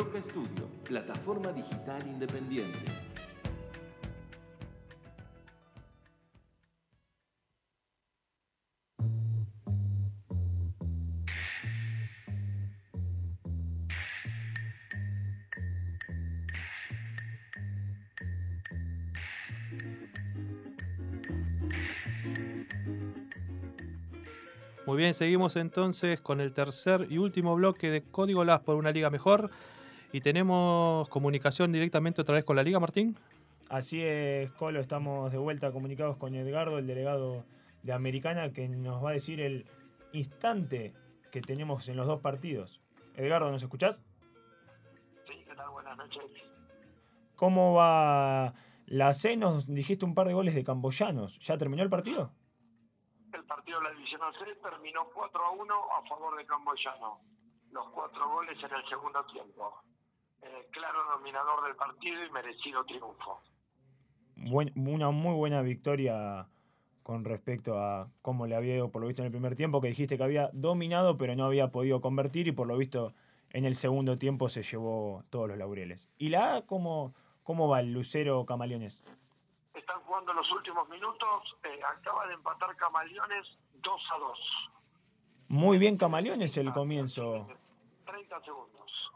Broca 0.00 0.22
Studio, 0.22 0.66
plataforma 0.82 1.52
digital 1.52 2.00
independiente. 2.06 2.78
Muy 24.86 24.96
bien, 24.96 25.12
seguimos 25.12 25.56
entonces 25.56 26.20
con 26.22 26.40
el 26.40 26.54
tercer 26.54 27.06
y 27.10 27.18
último 27.18 27.54
bloque 27.54 27.90
de 27.90 28.02
Código 28.02 28.44
LAS 28.44 28.60
por 28.60 28.76
una 28.76 28.92
liga 28.92 29.10
mejor. 29.10 29.50
Y 30.12 30.20
tenemos 30.20 31.08
comunicación 31.08 31.72
directamente 31.72 32.20
otra 32.20 32.34
vez 32.34 32.44
con 32.44 32.56
la 32.56 32.62
liga, 32.62 32.80
Martín. 32.80 33.16
Así 33.68 34.02
es, 34.02 34.50
Colo, 34.52 34.80
estamos 34.80 35.30
de 35.30 35.38
vuelta 35.38 35.70
comunicados 35.70 36.16
con 36.16 36.34
Edgardo, 36.34 36.78
el 36.78 36.86
delegado 36.88 37.44
de 37.84 37.92
Americana, 37.92 38.52
que 38.52 38.68
nos 38.68 39.04
va 39.04 39.10
a 39.10 39.12
decir 39.12 39.40
el 39.40 39.66
instante 40.12 40.92
que 41.30 41.40
tenemos 41.40 41.88
en 41.88 41.96
los 41.96 42.08
dos 42.08 42.20
partidos. 42.20 42.80
Edgardo, 43.14 43.50
¿nos 43.52 43.62
escuchás? 43.62 44.02
Sí, 45.28 45.44
¿qué 45.46 45.54
tal? 45.54 45.70
Buenas 45.70 45.96
noches. 45.96 46.24
¿Cómo 47.36 47.74
va 47.74 48.54
la 48.86 49.14
C? 49.14 49.36
Nos 49.36 49.66
dijiste 49.66 50.04
un 50.04 50.14
par 50.16 50.26
de 50.26 50.34
goles 50.34 50.56
de 50.56 50.64
camboyanos. 50.64 51.38
¿Ya 51.38 51.56
terminó 51.56 51.84
el 51.84 51.90
partido? 51.90 52.32
El 53.32 53.44
partido 53.44 53.78
de 53.78 53.84
la 53.84 53.90
División 53.92 54.20
C 54.32 54.56
terminó 54.60 55.08
4 55.14 55.44
a 55.44 55.50
1 55.52 55.74
a 55.96 56.08
favor 56.08 56.36
de 56.36 56.44
Camboyano. 56.44 57.20
Los 57.70 57.88
cuatro 57.90 58.28
goles 58.28 58.60
en 58.62 58.74
el 58.74 58.84
segundo 58.84 59.24
tiempo. 59.24 59.80
Eh, 60.42 60.68
claro 60.70 60.98
dominador 61.16 61.64
del 61.64 61.76
partido 61.76 62.24
y 62.24 62.30
merecido 62.30 62.84
triunfo. 62.84 63.40
Buen, 64.36 64.72
una 64.74 65.10
muy 65.10 65.34
buena 65.34 65.60
victoria 65.62 66.48
con 67.02 67.24
respecto 67.24 67.78
a 67.78 68.08
cómo 68.22 68.46
le 68.46 68.54
había 68.54 68.76
ido 68.76 68.90
por 68.90 69.02
lo 69.02 69.08
visto 69.08 69.22
en 69.22 69.26
el 69.26 69.32
primer 69.32 69.56
tiempo, 69.56 69.80
que 69.80 69.88
dijiste 69.88 70.16
que 70.16 70.22
había 70.22 70.50
dominado 70.52 71.18
pero 71.18 71.34
no 71.34 71.44
había 71.44 71.70
podido 71.70 72.00
convertir 72.00 72.48
y 72.48 72.52
por 72.52 72.66
lo 72.66 72.76
visto 72.76 73.12
en 73.50 73.64
el 73.64 73.74
segundo 73.74 74.16
tiempo 74.16 74.48
se 74.48 74.62
llevó 74.62 75.24
todos 75.30 75.48
los 75.48 75.58
laureles. 75.58 76.08
¿Y 76.18 76.28
la 76.28 76.56
A 76.56 76.66
cómo, 76.66 77.14
cómo 77.42 77.68
va 77.68 77.80
el 77.80 77.92
Lucero 77.92 78.46
Camaleones? 78.46 79.02
Están 79.74 80.00
jugando 80.02 80.32
los 80.32 80.50
últimos 80.52 80.88
minutos, 80.88 81.58
eh, 81.64 81.80
acaba 81.84 82.26
de 82.26 82.34
empatar 82.34 82.74
Camaleones 82.76 83.58
2 83.82 84.12
a 84.12 84.18
2. 84.18 84.72
Muy 85.48 85.78
bien 85.78 85.96
Camaleones 85.96 86.56
el 86.56 86.72
comienzo. 86.72 87.48
30 88.06 88.40
segundos. 88.42 89.12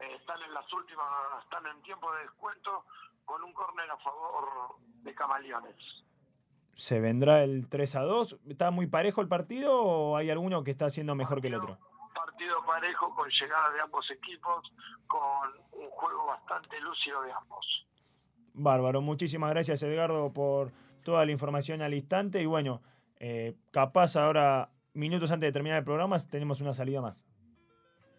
Eh, 0.00 0.14
están 0.16 0.42
en 0.42 0.54
las 0.54 0.72
últimas, 0.72 1.06
están 1.42 1.66
en 1.66 1.82
tiempo 1.82 2.12
de 2.12 2.22
descuento 2.22 2.84
con 3.24 3.42
un 3.42 3.52
córner 3.52 3.90
a 3.90 3.96
favor 3.98 4.76
de 4.80 5.14
Camaleones. 5.14 6.04
¿Se 6.74 7.00
vendrá 7.00 7.42
el 7.42 7.68
3 7.68 7.96
a 7.96 8.02
2? 8.02 8.38
¿Está 8.48 8.70
muy 8.70 8.86
parejo 8.86 9.20
el 9.20 9.28
partido 9.28 9.82
o 9.82 10.16
hay 10.16 10.30
alguno 10.30 10.62
que 10.62 10.70
está 10.70 10.86
haciendo 10.86 11.14
mejor 11.14 11.40
que 11.40 11.48
el 11.48 11.56
otro? 11.56 11.78
Partido 12.14 12.64
parejo 12.64 13.12
con 13.14 13.28
llegada 13.28 13.70
de 13.70 13.80
ambos 13.80 14.10
equipos, 14.12 14.72
con 15.08 15.50
un 15.72 15.90
juego 15.90 16.26
bastante 16.26 16.80
lúcido 16.80 17.22
de 17.22 17.32
ambos. 17.32 17.88
Bárbaro, 18.54 19.00
muchísimas 19.00 19.50
gracias 19.50 19.82
Edgardo 19.82 20.32
por 20.32 20.72
toda 21.02 21.24
la 21.24 21.32
información 21.32 21.82
al 21.82 21.94
instante 21.94 22.40
y 22.40 22.46
bueno, 22.46 22.80
eh, 23.18 23.56
capaz 23.72 24.16
ahora, 24.16 24.70
minutos 24.94 25.30
antes 25.32 25.48
de 25.48 25.52
terminar 25.52 25.78
el 25.78 25.84
programa, 25.84 26.16
tenemos 26.30 26.60
una 26.60 26.72
salida 26.72 27.00
más. 27.00 27.24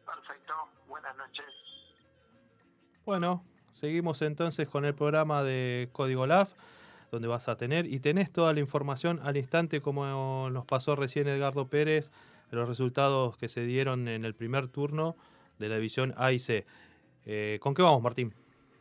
Perfecto, 0.05 0.53
buenas 0.87 1.15
noches. 1.15 1.68
Bueno, 3.09 3.43
seguimos 3.71 4.21
entonces 4.21 4.67
con 4.67 4.85
el 4.85 4.93
programa 4.93 5.41
de 5.41 5.89
Código 5.93 6.27
LAF, 6.27 6.53
donde 7.09 7.27
vas 7.27 7.49
a 7.49 7.57
tener 7.57 7.87
y 7.87 7.99
tenés 7.99 8.31
toda 8.31 8.53
la 8.53 8.59
información 8.59 9.19
al 9.23 9.35
instante 9.35 9.81
como 9.81 10.51
nos 10.51 10.63
pasó 10.65 10.95
recién 10.95 11.27
Edgardo 11.27 11.65
Pérez, 11.65 12.11
los 12.51 12.69
resultados 12.69 13.35
que 13.35 13.49
se 13.49 13.63
dieron 13.63 14.07
en 14.07 14.25
el 14.25 14.35
primer 14.35 14.67
turno 14.67 15.15
de 15.57 15.69
la 15.69 15.77
división 15.77 16.13
A 16.17 16.33
y 16.33 16.37
C. 16.37 16.67
Eh, 17.25 17.57
¿Con 17.63 17.73
qué 17.73 17.81
vamos, 17.81 18.03
Martín? 18.03 18.31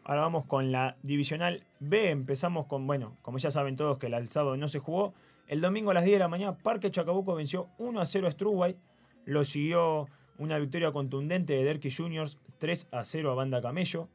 Ahora 0.04 0.20
vamos 0.20 0.44
con 0.44 0.72
la 0.72 0.98
divisional 1.02 1.64
B. 1.80 2.10
Empezamos 2.10 2.66
con, 2.66 2.86
bueno, 2.86 3.16
como 3.22 3.38
ya 3.38 3.50
saben 3.50 3.76
todos 3.76 3.96
que 3.96 4.08
el 4.08 4.14
alzado 4.14 4.58
no 4.58 4.68
se 4.68 4.78
jugó. 4.78 5.14
El 5.46 5.62
domingo 5.62 5.92
a 5.92 5.94
las 5.94 6.04
10 6.04 6.16
de 6.16 6.18
la 6.18 6.28
mañana, 6.28 6.54
Parque 6.54 6.90
Chacabuco 6.90 7.34
venció 7.34 7.68
1 7.78 7.98
a 7.98 8.04
0 8.04 8.26
a 8.28 8.30
Strugway. 8.30 8.76
Lo 9.24 9.42
siguió 9.44 10.06
una 10.36 10.58
victoria 10.58 10.92
contundente 10.92 11.54
de 11.54 11.64
Derky 11.64 11.90
Juniors 11.90 12.36
3 12.58 12.88
a 12.92 13.04
0 13.04 13.32
a 13.32 13.34
Banda 13.34 13.62
Camello. 13.62 14.10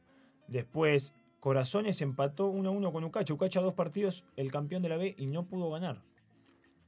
Después, 0.48 1.14
Corazones 1.40 2.00
empató 2.00 2.46
1 2.46 2.68
a 2.68 2.72
1 2.72 2.92
con 2.92 3.04
Ucacha. 3.04 3.34
Ucacha 3.34 3.60
dos 3.60 3.74
partidos, 3.74 4.24
el 4.36 4.50
campeón 4.50 4.82
de 4.82 4.88
la 4.88 4.96
B, 4.96 5.14
y 5.18 5.26
no 5.26 5.44
pudo 5.44 5.70
ganar. 5.70 6.02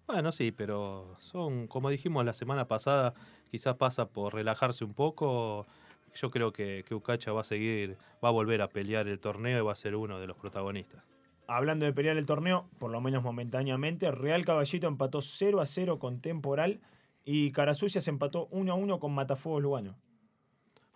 Bueno, 0.07 0.33
sí, 0.33 0.53
pero 0.53 1.17
son, 1.19 1.67
como 1.67 1.91
dijimos 1.91 2.25
la 2.25 2.33
semana 2.33 2.69
pasada, 2.69 3.13
quizás 3.51 3.77
pasa 3.77 4.09
por 4.09 4.35
relajarse 4.35 4.85
un 4.85 4.95
poco. 4.95 5.67
Yo 6.15 6.31
creo 6.31 6.53
que, 6.53 6.85
que 6.87 6.95
Ucacha 6.95 7.33
va 7.33 7.43
a 7.43 7.45
seguir, 7.45 7.97
va 8.25 8.29
a 8.29 8.33
volver 8.33 8.63
a 8.63 8.69
pelear 8.69 9.09
el 9.09 9.19
torneo 9.19 9.59
y 9.59 9.63
va 9.63 9.73
a 9.73 9.77
ser 9.77 9.97
uno 9.97 10.21
de 10.21 10.27
los 10.27 10.37
protagonistas. 10.37 11.03
Hablando 11.49 11.85
de 11.87 11.93
pelear 11.93 12.17
el 12.17 12.27
torneo, 12.27 12.69
por 12.79 12.91
lo 12.91 13.01
menos 13.01 13.23
momentáneamente, 13.23 14.11
Real 14.11 14.45
Caballito 14.45 14.89
empató 14.89 15.21
0 15.21 15.61
a 15.61 15.67
0 15.67 15.99
con 15.99 16.21
Temporal 16.21 16.81
y 17.25 17.53
Carasucia 17.53 18.01
se 18.01 18.11
empató 18.11 18.49
1 18.51 18.73
a 18.73 18.75
1 18.75 19.01
con 19.01 19.13
Matafuegos 19.13 19.63
Lugano. 19.63 19.97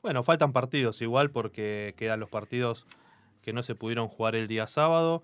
Bueno, 0.02 0.22
faltan 0.22 0.52
partidos 0.52 1.02
igual 1.02 1.30
porque 1.30 1.94
quedan 1.96 2.20
los 2.20 2.30
partidos 2.30 2.86
que 3.42 3.52
no 3.52 3.62
se 3.62 3.74
pudieron 3.74 4.08
jugar 4.08 4.34
el 4.34 4.48
día 4.48 4.66
sábado. 4.66 5.22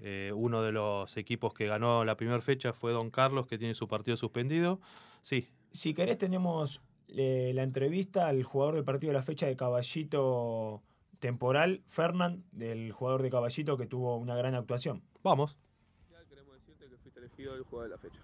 Eh, 0.00 0.32
uno 0.34 0.62
de 0.62 0.72
los 0.72 1.16
equipos 1.16 1.54
que 1.54 1.66
ganó 1.66 2.04
la 2.04 2.16
primera 2.16 2.40
fecha 2.40 2.72
fue 2.72 2.92
Don 2.92 3.10
Carlos, 3.10 3.46
que 3.46 3.58
tiene 3.58 3.74
su 3.74 3.88
partido 3.88 4.16
suspendido. 4.16 4.80
Sí. 5.22 5.48
Si 5.72 5.94
querés, 5.94 6.18
tenemos 6.18 6.80
eh, 7.08 7.52
la 7.54 7.62
entrevista 7.62 8.28
al 8.28 8.42
jugador 8.42 8.74
del 8.74 8.84
partido 8.84 9.12
de 9.12 9.18
la 9.18 9.22
fecha 9.22 9.46
de 9.46 9.56
Caballito 9.56 10.82
Temporal, 11.18 11.82
Fernand, 11.86 12.44
del 12.52 12.92
jugador 12.92 13.22
de 13.22 13.30
Caballito 13.30 13.76
que 13.76 13.86
tuvo 13.86 14.16
una 14.16 14.36
gran 14.36 14.54
actuación. 14.54 15.02
Vamos. 15.22 15.58
Queremos 16.28 16.54
decirte 16.54 16.88
que 16.88 16.96
fuiste 16.98 17.20
elegido 17.20 17.54
el 17.54 17.62
jugador 17.62 17.90
de 17.90 17.96
la 17.96 18.00
fecha. 18.00 18.20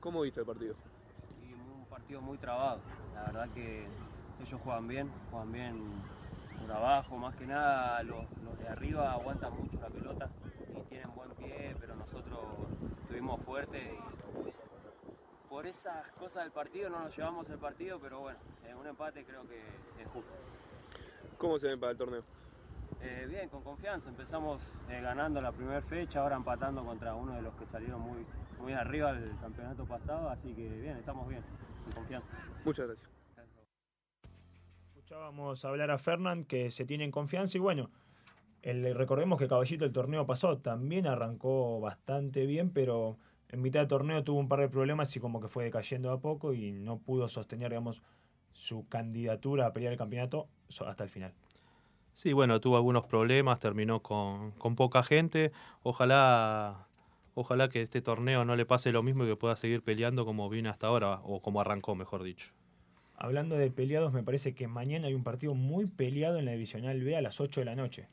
¿Cómo 0.00 0.22
viste 0.22 0.40
el 0.40 0.46
partido? 0.46 0.74
Y 1.46 1.52
un 1.52 1.84
partido 1.86 2.22
muy 2.22 2.38
trabado. 2.38 2.80
La 3.14 3.24
verdad 3.24 3.48
que 3.54 3.86
ellos 4.40 4.60
juegan 4.62 4.88
bien, 4.88 5.10
juegan 5.30 5.52
bien 5.52 5.92
por 6.60 6.72
abajo, 6.72 7.16
más 7.16 7.34
que 7.36 7.46
nada 7.46 8.02
los, 8.02 8.24
los 8.44 8.58
de 8.58 8.68
arriba 8.68 9.12
aguantan 9.12 9.52
mucho 9.54 9.78
la 9.80 9.88
pelota 9.88 10.28
y 10.76 10.80
tienen 10.88 11.14
buen 11.14 11.30
pie, 11.30 11.76
pero 11.80 11.94
nosotros 11.96 12.40
estuvimos 13.02 13.40
fuertes 13.42 13.82
y 13.82 14.50
por 15.48 15.66
esas 15.66 16.06
cosas 16.12 16.44
del 16.44 16.52
partido 16.52 16.90
no 16.90 17.00
nos 17.00 17.16
llevamos 17.16 17.48
el 17.50 17.58
partido, 17.58 17.98
pero 18.00 18.20
bueno, 18.20 18.38
en 18.66 18.76
un 18.76 18.86
empate 18.86 19.24
creo 19.24 19.42
que 19.48 19.58
es 20.00 20.08
justo. 20.12 20.30
¿Cómo 21.38 21.58
se 21.58 21.68
ven 21.68 21.80
para 21.80 21.92
el 21.92 21.98
torneo? 21.98 22.22
Eh, 23.02 23.26
bien, 23.28 23.48
con 23.48 23.62
confianza. 23.62 24.10
Empezamos 24.10 24.72
eh, 24.90 25.00
ganando 25.00 25.40
la 25.40 25.52
primera 25.52 25.80
fecha, 25.80 26.20
ahora 26.20 26.36
empatando 26.36 26.84
contra 26.84 27.14
uno 27.14 27.34
de 27.34 27.42
los 27.42 27.54
que 27.54 27.66
salieron 27.66 28.00
muy, 28.00 28.26
muy 28.60 28.74
arriba 28.74 29.12
del 29.12 29.36
campeonato 29.38 29.84
pasado, 29.86 30.28
así 30.28 30.52
que 30.54 30.68
bien, 30.68 30.96
estamos 30.98 31.26
bien, 31.28 31.42
con 31.84 31.92
confianza. 31.92 32.28
Muchas 32.64 32.86
gracias. 32.86 33.19
Escuchábamos 35.10 35.64
hablar 35.64 35.90
a 35.90 35.98
Fernand 35.98 36.46
que 36.46 36.70
se 36.70 36.84
tiene 36.84 37.02
en 37.02 37.10
confianza 37.10 37.58
y 37.58 37.60
bueno, 37.60 37.90
recordemos 38.62 39.40
que 39.40 39.48
Caballito 39.48 39.84
el 39.84 39.90
torneo 39.90 40.24
pasado 40.24 40.58
también 40.58 41.08
arrancó 41.08 41.80
bastante 41.80 42.46
bien, 42.46 42.70
pero 42.70 43.18
en 43.48 43.60
mitad 43.60 43.80
del 43.80 43.88
torneo 43.88 44.22
tuvo 44.22 44.38
un 44.38 44.46
par 44.46 44.60
de 44.60 44.68
problemas 44.68 45.16
y 45.16 45.18
como 45.18 45.40
que 45.40 45.48
fue 45.48 45.64
decayendo 45.64 46.12
a 46.12 46.20
poco 46.20 46.54
y 46.54 46.70
no 46.70 46.98
pudo 46.98 47.26
sostener, 47.26 47.70
digamos, 47.70 48.02
su 48.52 48.86
candidatura 48.88 49.66
a 49.66 49.72
pelear 49.72 49.94
el 49.94 49.98
campeonato 49.98 50.46
hasta 50.86 51.02
el 51.02 51.10
final. 51.10 51.32
Sí, 52.12 52.32
bueno, 52.32 52.60
tuvo 52.60 52.76
algunos 52.76 53.04
problemas, 53.06 53.58
terminó 53.58 54.02
con, 54.02 54.52
con 54.52 54.76
poca 54.76 55.02
gente. 55.02 55.50
Ojalá, 55.82 56.86
ojalá 57.34 57.68
que 57.68 57.82
este 57.82 58.00
torneo 58.00 58.44
no 58.44 58.54
le 58.54 58.64
pase 58.64 58.92
lo 58.92 59.02
mismo 59.02 59.24
y 59.24 59.26
que 59.26 59.34
pueda 59.34 59.56
seguir 59.56 59.82
peleando 59.82 60.24
como 60.24 60.48
viene 60.48 60.68
hasta 60.68 60.86
ahora, 60.86 61.20
o 61.24 61.42
como 61.42 61.60
arrancó, 61.60 61.96
mejor 61.96 62.22
dicho. 62.22 62.52
Hablando 63.22 63.56
de 63.56 63.70
peleados, 63.70 64.14
me 64.14 64.22
parece 64.22 64.54
que 64.54 64.66
mañana 64.66 65.08
hay 65.08 65.14
un 65.14 65.22
partido 65.22 65.54
muy 65.54 65.86
peleado 65.86 66.38
en 66.38 66.46
la 66.46 66.52
Divisional 66.52 67.02
B 67.04 67.14
a 67.16 67.20
las 67.20 67.38
8 67.38 67.60
de 67.60 67.64
la 67.66 67.76
noche. 67.76 68.08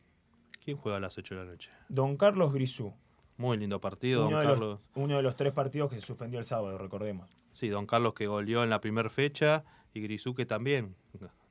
¿Quién 0.63 0.75
juega 0.75 0.97
a 0.97 0.99
las 0.99 1.17
8 1.17 1.33
de 1.33 1.45
la 1.45 1.49
noche? 1.49 1.71
Don 1.87 2.17
Carlos 2.17 2.51
Grisú. 2.53 2.93
Muy 3.37 3.57
lindo 3.57 3.79
partido, 3.79 4.27
Uno, 4.27 4.35
Don 4.35 4.45
Carlos. 4.45 4.59
los, 4.59 4.79
uno 4.95 5.15
de 5.15 5.23
los 5.23 5.37
tres 5.37 5.53
partidos 5.53 5.89
que 5.89 5.95
se 5.95 6.05
suspendió 6.05 6.39
el 6.39 6.45
sábado, 6.45 6.77
recordemos. 6.77 7.29
Sí, 7.53 7.69
Don 7.69 7.85
Carlos 7.85 8.13
que 8.15 8.27
goleó 8.27 8.63
en 8.63 8.69
la 8.69 8.81
primera 8.81 9.09
fecha 9.09 9.63
y 9.93 10.01
Grisú 10.01 10.35
que 10.35 10.45
también, 10.45 10.95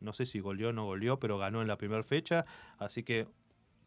no 0.01 0.13
sé 0.13 0.27
si 0.27 0.39
goleó 0.41 0.69
o 0.69 0.73
no 0.73 0.85
goleó, 0.85 1.19
pero 1.19 1.39
ganó 1.39 1.63
en 1.63 1.69
la 1.69 1.79
primera 1.79 2.03
fecha, 2.03 2.45
así 2.77 3.05
que 3.05 3.27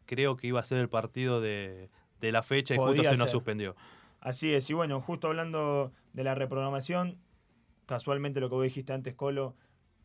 creo 0.04 0.36
que 0.36 0.48
iba 0.48 0.58
a 0.58 0.64
ser 0.64 0.78
el 0.78 0.88
partido 0.88 1.40
de, 1.40 1.90
de 2.20 2.32
la 2.32 2.42
fecha 2.42 2.74
y 2.74 2.78
Podía 2.78 3.02
justo 3.02 3.14
se 3.14 3.20
nos 3.20 3.30
suspendió. 3.30 3.76
Así 4.20 4.52
es, 4.52 4.68
y 4.68 4.74
bueno, 4.74 5.00
justo 5.00 5.28
hablando 5.28 5.92
de 6.12 6.24
la 6.24 6.34
reprogramación, 6.34 7.18
casualmente 7.90 8.38
lo 8.38 8.48
que 8.48 8.54
vos 8.54 8.62
dijiste 8.62 8.92
antes, 8.92 9.16
Colo, 9.16 9.56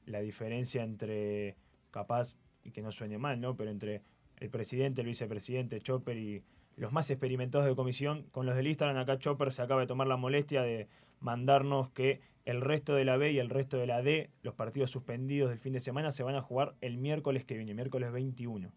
la 0.08 0.20
diferencia 0.20 0.82
entre, 0.82 1.56
capaz, 1.92 2.36
y 2.64 2.72
que 2.72 2.82
no 2.82 2.92
suene 2.92 3.20
mal, 3.20 3.40
¿no? 3.40 3.56
Pero 3.56 3.70
entre 3.70 4.02
el 4.38 4.50
presidente, 4.50 5.02
el 5.02 5.08
vicepresidente, 5.08 5.80
Chopper 5.82 6.18
y 6.18 6.44
los 6.78 6.92
más 6.92 7.12
experimentados 7.12 7.68
de 7.68 7.76
comisión, 7.76 8.24
con 8.32 8.48
los 8.48 8.56
del 8.56 8.66
Instagram, 8.66 8.98
acá 8.98 9.20
Chopper 9.20 9.52
se 9.52 9.62
acaba 9.62 9.82
de 9.82 9.88
tomar 9.88 10.08
la 10.08 10.18
molestia 10.18 10.64
de 10.64 10.88
mandarnos 11.20 11.92
que 11.92 12.22
el 12.46 12.62
resto 12.62 12.96
de 12.96 13.06
la 13.06 13.18
B 13.18 13.34
y 13.34 13.38
el 13.38 13.52
resto 13.52 13.78
de 13.78 13.86
la 13.86 14.02
D, 14.02 14.32
los 14.42 14.56
partidos 14.56 14.90
suspendidos 14.90 15.52
del 15.52 15.60
fin 15.60 15.74
de 15.74 15.80
semana, 15.80 16.10
se 16.10 16.24
van 16.24 16.34
a 16.34 16.42
jugar 16.42 16.74
el 16.82 16.98
miércoles 16.98 17.46
que 17.46 17.56
viene, 17.56 17.76
miércoles 17.76 18.12
21. 18.12 18.72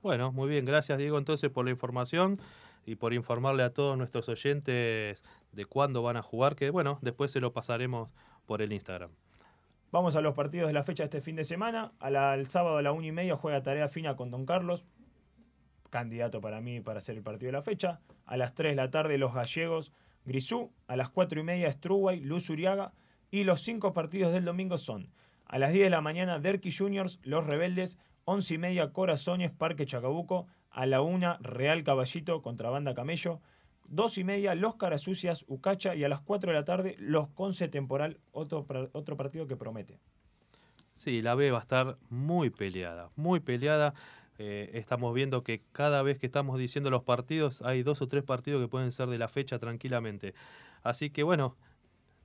Bueno, 0.00 0.32
muy 0.32 0.48
bien, 0.48 0.64
gracias 0.64 0.96
Diego 0.96 1.18
entonces 1.18 1.50
por 1.50 1.66
la 1.66 1.72
información 1.72 2.40
y 2.86 2.94
por 2.94 3.12
informarle 3.12 3.64
a 3.64 3.74
todos 3.74 3.98
nuestros 3.98 4.30
oyentes 4.30 5.22
de 5.52 5.64
cuándo 5.66 6.02
van 6.02 6.16
a 6.16 6.22
jugar, 6.22 6.56
que 6.56 6.70
bueno, 6.70 6.98
después 7.02 7.30
se 7.30 7.40
lo 7.40 7.52
pasaremos 7.52 8.08
por 8.50 8.62
el 8.62 8.72
Instagram. 8.72 9.12
Vamos 9.92 10.16
a 10.16 10.20
los 10.20 10.34
partidos 10.34 10.66
de 10.66 10.72
la 10.72 10.82
fecha 10.82 11.04
de 11.04 11.06
este 11.06 11.20
fin 11.20 11.36
de 11.36 11.44
semana. 11.44 11.92
al 12.00 12.48
sábado 12.48 12.78
a 12.78 12.82
la 12.82 12.90
una 12.90 13.06
y 13.06 13.12
media 13.12 13.36
juega 13.36 13.62
Tarea 13.62 13.86
Fina 13.86 14.16
con 14.16 14.32
Don 14.32 14.44
Carlos, 14.44 14.84
candidato 15.88 16.40
para 16.40 16.60
mí 16.60 16.80
para 16.80 17.00
ser 17.00 17.16
el 17.16 17.22
partido 17.22 17.46
de 17.46 17.52
la 17.52 17.62
fecha. 17.62 18.00
A 18.26 18.36
las 18.36 18.56
3 18.56 18.72
de 18.72 18.74
la 18.74 18.90
tarde 18.90 19.18
los 19.18 19.34
gallegos 19.34 19.92
Grisú. 20.24 20.72
A 20.88 20.96
las 20.96 21.10
4 21.10 21.38
y 21.38 21.44
media 21.44 21.70
Struway, 21.70 22.18
Luz 22.18 22.50
Uriaga. 22.50 22.92
Y 23.30 23.44
los 23.44 23.60
cinco 23.60 23.92
partidos 23.92 24.32
del 24.32 24.44
domingo 24.44 24.78
son 24.78 25.12
a 25.44 25.60
las 25.60 25.72
10 25.72 25.84
de 25.84 25.90
la 25.90 26.00
mañana 26.00 26.40
Derky 26.40 26.72
Juniors, 26.76 27.20
Los 27.22 27.46
Rebeldes, 27.46 27.98
11 28.24 28.54
y 28.54 28.58
media 28.58 28.92
Corazones, 28.92 29.52
Parque 29.52 29.86
Chacabuco, 29.86 30.48
a 30.72 30.86
la 30.86 31.02
1 31.02 31.38
Real 31.40 31.84
Caballito 31.84 32.42
contra 32.42 32.68
Banda 32.68 32.94
Camello, 32.94 33.40
2 33.90 34.18
y 34.18 34.24
media 34.24 34.54
Los 34.54 34.76
Carasucias, 34.76 35.44
Ucacha 35.48 35.94
y 35.94 36.04
a 36.04 36.08
las 36.08 36.20
4 36.20 36.52
de 36.52 36.58
la 36.58 36.64
tarde 36.64 36.96
Los 36.98 37.28
Conce 37.28 37.68
Temporal, 37.68 38.18
otro, 38.32 38.66
otro 38.92 39.16
partido 39.16 39.46
que 39.46 39.56
promete. 39.56 39.98
Sí, 40.94 41.22
la 41.22 41.34
B 41.34 41.50
va 41.50 41.58
a 41.58 41.62
estar 41.62 41.98
muy 42.08 42.50
peleada, 42.50 43.10
muy 43.16 43.40
peleada. 43.40 43.94
Eh, 44.38 44.70
estamos 44.74 45.12
viendo 45.14 45.42
que 45.42 45.62
cada 45.72 46.02
vez 46.02 46.18
que 46.18 46.26
estamos 46.26 46.58
diciendo 46.58 46.90
los 46.90 47.02
partidos, 47.02 47.62
hay 47.62 47.82
dos 47.82 48.00
o 48.00 48.08
tres 48.08 48.22
partidos 48.22 48.62
que 48.62 48.68
pueden 48.68 48.92
ser 48.92 49.08
de 49.08 49.18
la 49.18 49.28
fecha 49.28 49.58
tranquilamente. 49.58 50.34
Así 50.82 51.10
que 51.10 51.22
bueno, 51.22 51.56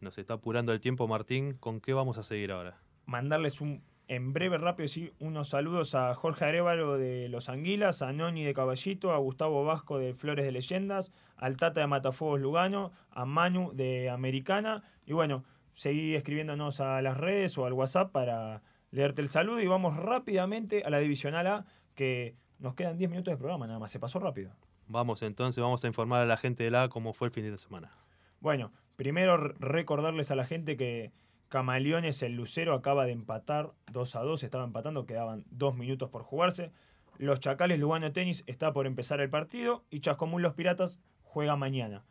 nos 0.02 0.18
está 0.18 0.36
apurando 0.36 0.72
el 0.72 0.80
tiempo 0.80 1.08
Martín, 1.08 1.54
¿con 1.60 1.82
qué 1.82 1.94
vamos 1.94 2.18
a 2.18 2.24
seguir 2.24 2.52
ahora? 2.52 2.78
Mandarles 3.06 3.60
un 3.60 3.82
en 4.08 4.34
breve, 4.34 4.58
rápido, 4.58 4.88
sí, 4.88 5.12
unos 5.20 5.50
saludos 5.50 5.96
a 5.96 6.14
Jorge 6.14 6.46
Arevalo 6.46 6.98
de 6.98 7.28
Los 7.30 7.50
Anguilas, 7.50 8.02
a 8.02 8.14
Noni 8.14 8.44
de 8.44 8.54
Caballito, 8.54 9.12
a 9.12 9.18
Gustavo 9.18 9.66
Vasco 9.66 9.98
de 9.98 10.14
Flores 10.14 10.46
de 10.46 10.52
Leyendas, 10.52 11.12
al 11.38 11.58
Tata 11.58 11.82
de 11.82 11.88
Matafuegos 11.88 12.40
Lugano, 12.40 12.92
a 13.10 13.26
Manu 13.26 13.72
de 13.74 14.10
Americana. 14.10 14.84
Y 15.06 15.14
bueno, 15.14 15.44
seguí 15.74 16.16
escribiéndonos 16.16 16.82
a 16.82 17.02
las 17.02 17.18
redes 17.18 17.58
o 17.58 17.66
al 17.66 17.74
WhatsApp 17.74 18.12
para 18.12 18.62
leerte 18.92 19.22
el 19.22 19.28
saludo. 19.28 19.60
Y 19.60 19.68
vamos 19.68 19.96
rápidamente 19.96 20.84
a 20.84 20.90
la 20.90 21.00
Divisional 21.00 21.48
A, 21.48 21.66
que 21.96 22.36
nos 22.60 22.76
quedan 22.76 22.98
10 22.98 23.10
minutos 23.10 23.32
de 23.32 23.38
programa, 23.38 23.66
nada 23.66 23.80
más, 23.80 23.92
se 23.92 24.00
pasó 24.00 24.20
rápido. 24.20 24.52
Vamos 24.88 25.24
entonces, 25.24 25.62
vamos 25.62 25.84
a 25.84 25.88
informar 25.88 26.22
a 26.22 26.26
la 26.26 26.38
gente 26.38 26.64
de 26.64 26.70
la 26.70 26.84
A 26.84 26.90
cómo 26.90 27.14
fue 27.14 27.28
el 27.30 27.34
fin 27.34 27.44
de 27.44 27.58
semana. 27.58 27.92
Bueno, 28.40 28.72
primero 28.96 29.38
recordarles 29.38 30.30
a 30.30 30.36
la 30.36 30.46
gente 30.46 30.78
que 30.78 31.12
Camaleones, 31.50 32.22
el 32.24 32.34
Lucero 32.36 32.74
acaba 32.74 33.06
de 33.06 33.12
empatar 33.12 33.72
2 33.92 34.16
a 34.16 34.22
2, 34.22 34.44
estaba 34.44 34.64
empatando, 34.64 35.06
quedaban 35.06 35.46
2 35.52 35.76
minutos 35.76 36.10
por 36.10 36.24
jugarse. 36.24 36.72
Los 37.18 37.40
Chacales 37.40 37.80
Lugano 37.80 38.12
Tenis 38.12 38.44
está 38.46 38.74
por 38.74 38.88
empezar 38.88 39.22
el 39.22 39.30
partido 39.30 39.84
y 39.90 40.02
Chascomún 40.02 40.42
Los 40.42 40.54
Piratas 40.54 41.02
juega 41.24 41.56
mañana. 41.56 42.04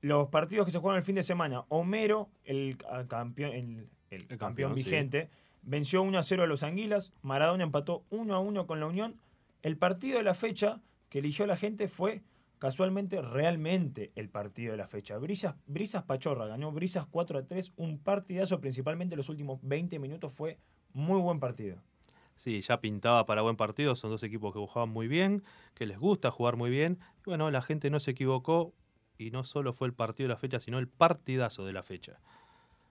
Los 0.00 0.28
partidos 0.28 0.64
que 0.64 0.70
se 0.70 0.78
juegan 0.78 0.98
el 0.98 1.02
fin 1.02 1.16
de 1.16 1.22
semana, 1.24 1.64
Homero, 1.68 2.28
el 2.44 2.76
campeón, 3.08 3.88
el, 4.10 4.26
campeón, 4.38 4.74
vigente, 4.74 5.28
venció 5.62 6.02
1 6.02 6.18
a 6.18 6.22
0 6.22 6.44
a 6.44 6.46
los 6.46 6.62
Anguilas, 6.62 7.12
Maradona 7.22 7.64
empató 7.64 8.04
1 8.10 8.32
a 8.34 8.38
1 8.38 8.66
con 8.66 8.78
la 8.78 8.86
Unión. 8.86 9.16
El 9.62 9.76
partido 9.76 10.18
de 10.18 10.24
la 10.24 10.34
fecha 10.34 10.80
que 11.08 11.18
eligió 11.18 11.46
la 11.46 11.56
gente 11.56 11.88
fue 11.88 12.22
casualmente 12.58 13.22
realmente 13.22 14.12
el 14.14 14.28
partido 14.28 14.72
de 14.72 14.78
la 14.78 14.86
fecha. 14.86 15.18
Brisas, 15.18 15.54
Brisas 15.66 16.04
Pachorra 16.04 16.46
ganó 16.46 16.72
Brisas 16.72 17.06
4 17.06 17.38
a 17.38 17.42
3, 17.46 17.72
un 17.76 17.98
partidazo 17.98 18.60
principalmente 18.60 19.16
los 19.16 19.28
últimos 19.28 19.60
20 19.62 19.98
minutos 19.98 20.32
fue 20.32 20.58
muy 20.92 21.20
buen 21.20 21.40
partido. 21.40 21.78
Sí, 22.34 22.60
ya 22.60 22.80
pintaba 22.80 23.26
para 23.26 23.42
buen 23.42 23.56
partido, 23.56 23.96
son 23.96 24.10
dos 24.10 24.22
equipos 24.22 24.52
que 24.52 24.60
jugaban 24.60 24.90
muy 24.90 25.08
bien, 25.08 25.42
que 25.74 25.86
les 25.86 25.98
gusta 25.98 26.30
jugar 26.30 26.56
muy 26.56 26.70
bien. 26.70 27.00
Y 27.20 27.30
bueno, 27.30 27.50
la 27.50 27.62
gente 27.62 27.90
no 27.90 27.98
se 27.98 28.12
equivocó 28.12 28.74
y 29.18 29.32
no 29.32 29.42
solo 29.42 29.72
fue 29.72 29.88
el 29.88 29.94
partido 29.94 30.28
de 30.28 30.34
la 30.34 30.38
fecha, 30.38 30.60
sino 30.60 30.78
el 30.78 30.86
partidazo 30.86 31.66
de 31.66 31.72
la 31.72 31.82
fecha. 31.82 32.20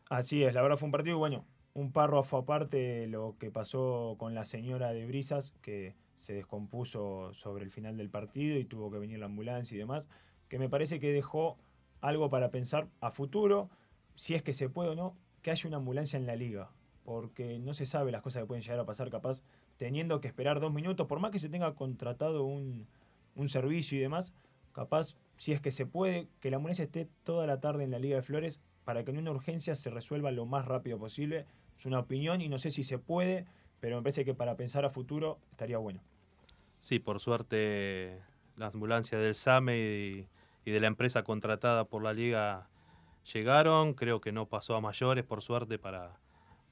Así 0.09 0.43
es, 0.43 0.53
la 0.53 0.61
verdad 0.61 0.77
fue 0.77 0.87
un 0.87 0.91
partido, 0.91 1.17
bueno, 1.17 1.45
un 1.73 1.91
párrafo 1.91 2.37
aparte 2.37 2.77
de 2.77 3.07
lo 3.07 3.37
que 3.39 3.51
pasó 3.51 4.15
con 4.17 4.33
la 4.33 4.43
señora 4.43 4.91
de 4.91 5.05
Brisas, 5.05 5.53
que 5.61 5.95
se 6.17 6.33
descompuso 6.33 7.33
sobre 7.33 7.63
el 7.63 7.71
final 7.71 7.95
del 7.95 8.09
partido 8.09 8.57
y 8.57 8.65
tuvo 8.65 8.91
que 8.91 8.99
venir 8.99 9.19
la 9.19 9.27
ambulancia 9.27 9.75
y 9.75 9.79
demás, 9.79 10.09
que 10.49 10.59
me 10.59 10.69
parece 10.69 10.99
que 10.99 11.11
dejó 11.11 11.57
algo 12.01 12.29
para 12.29 12.51
pensar 12.51 12.89
a 12.99 13.11
futuro, 13.11 13.69
si 14.15 14.35
es 14.35 14.43
que 14.43 14.53
se 14.53 14.69
puede 14.69 14.89
o 14.89 14.95
no, 14.95 15.15
que 15.41 15.51
haya 15.51 15.67
una 15.67 15.77
ambulancia 15.77 16.17
en 16.17 16.25
la 16.25 16.35
liga, 16.35 16.71
porque 17.05 17.59
no 17.59 17.73
se 17.73 17.85
sabe 17.85 18.11
las 18.11 18.21
cosas 18.21 18.43
que 18.43 18.47
pueden 18.47 18.63
llegar 18.63 18.79
a 18.79 18.85
pasar 18.85 19.09
capaz 19.09 19.41
teniendo 19.77 20.19
que 20.19 20.27
esperar 20.27 20.59
dos 20.59 20.73
minutos, 20.73 21.07
por 21.07 21.19
más 21.19 21.31
que 21.31 21.39
se 21.39 21.49
tenga 21.49 21.73
contratado 21.75 22.43
un, 22.43 22.87
un 23.35 23.47
servicio 23.47 23.97
y 23.97 24.01
demás, 24.01 24.33
capaz, 24.73 25.15
si 25.37 25.53
es 25.53 25.61
que 25.61 25.71
se 25.71 25.85
puede, 25.85 26.27
que 26.39 26.49
la 26.51 26.57
ambulancia 26.57 26.83
esté 26.83 27.07
toda 27.23 27.47
la 27.47 27.59
tarde 27.59 27.83
en 27.83 27.91
la 27.91 27.99
Liga 27.99 28.17
de 28.17 28.23
Flores 28.23 28.59
para 28.83 29.03
que 29.03 29.11
en 29.11 29.17
una 29.17 29.31
urgencia 29.31 29.75
se 29.75 29.89
resuelva 29.89 30.31
lo 30.31 30.45
más 30.45 30.65
rápido 30.65 30.97
posible. 30.97 31.45
Es 31.75 31.85
una 31.85 31.99
opinión 31.99 32.41
y 32.41 32.47
no 32.47 32.57
sé 32.57 32.71
si 32.71 32.83
se 32.83 32.97
puede, 32.97 33.45
pero 33.79 33.97
me 33.97 34.03
parece 34.03 34.25
que 34.25 34.33
para 34.33 34.55
pensar 34.55 34.85
a 34.85 34.89
futuro 34.89 35.39
estaría 35.51 35.77
bueno. 35.77 36.01
Sí, 36.79 36.99
por 36.99 37.19
suerte 37.19 38.21
la 38.55 38.67
ambulancia 38.67 39.17
del 39.17 39.35
SAME 39.35 39.77
y, 39.77 40.27
de 40.71 40.79
la 40.81 40.87
empresa 40.87 41.23
contratada 41.23 41.85
por 41.85 42.03
la 42.03 42.11
liga 42.11 42.67
llegaron, 43.33 43.93
creo 43.93 44.19
que 44.19 44.33
no 44.33 44.47
pasó 44.47 44.75
a 44.75 44.81
mayores, 44.81 45.23
por 45.23 45.41
suerte, 45.41 45.79
para, 45.79 46.19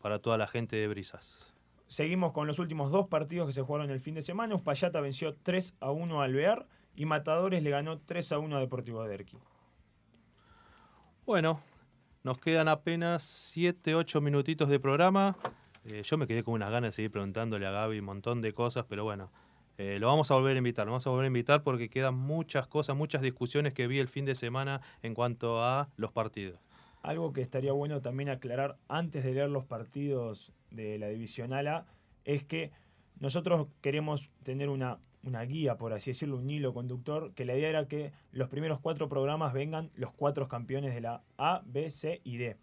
para 0.01 0.19
toda 0.19 0.37
la 0.37 0.47
gente 0.47 0.75
de 0.75 0.87
Brisas. 0.87 1.53
Seguimos 1.87 2.33
con 2.33 2.47
los 2.47 2.59
últimos 2.59 2.91
dos 2.91 3.07
partidos 3.07 3.47
que 3.47 3.53
se 3.53 3.61
jugaron 3.61 3.89
el 3.91 4.01
fin 4.01 4.15
de 4.15 4.21
semana. 4.21 4.55
Uspallata 4.55 4.99
venció 4.99 5.35
3 5.35 5.75
a 5.79 5.91
1 5.91 6.21
al 6.21 6.31
Alvear 6.31 6.67
y 6.95 7.05
Matadores 7.05 7.63
le 7.63 7.69
ganó 7.69 7.99
3 7.99 8.31
a 8.33 8.39
1 8.39 8.57
a 8.57 8.59
Deportivo 8.59 9.03
Derqui. 9.03 9.37
Bueno, 11.25 11.61
nos 12.23 12.39
quedan 12.39 12.67
apenas 12.67 13.23
7, 13.23 13.95
8 13.95 14.19
minutitos 14.19 14.67
de 14.67 14.79
programa. 14.79 15.37
Eh, 15.86 16.01
yo 16.03 16.17
me 16.17 16.25
quedé 16.25 16.43
con 16.43 16.55
unas 16.55 16.71
ganas 16.71 16.89
de 16.89 16.95
seguir 16.95 17.11
preguntándole 17.11 17.67
a 17.67 17.71
Gaby 17.71 17.99
un 17.99 18.05
montón 18.05 18.41
de 18.41 18.53
cosas, 18.53 18.86
pero 18.89 19.03
bueno, 19.03 19.31
eh, 19.77 19.99
lo 19.99 20.07
vamos 20.07 20.31
a 20.31 20.33
volver 20.33 20.55
a 20.55 20.57
invitar, 20.57 20.88
lo 20.88 20.93
vamos 20.93 21.05
a 21.05 21.11
volver 21.11 21.25
a 21.25 21.27
invitar 21.27 21.61
porque 21.61 21.89
quedan 21.89 22.15
muchas 22.15 22.65
cosas, 22.65 22.95
muchas 22.95 23.21
discusiones 23.21 23.73
que 23.73 23.86
vi 23.86 23.99
el 23.99 24.07
fin 24.07 24.25
de 24.25 24.33
semana 24.33 24.81
en 25.03 25.13
cuanto 25.13 25.63
a 25.63 25.89
los 25.95 26.11
partidos. 26.11 26.59
Algo 27.03 27.33
que 27.33 27.41
estaría 27.41 27.71
bueno 27.71 28.01
también 28.01 28.29
aclarar 28.29 28.77
antes 28.88 29.23
de 29.23 29.33
leer 29.33 29.49
los 29.49 29.63
partidos 29.65 30.51
de 30.71 30.97
la 30.97 31.09
Divisional 31.09 31.67
A 31.67 31.86
es 32.23 32.43
que 32.43 32.71
nosotros 33.19 33.67
queremos 33.81 34.31
tener 34.41 34.69
una, 34.69 34.97
una 35.21 35.43
guía, 35.43 35.77
por 35.77 35.93
así 35.93 36.11
decirlo, 36.11 36.38
un 36.38 36.49
hilo 36.49 36.73
conductor, 36.73 37.31
que 37.36 37.45
la 37.45 37.55
idea 37.55 37.69
era 37.69 37.88
que 37.88 38.11
los 38.31 38.49
primeros 38.49 38.79
cuatro 38.79 39.07
programas 39.07 39.53
vengan 39.53 39.91
los 39.95 40.11
cuatro 40.11 40.47
campeones 40.47 40.95
de 40.95 41.01
la 41.01 41.21
A, 41.38 41.61
B, 41.63 41.91
C 41.91 42.21
y 42.23 42.38
D, 42.38 42.57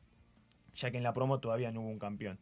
ya 0.74 0.90
que 0.90 0.96
en 0.96 1.04
la 1.04 1.12
promo 1.12 1.38
todavía 1.38 1.70
no 1.70 1.82
hubo 1.82 1.88
un 1.88 2.00
campeón. 2.00 2.40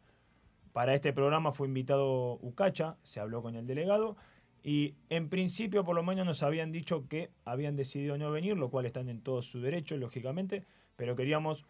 Para 0.72 0.94
este 0.94 1.12
programa 1.12 1.52
fue 1.52 1.66
invitado 1.66 2.38
Ucacha, 2.42 2.96
se 3.02 3.20
habló 3.20 3.42
con 3.42 3.56
el 3.56 3.66
delegado, 3.66 4.16
y 4.62 4.94
en 5.08 5.28
principio 5.28 5.84
por 5.84 5.96
lo 5.96 6.02
menos 6.02 6.26
nos 6.26 6.42
habían 6.42 6.70
dicho 6.70 7.08
que 7.08 7.30
habían 7.44 7.76
decidido 7.76 8.16
no 8.18 8.30
venir, 8.30 8.56
lo 8.56 8.70
cual 8.70 8.86
están 8.86 9.08
en 9.08 9.20
todo 9.20 9.42
su 9.42 9.60
derecho, 9.60 9.96
lógicamente, 9.96 10.64
pero 10.96 11.16
queríamos 11.16 11.64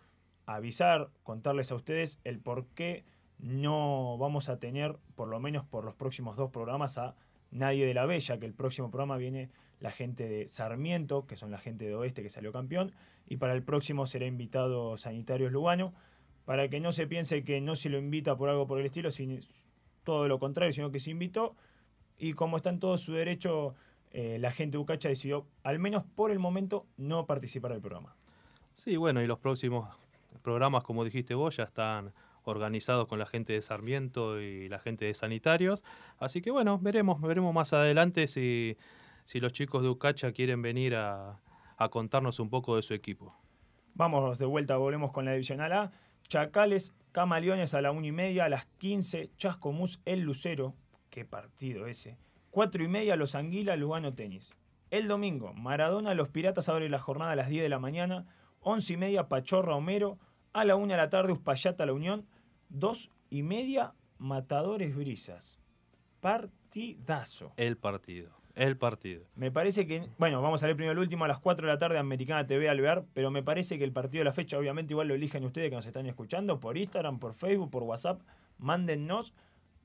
avisar, 0.47 1.11
contarles 1.23 1.71
a 1.71 1.77
ustedes 1.77 2.19
el 2.25 2.41
por 2.41 2.67
qué 2.69 3.05
no 3.39 4.19
vamos 4.19 4.49
a 4.49 4.59
tener, 4.59 4.99
por 5.15 5.29
lo 5.29 5.41
menos 5.41 5.65
por 5.65 5.85
los 5.85 5.95
próximos 5.95 6.37
dos 6.37 6.51
programas, 6.51 6.99
a 6.99 7.15
nadie 7.51 7.87
de 7.87 7.95
la 7.95 8.07
Bella, 8.07 8.39
que 8.39 8.47
el 8.47 8.55
próximo 8.55 8.91
programa 8.91 9.17
viene 9.17 9.51
la 9.79 9.91
gente 9.91 10.29
de 10.29 10.47
Sarmiento, 10.49 11.27
que 11.27 11.37
son 11.37 11.51
la 11.51 11.59
gente 11.59 11.87
de 11.87 11.95
Oeste 11.95 12.23
que 12.23 12.29
salió 12.29 12.53
campeón, 12.53 12.93
y 13.27 13.37
para 13.37 13.55
el 13.55 13.63
próximo 13.63 14.05
será 14.05 14.27
invitado 14.27 14.97
Sanitarios 14.97 15.53
Lugano 15.53 15.95
para 16.45 16.69
que 16.69 16.81
no 16.81 16.93
se 16.93 17.07
piense 17.07 17.45
que 17.45 17.61
no 17.61 17.77
se 17.77 17.89
lo 17.89 17.99
invita 17.99 18.37
por 18.37 18.49
algo 18.49 18.67
por 18.67 18.81
el 18.81 18.87
estilo, 18.87 19.11
sino 19.11 19.41
todo 20.05 20.29
lo 20.29 20.39
contrario, 20.39 20.73
sino 20.73 20.91
que 20.91 21.01
se 21.01 21.11
invitó. 21.11 21.55
Y 22.19 22.35
como 22.35 22.57
está 22.57 22.71
en 22.71 22.81
todo 22.81 22.99
su 22.99 23.13
derecho, 23.13 23.75
eh, 24.11 24.39
la 24.41 24.51
gente 24.51 24.77
de 24.77 24.83
Ucacha 24.83 25.09
decidió, 25.09 25.47
al 25.63 25.79
menos 25.79 26.05
por 26.05 26.31
el 26.31 26.39
momento, 26.39 26.87
no 26.97 27.27
participar 27.27 27.73
del 27.73 27.81
programa. 27.81 28.15
Sí, 28.75 28.97
bueno, 28.97 29.23
y 29.23 29.27
los 29.27 29.39
próximos 29.39 29.89
programas, 30.43 30.83
como 30.83 31.05
dijiste 31.05 31.35
vos, 31.35 31.57
ya 31.57 31.65
están 31.65 32.13
organizados 32.45 33.07
con 33.07 33.19
la 33.19 33.27
gente 33.27 33.53
de 33.53 33.63
Sarmiento 33.63 34.41
y 34.41 34.69
la 34.69 34.79
gente 34.79 35.05
de 35.05 35.15
Sanitarios. 35.15 35.83
Así 36.19 36.41
que 36.41 36.51
bueno, 36.51 36.79
veremos, 36.79 37.21
veremos 37.21 37.55
más 37.55 37.73
adelante 37.73 38.27
si, 38.27 38.77
si 39.25 39.41
los 39.41 39.53
chicos 39.53 39.83
de 39.83 39.89
Ucacha 39.89 40.33
quieren 40.33 40.63
venir 40.63 40.95
a, 40.97 41.41
a 41.77 41.89
contarnos 41.89 42.41
un 42.41 42.51
poco 42.51 42.77
de 42.77 42.83
su 42.83 42.95
equipo. 42.95 43.35
Vamos 43.95 44.39
de 44.39 44.47
vuelta, 44.47 44.77
volvemos 44.77 45.13
con 45.13 45.25
la 45.25 45.33
divisional 45.33 45.73
A. 45.73 45.93
Chacales, 46.31 46.95
Camaleones 47.11 47.75
a 47.75 47.83
la 47.83 47.91
1 47.91 48.07
y 48.07 48.13
media, 48.13 48.45
a 48.45 48.49
las 48.49 48.65
15, 48.79 49.33
Chascomús, 49.37 50.01
El 50.05 50.21
Lucero. 50.21 50.77
Qué 51.11 51.25
partido 51.25 51.89
ese. 51.89 52.19
4 52.53 52.85
y 52.85 52.87
media, 52.89 53.17
Los 53.17 53.35
Anguila, 53.35 53.75
Lugano 53.75 54.15
Tenis. 54.15 54.55
El 54.93 55.09
domingo, 55.09 55.53
Maradona, 55.55 56.15
Los 56.15 56.29
Piratas 56.29 56.69
abre 56.69 56.89
la 56.89 57.01
jornada 57.01 57.33
a 57.33 57.37
las 57.37 57.49
10 57.49 57.65
de 57.65 57.69
la 57.69 57.81
mañana. 57.81 58.27
11 58.61 58.93
y 58.93 58.97
media, 58.97 59.29
Pachorra, 59.29 59.75
Homero. 59.75 60.21
A 60.53 60.65
la 60.65 60.77
1 60.77 60.93
de 60.93 60.97
la 60.97 61.11
tarde, 61.11 61.33
Uspallata, 61.33 61.85
La 61.85 61.95
Unión. 61.95 62.29
2 62.69 63.11
y 63.31 63.43
media, 63.43 63.95
Matadores 64.19 64.95
Brisas. 64.95 65.59
Partidazo. 66.21 67.55
El 67.57 67.77
partido. 67.77 68.40
El 68.55 68.77
partido. 68.77 69.23
Me 69.37 69.51
parece 69.51 69.87
que, 69.87 70.09
bueno, 70.19 70.43
vamos 70.43 70.63
a 70.63 70.67
ver 70.67 70.75
primero 70.77 70.93
el 70.93 70.99
último 70.99 71.25
a 71.25 71.29
las 71.29 71.39
4 71.39 71.67
de 71.67 71.73
la 71.73 71.79
tarde, 71.79 71.99
Americana 71.99 72.47
TV 72.47 72.69
Alvear, 72.69 73.05
pero 73.15 73.31
me 73.31 73.43
parece 73.43 73.79
que 73.79 73.85
el 73.85 73.93
partido 73.93 74.21
de 74.21 74.25
la 74.27 74.33
fecha, 74.33 74.59
obviamente, 74.59 74.93
igual 74.93 75.09
lo 75.09 75.15
eligen 75.15 75.45
ustedes 75.45 75.71
que 75.71 75.77
nos 75.77 75.87
están 75.87 76.07
escuchando, 76.07 76.59
por 76.61 76.77
Instagram, 76.77 77.19
por 77.19 77.35
Facebook, 77.35 77.71
por 77.71 77.83
WhatsApp, 77.85 78.21
mándennos. 78.59 79.33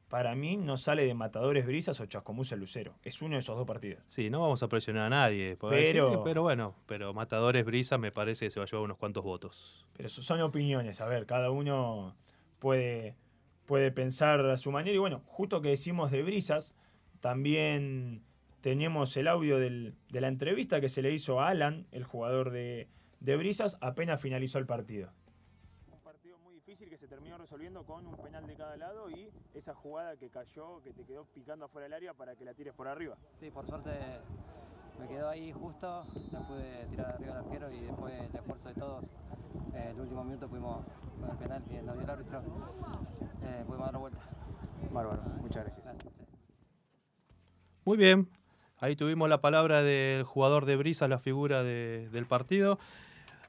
Para 0.08 0.36
mí 0.36 0.56
no 0.56 0.78
sale 0.78 1.04
de 1.06 1.14
Matadores 1.16 1.66
Brisas 1.66 2.00
o 2.00 2.06
Chascomús 2.06 2.52
el 2.52 2.60
Lucero. 2.60 2.94
Es 3.02 3.22
uno 3.24 3.34
de 3.34 3.40
esos 3.40 3.58
dos 3.58 3.66
partidos. 3.66 4.04
Sí, 4.06 4.30
no 4.30 4.40
vamos 4.40 4.62
a 4.62 4.68
presionar 4.68 5.04
a 5.06 5.10
nadie. 5.10 5.58
Pero- 5.60 6.24
pero 6.24 6.44
bueno, 6.44 6.76
pero 6.86 7.12
Matadores 7.14 7.66
Brisa 7.66 7.98
me 7.98 8.12
parece 8.12 8.46
que 8.46 8.52
se 8.52 8.60
va 8.60 8.66
a 8.66 8.68
llevar 8.68 8.84
unos 8.86 8.98
cuantos 8.98 9.24
votos. 9.24 9.88
Pero 9.98 10.08
son 10.10 10.42
opiniones, 10.42 11.02
a 11.02 11.08
ver, 11.08 11.26
cada 11.26 11.50
uno 11.50 12.16
puede, 12.60 13.16
puede 13.66 13.92
pensar 13.92 14.42
a 14.46 14.58
su 14.58 14.72
manera. 14.72 14.96
Y 14.96 15.00
bueno, 15.00 15.24
justo 15.26 15.60
que 15.62 15.70
decimos 15.70 16.12
de 16.12 16.22
brisas, 16.22 16.76
también 17.20 18.22
tenemos 18.70 19.16
el 19.16 19.28
audio 19.28 19.60
del- 19.60 19.94
de 20.10 20.22
la 20.22 20.28
entrevista 20.28 20.82
que 20.82 20.90
se 20.90 21.04
le 21.04 21.12
hizo 21.12 21.40
a 21.40 21.50
Alan, 21.50 21.86
el 21.92 22.04
jugador 22.04 22.50
de, 22.50 22.90
de 23.20 23.38
brisas, 23.38 23.78
apenas 23.80 24.20
finalizó 24.20 24.58
el 24.58 24.66
partido. 24.66 25.12
Un 25.92 26.00
partido 26.00 26.40
muy 26.40 26.56
difícil 26.56 26.90
que 26.90 26.98
se 26.98 27.08
terminó 27.08 27.38
resolviendo 27.38 27.84
con 27.86 28.08
un 28.08 28.18
penal 28.18 28.48
de 28.48 28.56
cada 28.56 28.76
lado 28.76 29.12
y 29.12 29.30
esa 29.54 29.76
jugada 29.76 30.18
que 30.18 30.32
cayó, 30.32 30.82
que 30.82 30.94
te 30.94 31.04
quedó 31.04 31.26
picando 31.26 31.66
afuera 31.66 31.84
del 31.84 31.94
área 31.94 32.16
para 32.16 32.36
que 32.36 32.44
la 32.44 32.56
tires 32.56 32.74
por 32.74 32.88
arriba. 32.88 33.16
Sí, 33.34 33.52
por 33.52 33.68
suerte 33.68 33.92
me 35.00 35.08
quedó 35.10 35.30
ahí 35.30 35.52
justo, 35.52 36.04
la 36.32 36.48
pude 36.48 36.88
tirar 36.90 37.12
arriba 37.14 37.34
al 37.38 37.46
arquero 37.46 37.72
y 37.72 37.82
después 37.82 38.14
el 38.20 38.36
esfuerzo 38.36 38.70
de 38.70 38.74
todos, 38.74 39.04
eh, 39.76 39.92
el 39.94 40.02
último 40.02 40.24
minuto 40.24 40.50
pudimos, 40.50 40.84
con 41.22 41.30
el 41.30 41.38
penal 41.38 41.64
que 41.66 41.84
nos 41.84 41.94
dio 41.98 42.04
el 42.04 42.10
árbitro, 42.10 42.40
eh, 43.44 43.64
pudimos 43.68 43.86
dar 43.86 43.94
la 43.94 44.00
vuelta. 44.00 44.20
Bárbaro, 44.92 45.22
muchas 45.40 45.64
gracias. 45.66 45.94
Muy 47.86 47.98
bien. 47.98 48.28
Ahí 48.78 48.96
tuvimos 48.96 49.30
la 49.30 49.42
palabra 49.42 49.84
del 49.84 50.24
jugador 50.24 50.66
de 50.66 50.76
Brisa, 50.76 51.08
la 51.08 51.18
figura 51.20 51.64
de- 51.64 52.10
del 52.12 52.26
partido. 52.26 52.78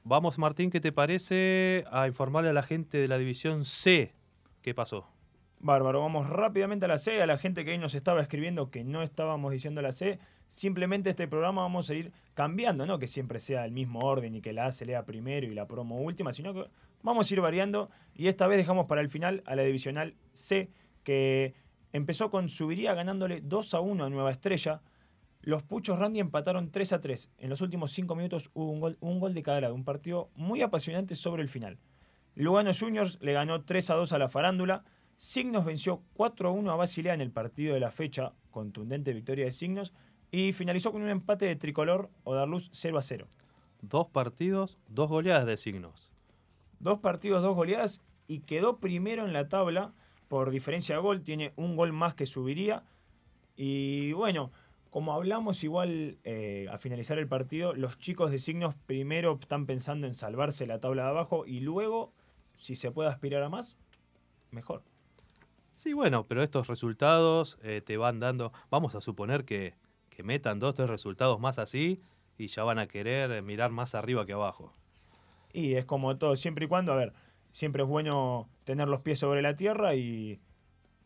Vamos, 0.03 0.37
Martín, 0.37 0.69
¿qué 0.69 0.79
te 0.79 0.91
parece 0.93 1.83
a 1.91 2.07
informarle 2.07 2.49
a 2.49 2.53
la 2.53 2.63
gente 2.63 2.97
de 2.97 3.07
la 3.09 3.17
división 3.17 3.65
C 3.65 4.13
qué 4.61 4.73
pasó? 4.73 5.05
Bárbaro, 5.59 5.99
vamos 6.01 6.29
rápidamente 6.29 6.85
a 6.85 6.87
la 6.87 6.97
C, 6.97 7.21
a 7.21 7.25
la 7.25 7.37
gente 7.37 7.65
que 7.65 7.71
hoy 7.71 7.77
nos 7.77 7.95
estaba 7.95 8.21
escribiendo 8.21 8.69
que 8.69 8.83
no 8.83 9.01
estábamos 9.01 9.51
diciendo 9.51 9.81
la 9.81 9.91
C. 9.91 10.19
Simplemente 10.47 11.09
este 11.09 11.27
programa 11.27 11.63
vamos 11.63 11.89
a 11.89 11.95
ir 11.95 12.13
cambiando, 12.35 12.85
no 12.85 12.99
que 12.99 13.07
siempre 13.07 13.39
sea 13.39 13.65
el 13.65 13.71
mismo 13.71 13.99
orden 13.99 14.35
y 14.35 14.41
que 14.41 14.53
la 14.53 14.67
A 14.67 14.71
se 14.71 14.85
lea 14.85 15.03
primero 15.03 15.47
y 15.47 15.53
la 15.55 15.67
promo 15.67 15.99
última, 15.99 16.31
sino 16.31 16.53
que 16.53 16.65
vamos 17.01 17.29
a 17.29 17.33
ir 17.33 17.41
variando 17.41 17.89
y 18.15 18.27
esta 18.27 18.47
vez 18.47 18.57
dejamos 18.59 18.85
para 18.85 19.01
el 19.01 19.09
final 19.09 19.43
a 19.45 19.55
la 19.55 19.63
divisional 19.63 20.15
C 20.31 20.69
que 21.03 21.53
empezó 21.91 22.29
con 22.29 22.47
Subiría 22.47 22.93
ganándole 22.93 23.41
2 23.41 23.73
a 23.73 23.81
1 23.81 24.05
a 24.05 24.09
Nueva 24.09 24.31
Estrella. 24.31 24.81
Los 25.47 25.63
Puchos 25.63 25.97
Randy 25.97 26.19
empataron 26.19 26.71
3 26.71 26.91
a 26.91 26.99
3. 26.99 27.31
En 27.37 27.49
los 27.49 27.61
últimos 27.61 27.91
5 27.91 28.17
minutos 28.17 28.51
hubo 28.53 28.69
un 28.69 28.81
gol, 28.81 28.97
un 28.99 29.21
gol 29.21 29.33
de 29.33 29.43
cada 29.43 29.61
lado, 29.61 29.75
un 29.75 29.85
partido 29.85 30.29
muy 30.35 30.61
apasionante 30.61 31.15
sobre 31.15 31.41
el 31.41 31.47
final. 31.47 31.79
Lugano 32.35 32.71
Juniors 32.77 33.17
le 33.21 33.31
ganó 33.31 33.63
3 33.63 33.91
a 33.91 33.93
2 33.93 34.11
a 34.11 34.17
la 34.17 34.27
Farándula. 34.27 34.83
Signos 35.15 35.63
venció 35.63 36.03
4 36.15 36.49
a 36.49 36.51
1 36.51 36.69
a 36.69 36.75
Basilea 36.75 37.13
en 37.13 37.21
el 37.21 37.31
partido 37.31 37.73
de 37.73 37.79
la 37.79 37.91
fecha, 37.91 38.33
contundente 38.51 39.13
victoria 39.13 39.45
de 39.45 39.51
Signos, 39.51 39.93
y 40.31 40.51
finalizó 40.51 40.91
con 40.91 41.01
un 41.01 41.07
empate 41.07 41.45
de 41.45 41.55
tricolor 41.55 42.09
o 42.25 42.35
Darluz 42.35 42.69
0 42.73 42.97
a 42.97 43.01
0. 43.01 43.29
Dos 43.81 44.07
partidos, 44.07 44.77
dos 44.89 45.07
goleadas 45.07 45.45
de 45.45 45.55
signos. 45.55 46.11
Dos 46.81 46.99
partidos, 46.99 47.41
dos 47.41 47.55
goleadas, 47.55 48.01
y 48.27 48.39
quedó 48.39 48.79
primero 48.81 49.25
en 49.25 49.31
la 49.31 49.47
tabla 49.47 49.93
por 50.27 50.51
diferencia 50.51 50.95
de 50.95 51.01
gol, 51.01 51.23
tiene 51.23 51.53
un 51.55 51.77
gol 51.77 51.93
más 51.93 52.15
que 52.15 52.25
subiría. 52.25 52.83
Y 53.55 54.11
bueno, 54.11 54.51
como 54.97 55.13
hablamos 55.13 55.63
igual 55.63 56.17
eh, 56.23 56.65
a 56.71 56.79
finalizar 56.79 57.19
el 57.19 57.27
partido, 57.27 57.75
los 57.75 57.99
chicos 57.99 58.31
de 58.31 58.39
Signos 58.39 58.73
primero 58.87 59.37
están 59.39 59.67
pensando 59.67 60.07
en 60.07 60.15
salvarse 60.15 60.65
la 60.65 60.79
tabla 60.79 61.03
de 61.03 61.09
abajo 61.09 61.45
y 61.45 61.59
luego, 61.59 62.13
si 62.55 62.75
se 62.75 62.89
puede 62.89 63.07
aspirar 63.07 63.43
a 63.43 63.49
más, 63.49 63.77
mejor. 64.49 64.81
Sí, 65.75 65.93
bueno, 65.93 66.25
pero 66.25 66.41
estos 66.41 66.65
resultados 66.65 67.59
eh, 67.61 67.83
te 67.85 67.97
van 67.97 68.19
dando. 68.19 68.51
Vamos 68.71 68.95
a 68.95 69.01
suponer 69.01 69.45
que, 69.45 69.75
que 70.09 70.23
metan 70.23 70.57
dos, 70.57 70.73
tres 70.73 70.89
resultados 70.89 71.39
más 71.39 71.59
así 71.59 72.01
y 72.35 72.47
ya 72.47 72.63
van 72.63 72.79
a 72.79 72.87
querer 72.87 73.43
mirar 73.43 73.69
más 73.69 73.93
arriba 73.93 74.25
que 74.25 74.33
abajo. 74.33 74.73
Y 75.53 75.75
es 75.75 75.85
como 75.85 76.17
todo, 76.17 76.35
siempre 76.35 76.65
y 76.65 76.67
cuando, 76.67 76.91
a 76.93 76.95
ver, 76.95 77.13
siempre 77.51 77.83
es 77.83 77.87
bueno 77.87 78.49
tener 78.63 78.87
los 78.87 79.01
pies 79.01 79.19
sobre 79.19 79.43
la 79.43 79.55
tierra 79.55 79.93
y 79.93 80.39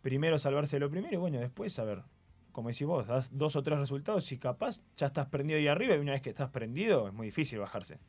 primero 0.02 0.38
salvarse 0.38 0.80
lo 0.80 0.90
primero 0.90 1.14
y 1.14 1.20
bueno, 1.20 1.42
después, 1.42 1.78
a 1.78 1.84
ver, 1.84 2.04
como 2.52 2.70
decís 2.70 2.88
vos, 2.88 3.08
das 3.08 3.38
dos 3.38 3.56
o 3.56 3.64
tres 3.64 3.80
resultados 3.80 4.32
y 4.32 4.38
capaz 4.38 4.82
ya 4.96 5.08
estás 5.08 5.28
prendido 5.28 5.58
ahí 5.58 5.68
arriba 5.68 5.96
y 5.96 6.00
una 6.00 6.14
vez 6.14 6.22
que 6.22 6.30
estás 6.30 6.50
prendido 6.50 7.08
es 7.08 7.14
muy 7.14 7.28
difícil 7.28 7.60
bajarse. 7.60 8.00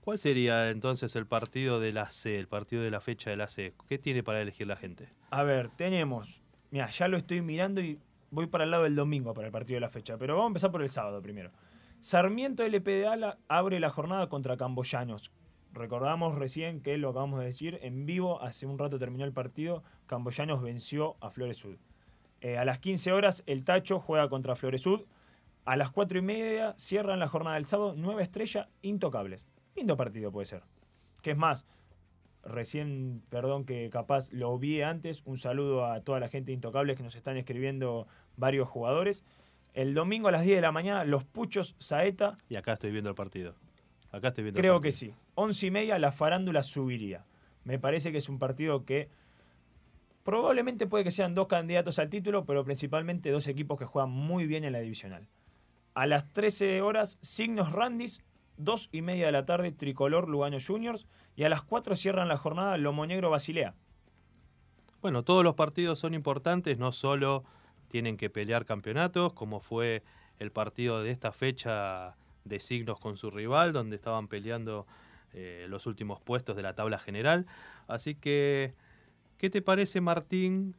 ¿Cuál 0.00 0.18
sería 0.18 0.70
entonces 0.70 1.16
el 1.16 1.26
partido 1.26 1.80
de 1.80 1.92
la 1.92 2.10
C, 2.10 2.38
el 2.38 2.46
partido 2.46 2.82
de 2.82 2.90
la 2.90 3.00
fecha 3.00 3.30
de 3.30 3.36
la 3.36 3.48
C? 3.48 3.74
¿Qué 3.88 3.98
tiene 3.98 4.22
para 4.22 4.42
elegir 4.42 4.66
la 4.66 4.76
gente? 4.76 5.08
A 5.30 5.42
ver, 5.44 5.68
tenemos, 5.70 6.42
mira, 6.70 6.90
ya 6.90 7.08
lo 7.08 7.16
estoy 7.16 7.40
mirando 7.40 7.80
y 7.80 7.98
voy 8.30 8.46
para 8.46 8.64
el 8.64 8.70
lado 8.70 8.82
del 8.82 8.96
domingo 8.96 9.32
para 9.32 9.46
el 9.46 9.52
partido 9.52 9.76
de 9.76 9.80
la 9.80 9.88
fecha, 9.88 10.18
pero 10.18 10.34
vamos 10.34 10.46
a 10.46 10.48
empezar 10.48 10.72
por 10.72 10.82
el 10.82 10.90
sábado 10.90 11.22
primero. 11.22 11.52
Sarmiento 12.00 12.64
LP 12.64 12.90
de 12.90 13.06
Ala 13.06 13.38
abre 13.48 13.80
la 13.80 13.88
jornada 13.88 14.28
contra 14.28 14.58
Camboyanos. 14.58 15.32
Recordamos 15.72 16.34
recién 16.34 16.82
que 16.82 16.98
lo 16.98 17.08
acabamos 17.08 17.40
de 17.40 17.46
decir, 17.46 17.78
en 17.80 18.04
vivo, 18.04 18.42
hace 18.42 18.66
un 18.66 18.78
rato 18.78 18.98
terminó 18.98 19.24
el 19.24 19.32
partido, 19.32 19.82
Camboyanos 20.06 20.60
venció 20.60 21.16
a 21.22 21.30
Flores 21.30 21.56
Sud. 21.56 21.78
Eh, 22.44 22.58
a 22.58 22.66
las 22.66 22.78
15 22.78 23.10
horas 23.10 23.42
el 23.46 23.64
Tacho 23.64 23.98
juega 24.00 24.28
contra 24.28 24.54
Flores 24.54 24.82
Sud. 24.82 25.00
A 25.64 25.76
las 25.76 25.90
4 25.90 26.18
y 26.18 26.20
media 26.20 26.74
cierran 26.76 27.18
la 27.18 27.26
jornada 27.26 27.56
del 27.56 27.64
sábado, 27.64 27.94
nueva 27.96 28.20
estrella, 28.20 28.68
intocables. 28.82 29.46
Lindo 29.74 29.96
partido 29.96 30.30
puede 30.30 30.44
ser. 30.44 30.62
Que 31.22 31.30
es 31.30 31.38
más, 31.38 31.64
recién, 32.42 33.22
perdón 33.30 33.64
que 33.64 33.88
capaz 33.88 34.30
lo 34.30 34.58
vi 34.58 34.82
antes, 34.82 35.22
un 35.24 35.38
saludo 35.38 35.86
a 35.86 36.02
toda 36.02 36.20
la 36.20 36.28
gente 36.28 36.48
de 36.48 36.52
Intocables 36.52 36.98
que 36.98 37.02
nos 37.02 37.14
están 37.16 37.38
escribiendo 37.38 38.06
varios 38.36 38.68
jugadores. 38.68 39.24
El 39.72 39.94
domingo 39.94 40.28
a 40.28 40.32
las 40.32 40.44
10 40.44 40.56
de 40.56 40.60
la 40.62 40.70
mañana, 40.70 41.04
los 41.04 41.24
Puchos 41.24 41.76
Saeta, 41.78 42.36
Y 42.50 42.56
acá 42.56 42.74
estoy 42.74 42.90
viendo 42.90 43.08
el 43.08 43.16
partido. 43.16 43.54
Acá 44.12 44.28
estoy 44.28 44.44
viendo 44.44 44.60
el 44.60 44.62
creo 44.62 44.82
que 44.82 44.90
partido. 44.90 45.14
sí. 45.14 45.20
11 45.36 45.66
y 45.66 45.70
media, 45.70 45.98
la 45.98 46.12
farándula 46.12 46.62
subiría. 46.62 47.24
Me 47.64 47.78
parece 47.78 48.12
que 48.12 48.18
es 48.18 48.28
un 48.28 48.38
partido 48.38 48.84
que 48.84 49.08
probablemente 50.24 50.86
puede 50.86 51.04
que 51.04 51.10
sean 51.10 51.34
dos 51.34 51.46
candidatos 51.46 51.98
al 52.00 52.10
título, 52.10 52.44
pero 52.44 52.64
principalmente 52.64 53.30
dos 53.30 53.46
equipos 53.46 53.78
que 53.78 53.84
juegan 53.84 54.10
muy 54.10 54.46
bien 54.46 54.64
en 54.64 54.72
la 54.72 54.80
divisional. 54.80 55.28
A 55.94 56.06
las 56.06 56.32
13 56.32 56.82
horas, 56.82 57.18
Signos 57.20 57.70
Randis, 57.70 58.24
2 58.56 58.88
y 58.90 59.02
media 59.02 59.26
de 59.26 59.32
la 59.32 59.44
tarde, 59.44 59.70
Tricolor 59.70 60.28
Lugano 60.28 60.56
Juniors, 60.64 61.06
y 61.36 61.44
a 61.44 61.48
las 61.48 61.62
4 61.62 61.94
cierran 61.94 62.28
la 62.28 62.36
jornada 62.36 62.76
Lomo 62.78 63.06
Negro 63.06 63.30
Basilea. 63.30 63.74
Bueno, 65.02 65.22
todos 65.22 65.44
los 65.44 65.54
partidos 65.54 65.98
son 65.98 66.14
importantes, 66.14 66.78
no 66.78 66.90
solo 66.90 67.44
tienen 67.88 68.16
que 68.16 68.30
pelear 68.30 68.64
campeonatos, 68.64 69.34
como 69.34 69.60
fue 69.60 70.02
el 70.38 70.50
partido 70.50 71.02
de 71.02 71.10
esta 71.10 71.30
fecha 71.30 72.16
de 72.44 72.58
signos 72.60 72.98
con 72.98 73.16
su 73.16 73.30
rival, 73.30 73.72
donde 73.72 73.96
estaban 73.96 74.28
peleando 74.28 74.86
eh, 75.32 75.66
los 75.68 75.86
últimos 75.86 76.20
puestos 76.20 76.56
de 76.56 76.62
la 76.62 76.74
tabla 76.74 76.98
general. 76.98 77.46
Así 77.86 78.14
que, 78.14 78.74
¿qué 79.44 79.50
te 79.50 79.60
parece, 79.60 80.00
Martín? 80.00 80.74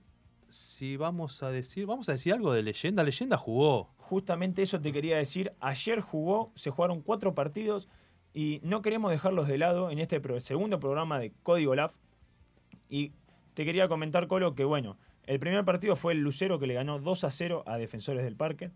Si 0.48 0.98
vamos 0.98 1.44
a 1.44 1.52
decir, 1.52 1.86
vamos 1.86 2.10
a 2.10 2.14
decir 2.14 2.34
algo 2.34 2.52
de 2.52 2.64
leyenda. 2.64 3.04
Leyenda 3.04 3.38
jugó. 3.38 3.94
Justamente 3.98 4.64
eso 4.64 4.82
te 4.82 4.92
quería 4.92 5.18
decir. 5.18 5.54
Ayer 5.60 6.02
jugó, 6.02 6.52
se 6.56 6.72
jugaron 6.72 7.04
cuatro 7.04 7.36
partidos 7.36 7.88
y 8.34 8.62
no 8.64 8.82
queremos 8.82 9.12
dejarlos 9.12 9.48
de 9.48 9.60
lado 9.60 9.92
en 9.92 10.00
este 10.00 10.20
segundo 10.40 10.80
programa 10.80 11.20
de 11.20 11.32
Código 11.44 11.76
LAF. 11.76 11.94
Y 12.90 13.12
te 13.54 13.66
quería 13.66 13.88
comentar, 13.88 14.26
Colo, 14.26 14.56
que 14.56 14.64
bueno, 14.64 14.98
el 15.28 15.40
primer 15.40 15.64
partido 15.64 15.96
fue 15.96 16.14
el 16.14 16.22
Lucero 16.22 16.58
que 16.58 16.66
le 16.66 16.74
ganó 16.74 16.98
2 16.98 17.24
a 17.24 17.30
0 17.30 17.66
a 17.68 17.78
Defensores 17.78 18.24
del 18.24 18.36
Parque. 18.36 18.72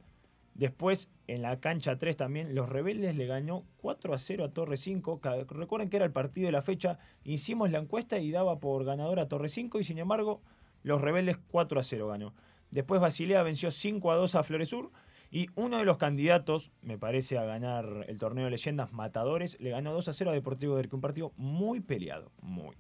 Después, 0.60 1.10
en 1.28 1.42
la 1.42 1.62
cancha 1.62 1.98
3 1.98 2.18
también, 2.18 2.54
los 2.54 2.68
Rebeldes 2.68 3.16
le 3.16 3.28
ganó 3.28 3.64
4 3.78 4.14
a 4.14 4.18
0 4.18 4.44
a 4.44 4.50
Torre 4.50 4.76
5. 4.76 5.22
Ca- 5.22 5.46
Recuerden 5.48 5.90
que 5.90 5.96
era 5.96 6.06
el 6.06 6.12
partido 6.12 6.48
de 6.48 6.52
la 6.52 6.62
fecha. 6.62 7.00
Hicimos 7.24 7.72
la 7.72 7.78
encuesta 7.80 8.20
y 8.20 8.30
daba 8.30 8.60
por 8.60 8.84
ganador 8.84 9.22
a 9.22 9.30
Torre 9.30 9.48
5 9.48 9.80
y 9.80 9.86
sin 9.86 10.00
embargo, 10.00 10.42
los 10.84 11.00
Rebeldes 11.02 11.38
4 11.50 11.80
a 11.80 11.84
0 11.84 12.10
ganó. 12.10 12.34
Después 12.72 13.00
Basilea 13.00 13.42
venció 13.42 13.72
5 13.72 14.12
a 14.12 14.16
2 14.18 14.36
a 14.36 14.44
Floresur. 14.44 14.92
Y 15.32 15.48
uno 15.56 15.78
de 15.78 15.86
los 15.86 15.96
candidatos, 15.96 16.72
me 16.82 16.98
parece, 16.98 17.38
a 17.38 17.44
ganar 17.46 18.04
el 18.10 18.18
torneo 18.18 18.44
de 18.44 18.52
leyendas 18.52 18.92
Matadores, 18.92 19.58
le 19.62 19.70
ganó 19.70 19.94
2 19.94 20.10
a 20.10 20.14
0 20.14 20.32
a 20.32 20.34
Deportivo 20.34 20.76
Derque. 20.76 20.94
Un 20.96 21.02
partido 21.02 21.32
muy 21.38 21.80
peleado, 21.80 22.34
muy. 22.42 22.76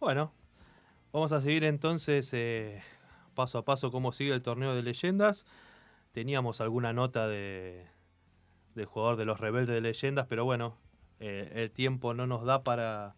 Bueno, 0.00 0.32
vamos 1.14 1.32
a 1.32 1.40
seguir 1.40 1.64
entonces 1.64 2.28
eh, 2.34 2.82
paso 3.34 3.56
a 3.56 3.64
paso 3.64 3.90
cómo 3.90 4.12
sigue 4.12 4.34
el 4.34 4.42
torneo 4.42 4.74
de 4.74 4.82
leyendas. 4.82 5.46
Teníamos 6.14 6.60
alguna 6.60 6.92
nota 6.92 7.26
de, 7.26 7.88
del 8.76 8.86
jugador 8.86 9.16
de 9.16 9.24
los 9.24 9.40
rebeldes 9.40 9.74
de 9.74 9.80
leyendas, 9.80 10.28
pero 10.28 10.44
bueno, 10.44 10.78
eh, 11.18 11.50
el 11.56 11.72
tiempo 11.72 12.14
no 12.14 12.28
nos 12.28 12.44
da 12.44 12.62
para, 12.62 13.16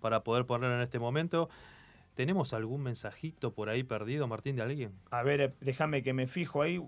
para 0.00 0.24
poder 0.24 0.44
ponerlo 0.44 0.74
en 0.74 0.82
este 0.82 0.98
momento. 0.98 1.48
¿Tenemos 2.16 2.52
algún 2.52 2.82
mensajito 2.82 3.54
por 3.54 3.68
ahí 3.68 3.84
perdido, 3.84 4.26
Martín, 4.26 4.56
de 4.56 4.62
alguien? 4.62 4.92
A 5.12 5.22
ver, 5.22 5.40
eh, 5.40 5.54
déjame 5.60 6.02
que 6.02 6.14
me 6.14 6.26
fijo 6.26 6.62
ahí. 6.62 6.82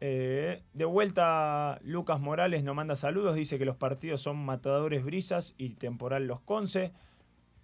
Eh, 0.00 0.64
de 0.72 0.84
vuelta, 0.84 1.78
Lucas 1.84 2.18
Morales 2.18 2.64
nos 2.64 2.74
manda 2.74 2.96
saludos, 2.96 3.36
dice 3.36 3.60
que 3.60 3.64
los 3.64 3.76
partidos 3.76 4.20
son 4.20 4.44
Matadores 4.44 5.04
Brisas 5.04 5.54
y 5.58 5.76
Temporal 5.76 6.26
Los 6.26 6.40
Conce. 6.40 6.92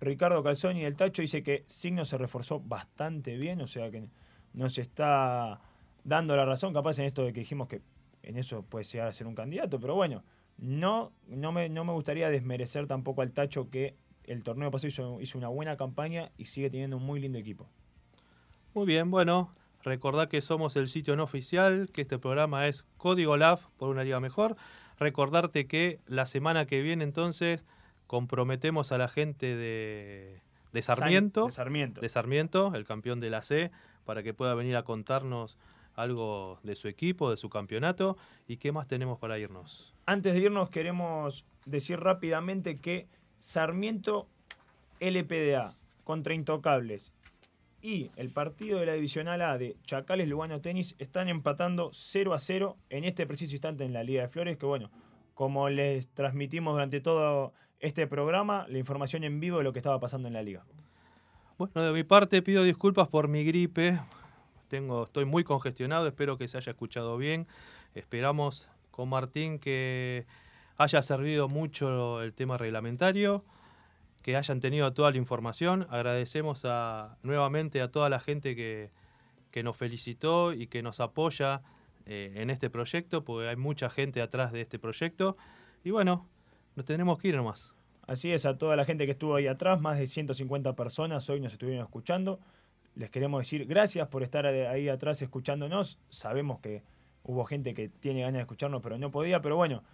Ricardo 0.01 0.45
Calzoni 0.45 0.85
del 0.85 0.95
Tacho 0.95 1.23
dice 1.23 1.43
que 1.43 1.65
Signo 1.67 2.05
se 2.05 2.17
reforzó 2.17 2.61
bastante 2.61 3.37
bien, 3.37 3.61
o 3.61 3.67
sea 3.67 3.91
que 3.91 4.09
nos 4.53 4.79
está 4.79 5.61
dando 6.09 6.35
la 6.35 6.47
razón, 6.47 6.73
capaz 6.73 6.99
en 6.99 7.05
esto 7.05 7.23
de 7.23 7.33
que 7.33 7.41
dijimos 7.41 7.69
que 7.69 7.83
en 8.23 8.39
eso 8.39 8.63
puede 8.63 8.85
llegar 8.85 9.09
a 9.09 9.13
ser 9.13 9.27
un 9.27 9.35
candidato, 9.35 9.79
pero 9.79 9.95
bueno, 9.95 10.25
no, 10.57 11.13
no, 11.29 11.53
me, 11.53 11.69
no 11.69 11.85
me 11.85 11.93
gustaría 11.93 12.31
desmerecer 12.31 12.87
tampoco 12.87 13.23
al 13.23 13.31
Tacho 13.33 13.71
que 13.71 13.95
el 14.25 14.43
torneo 14.43 14.71
pasado 14.71 14.89
hizo, 14.89 15.21
hizo 15.21 15.39
una 15.39 15.49
buena 15.49 15.77
campaña 15.77 16.31
y 16.37 16.47
sigue 16.47 16.71
teniendo 16.71 16.97
un 16.97 17.05
muy 17.05 17.21
lindo 17.21 17.39
equipo. 17.39 17.69
Muy 18.75 18.87
bien, 18.87 19.11
bueno, 19.11 19.55
recordad 19.83 20.29
que 20.29 20.41
somos 20.41 20.77
el 20.77 20.89
sitio 20.89 21.15
no 21.15 21.25
oficial, 21.25 21.91
que 21.93 22.03
este 22.03 22.19
programa 22.19 22.69
es 22.69 22.85
Código 22.97 23.37
LAF 23.37 23.67
por 23.77 23.91
una 23.91 24.03
liga 24.03 24.19
mejor. 24.19 24.57
Recordarte 24.99 25.67
que 25.67 26.01
la 26.07 26.27
semana 26.27 26.67
que 26.67 26.83
viene 26.83 27.05
entonces 27.05 27.65
comprometemos 28.07 28.93
a 28.93 28.99
la 28.99 29.09
gente 29.09 29.57
de, 29.57 30.41
de 30.73 30.83
Sarmiento, 30.83 31.47
de 31.47 31.53
Sarmiento. 31.53 32.01
de 32.01 32.09
Sarmiento, 32.09 32.73
el 32.75 32.85
campeón 32.85 33.21
de 33.21 33.31
la 33.31 33.43
C, 33.43 33.71
para 34.05 34.23
que 34.23 34.35
pueda 34.35 34.55
venir 34.55 34.77
a 34.77 34.83
contarnos 34.83 35.59
algo 35.99 36.61
de 36.63 36.75
su 36.75 36.89
equipo, 36.89 37.31
de 37.31 37.37
su 37.37 37.51
campeonato 37.51 38.17
y 38.47 38.57
qué 38.57 38.73
más 38.73 38.87
tenemos 38.87 39.19
para 39.19 39.39
irnos. 39.39 39.95
Antes 40.07 40.35
de 40.35 40.41
irnos 40.41 40.71
queremos 40.71 41.45
decir 41.67 41.99
rápidamente 42.01 42.77
que 42.77 43.09
Sarmiento 43.41 44.29
LPDA 45.01 45.77
contra 46.05 46.35
Intocables 46.35 47.13
y 47.83 48.11
el 48.17 48.31
partido 48.31 48.81
de 48.81 48.87
la 48.87 48.95
Divisional 48.95 49.43
A 49.43 49.59
de 49.59 49.77
Chacales 49.85 50.29
Lugano 50.29 50.61
Tenis 50.61 50.95
están 50.99 51.29
empatando 51.29 51.91
0 51.93 52.33
a 52.33 52.39
0 52.39 52.77
en 52.91 53.05
este 53.05 53.27
preciso 53.27 53.53
instante 53.53 53.85
en 53.85 53.93
la 53.93 54.03
Liga 54.03 54.23
de 54.23 54.29
Flores, 54.29 54.57
que 54.57 54.67
bueno, 54.67 54.91
como 55.35 55.69
les 55.69 56.09
transmitimos 56.09 56.75
durante 56.75 57.01
todo 57.01 57.53
este 57.81 58.07
programa, 58.07 58.67
la 58.69 58.79
información 58.79 59.25
en 59.25 59.39
vivo 59.41 59.59
de 59.59 59.65
lo 59.65 59.73
que 59.73 59.79
estaba 59.79 60.01
pasando 60.01 60.27
en 60.29 60.35
la 60.35 60.43
liga. 60.43 60.65
Bueno, 61.59 61.83
de 61.83 61.93
mi 61.93 62.05
parte 62.05 62.43
pido 62.43 62.63
disculpas 62.65 63.09
por 63.09 63.29
mi 63.29 63.45
gripe. 63.45 63.99
Tengo, 64.69 65.05
estoy 65.05 65.25
muy 65.25 65.45
congestionado, 65.45 66.07
espero 66.07 66.39
que 66.39 66.47
se 66.47 66.59
haya 66.59 66.71
escuchado 66.71 67.17
bien. 67.17 67.47
Esperamos 67.95 68.69
con 68.91 69.09
Martín 69.09 69.59
que 69.59 70.27
haya 70.77 71.03
servido 71.03 71.49
mucho 71.49 72.23
el 72.23 72.35
tema 72.35 72.57
reglamentario, 72.57 73.45
que 74.23 74.37
hayan 74.37 74.61
tenido 74.61 74.93
toda 74.93 75.11
la 75.11 75.17
información. 75.17 75.87
Agradecemos 75.91 76.65
a, 76.65 77.17
nuevamente 77.23 77.81
a 77.81 77.91
toda 77.91 78.09
la 78.09 78.21
gente 78.21 78.55
que, 78.55 78.91
que 79.51 79.63
nos 79.63 79.77
felicitó 79.77 80.53
y 80.53 80.67
que 80.67 80.83
nos 80.83 81.01
apoya 81.01 81.63
eh, 82.07 82.33
en 82.37 82.51
este 82.51 82.71
proyecto, 82.71 83.25
porque 83.25 83.49
hay 83.49 83.57
mucha 83.57 83.91
gente 83.91 84.23
atrás 84.23 84.53
de 84.53 84.61
este 84.61 84.79
proyecto. 84.79 85.37
Y 85.85 85.91
bueno, 85.91 86.27
nos 86.77 86.87
tenemos 86.87 87.19
que 87.19 87.29
ir 87.29 87.37
nomás. 87.37 87.75
Así 88.07 88.33
es, 88.33 88.47
a 88.47 88.57
toda 88.57 88.77
la 88.77 88.85
gente 88.85 89.05
que 89.05 89.13
estuvo 89.13 89.35
ahí 89.35 89.47
atrás, 89.47 89.81
más 89.81 89.99
de 89.99 90.07
150 90.07 90.75
personas 90.75 91.29
hoy 91.29 91.41
nos 91.41 91.53
estuvieron 91.53 91.85
escuchando. 91.85 92.41
Les 92.99 93.11
queremos 93.11 93.41
decir 93.43 93.65
gracias 93.65 94.09
por 94.09 94.25
estar 94.25 94.45
ahí 94.45 94.89
atrás 94.89 95.23
escuchándonos. 95.23 96.01
Sabemos 96.09 96.59
que 96.59 96.83
hubo 97.23 97.45
gente 97.45 97.73
que 97.73 97.89
tiene 97.89 98.23
ganas 98.23 98.35
de 98.35 98.41
escucharnos, 98.41 98.83
pero 98.83 98.99
no 98.99 99.13
podía. 99.13 99.41
Pero 99.41 99.55
bueno, 99.55 99.85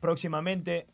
próximamente 0.00 0.88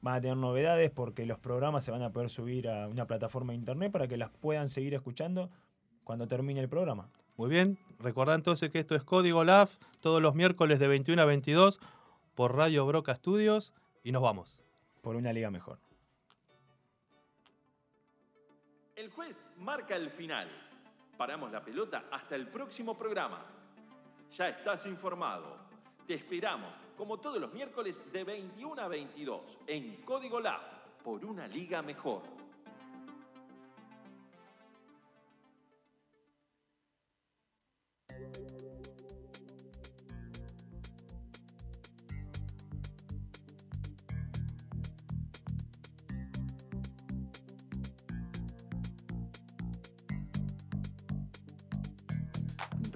van 0.00 0.14
a 0.14 0.20
tener 0.22 0.38
novedades 0.38 0.90
porque 0.90 1.26
los 1.26 1.38
programas 1.38 1.84
se 1.84 1.90
van 1.90 2.00
a 2.00 2.12
poder 2.12 2.30
subir 2.30 2.66
a 2.66 2.88
una 2.88 3.06
plataforma 3.06 3.52
de 3.52 3.58
internet 3.58 3.92
para 3.92 4.08
que 4.08 4.16
las 4.16 4.30
puedan 4.30 4.70
seguir 4.70 4.94
escuchando 4.94 5.50
cuando 6.02 6.26
termine 6.26 6.60
el 6.60 6.70
programa. 6.70 7.10
Muy 7.36 7.50
bien, 7.50 7.76
recordad 7.98 8.36
entonces 8.36 8.70
que 8.70 8.78
esto 8.78 8.94
es 8.94 9.02
Código 9.02 9.44
LAF 9.44 9.76
todos 10.00 10.22
los 10.22 10.34
miércoles 10.34 10.78
de 10.78 10.88
21 10.88 11.20
a 11.20 11.26
22 11.26 11.78
por 12.34 12.56
Radio 12.56 12.86
Broca 12.86 13.14
Studios 13.14 13.74
y 14.02 14.12
nos 14.12 14.22
vamos. 14.22 14.58
Por 15.02 15.16
una 15.16 15.34
liga 15.34 15.50
mejor. 15.50 15.78
El 18.96 19.10
juez 19.10 19.44
marca 19.58 19.94
el 19.94 20.08
final. 20.08 20.69
Paramos 21.20 21.52
la 21.52 21.62
pelota 21.62 22.04
hasta 22.10 22.34
el 22.34 22.48
próximo 22.48 22.96
programa. 22.96 23.44
Ya 24.34 24.48
estás 24.48 24.86
informado. 24.86 25.54
Te 26.06 26.14
esperamos, 26.14 26.74
como 26.96 27.18
todos 27.18 27.38
los 27.38 27.52
miércoles, 27.52 28.10
de 28.10 28.24
21 28.24 28.80
a 28.80 28.88
22 28.88 29.58
en 29.66 29.96
Código 29.96 30.40
LAF 30.40 30.62
por 31.04 31.22
una 31.26 31.46
liga 31.46 31.82
mejor. 31.82 32.22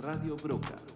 Radio 0.05 0.35
Broca 0.37 0.94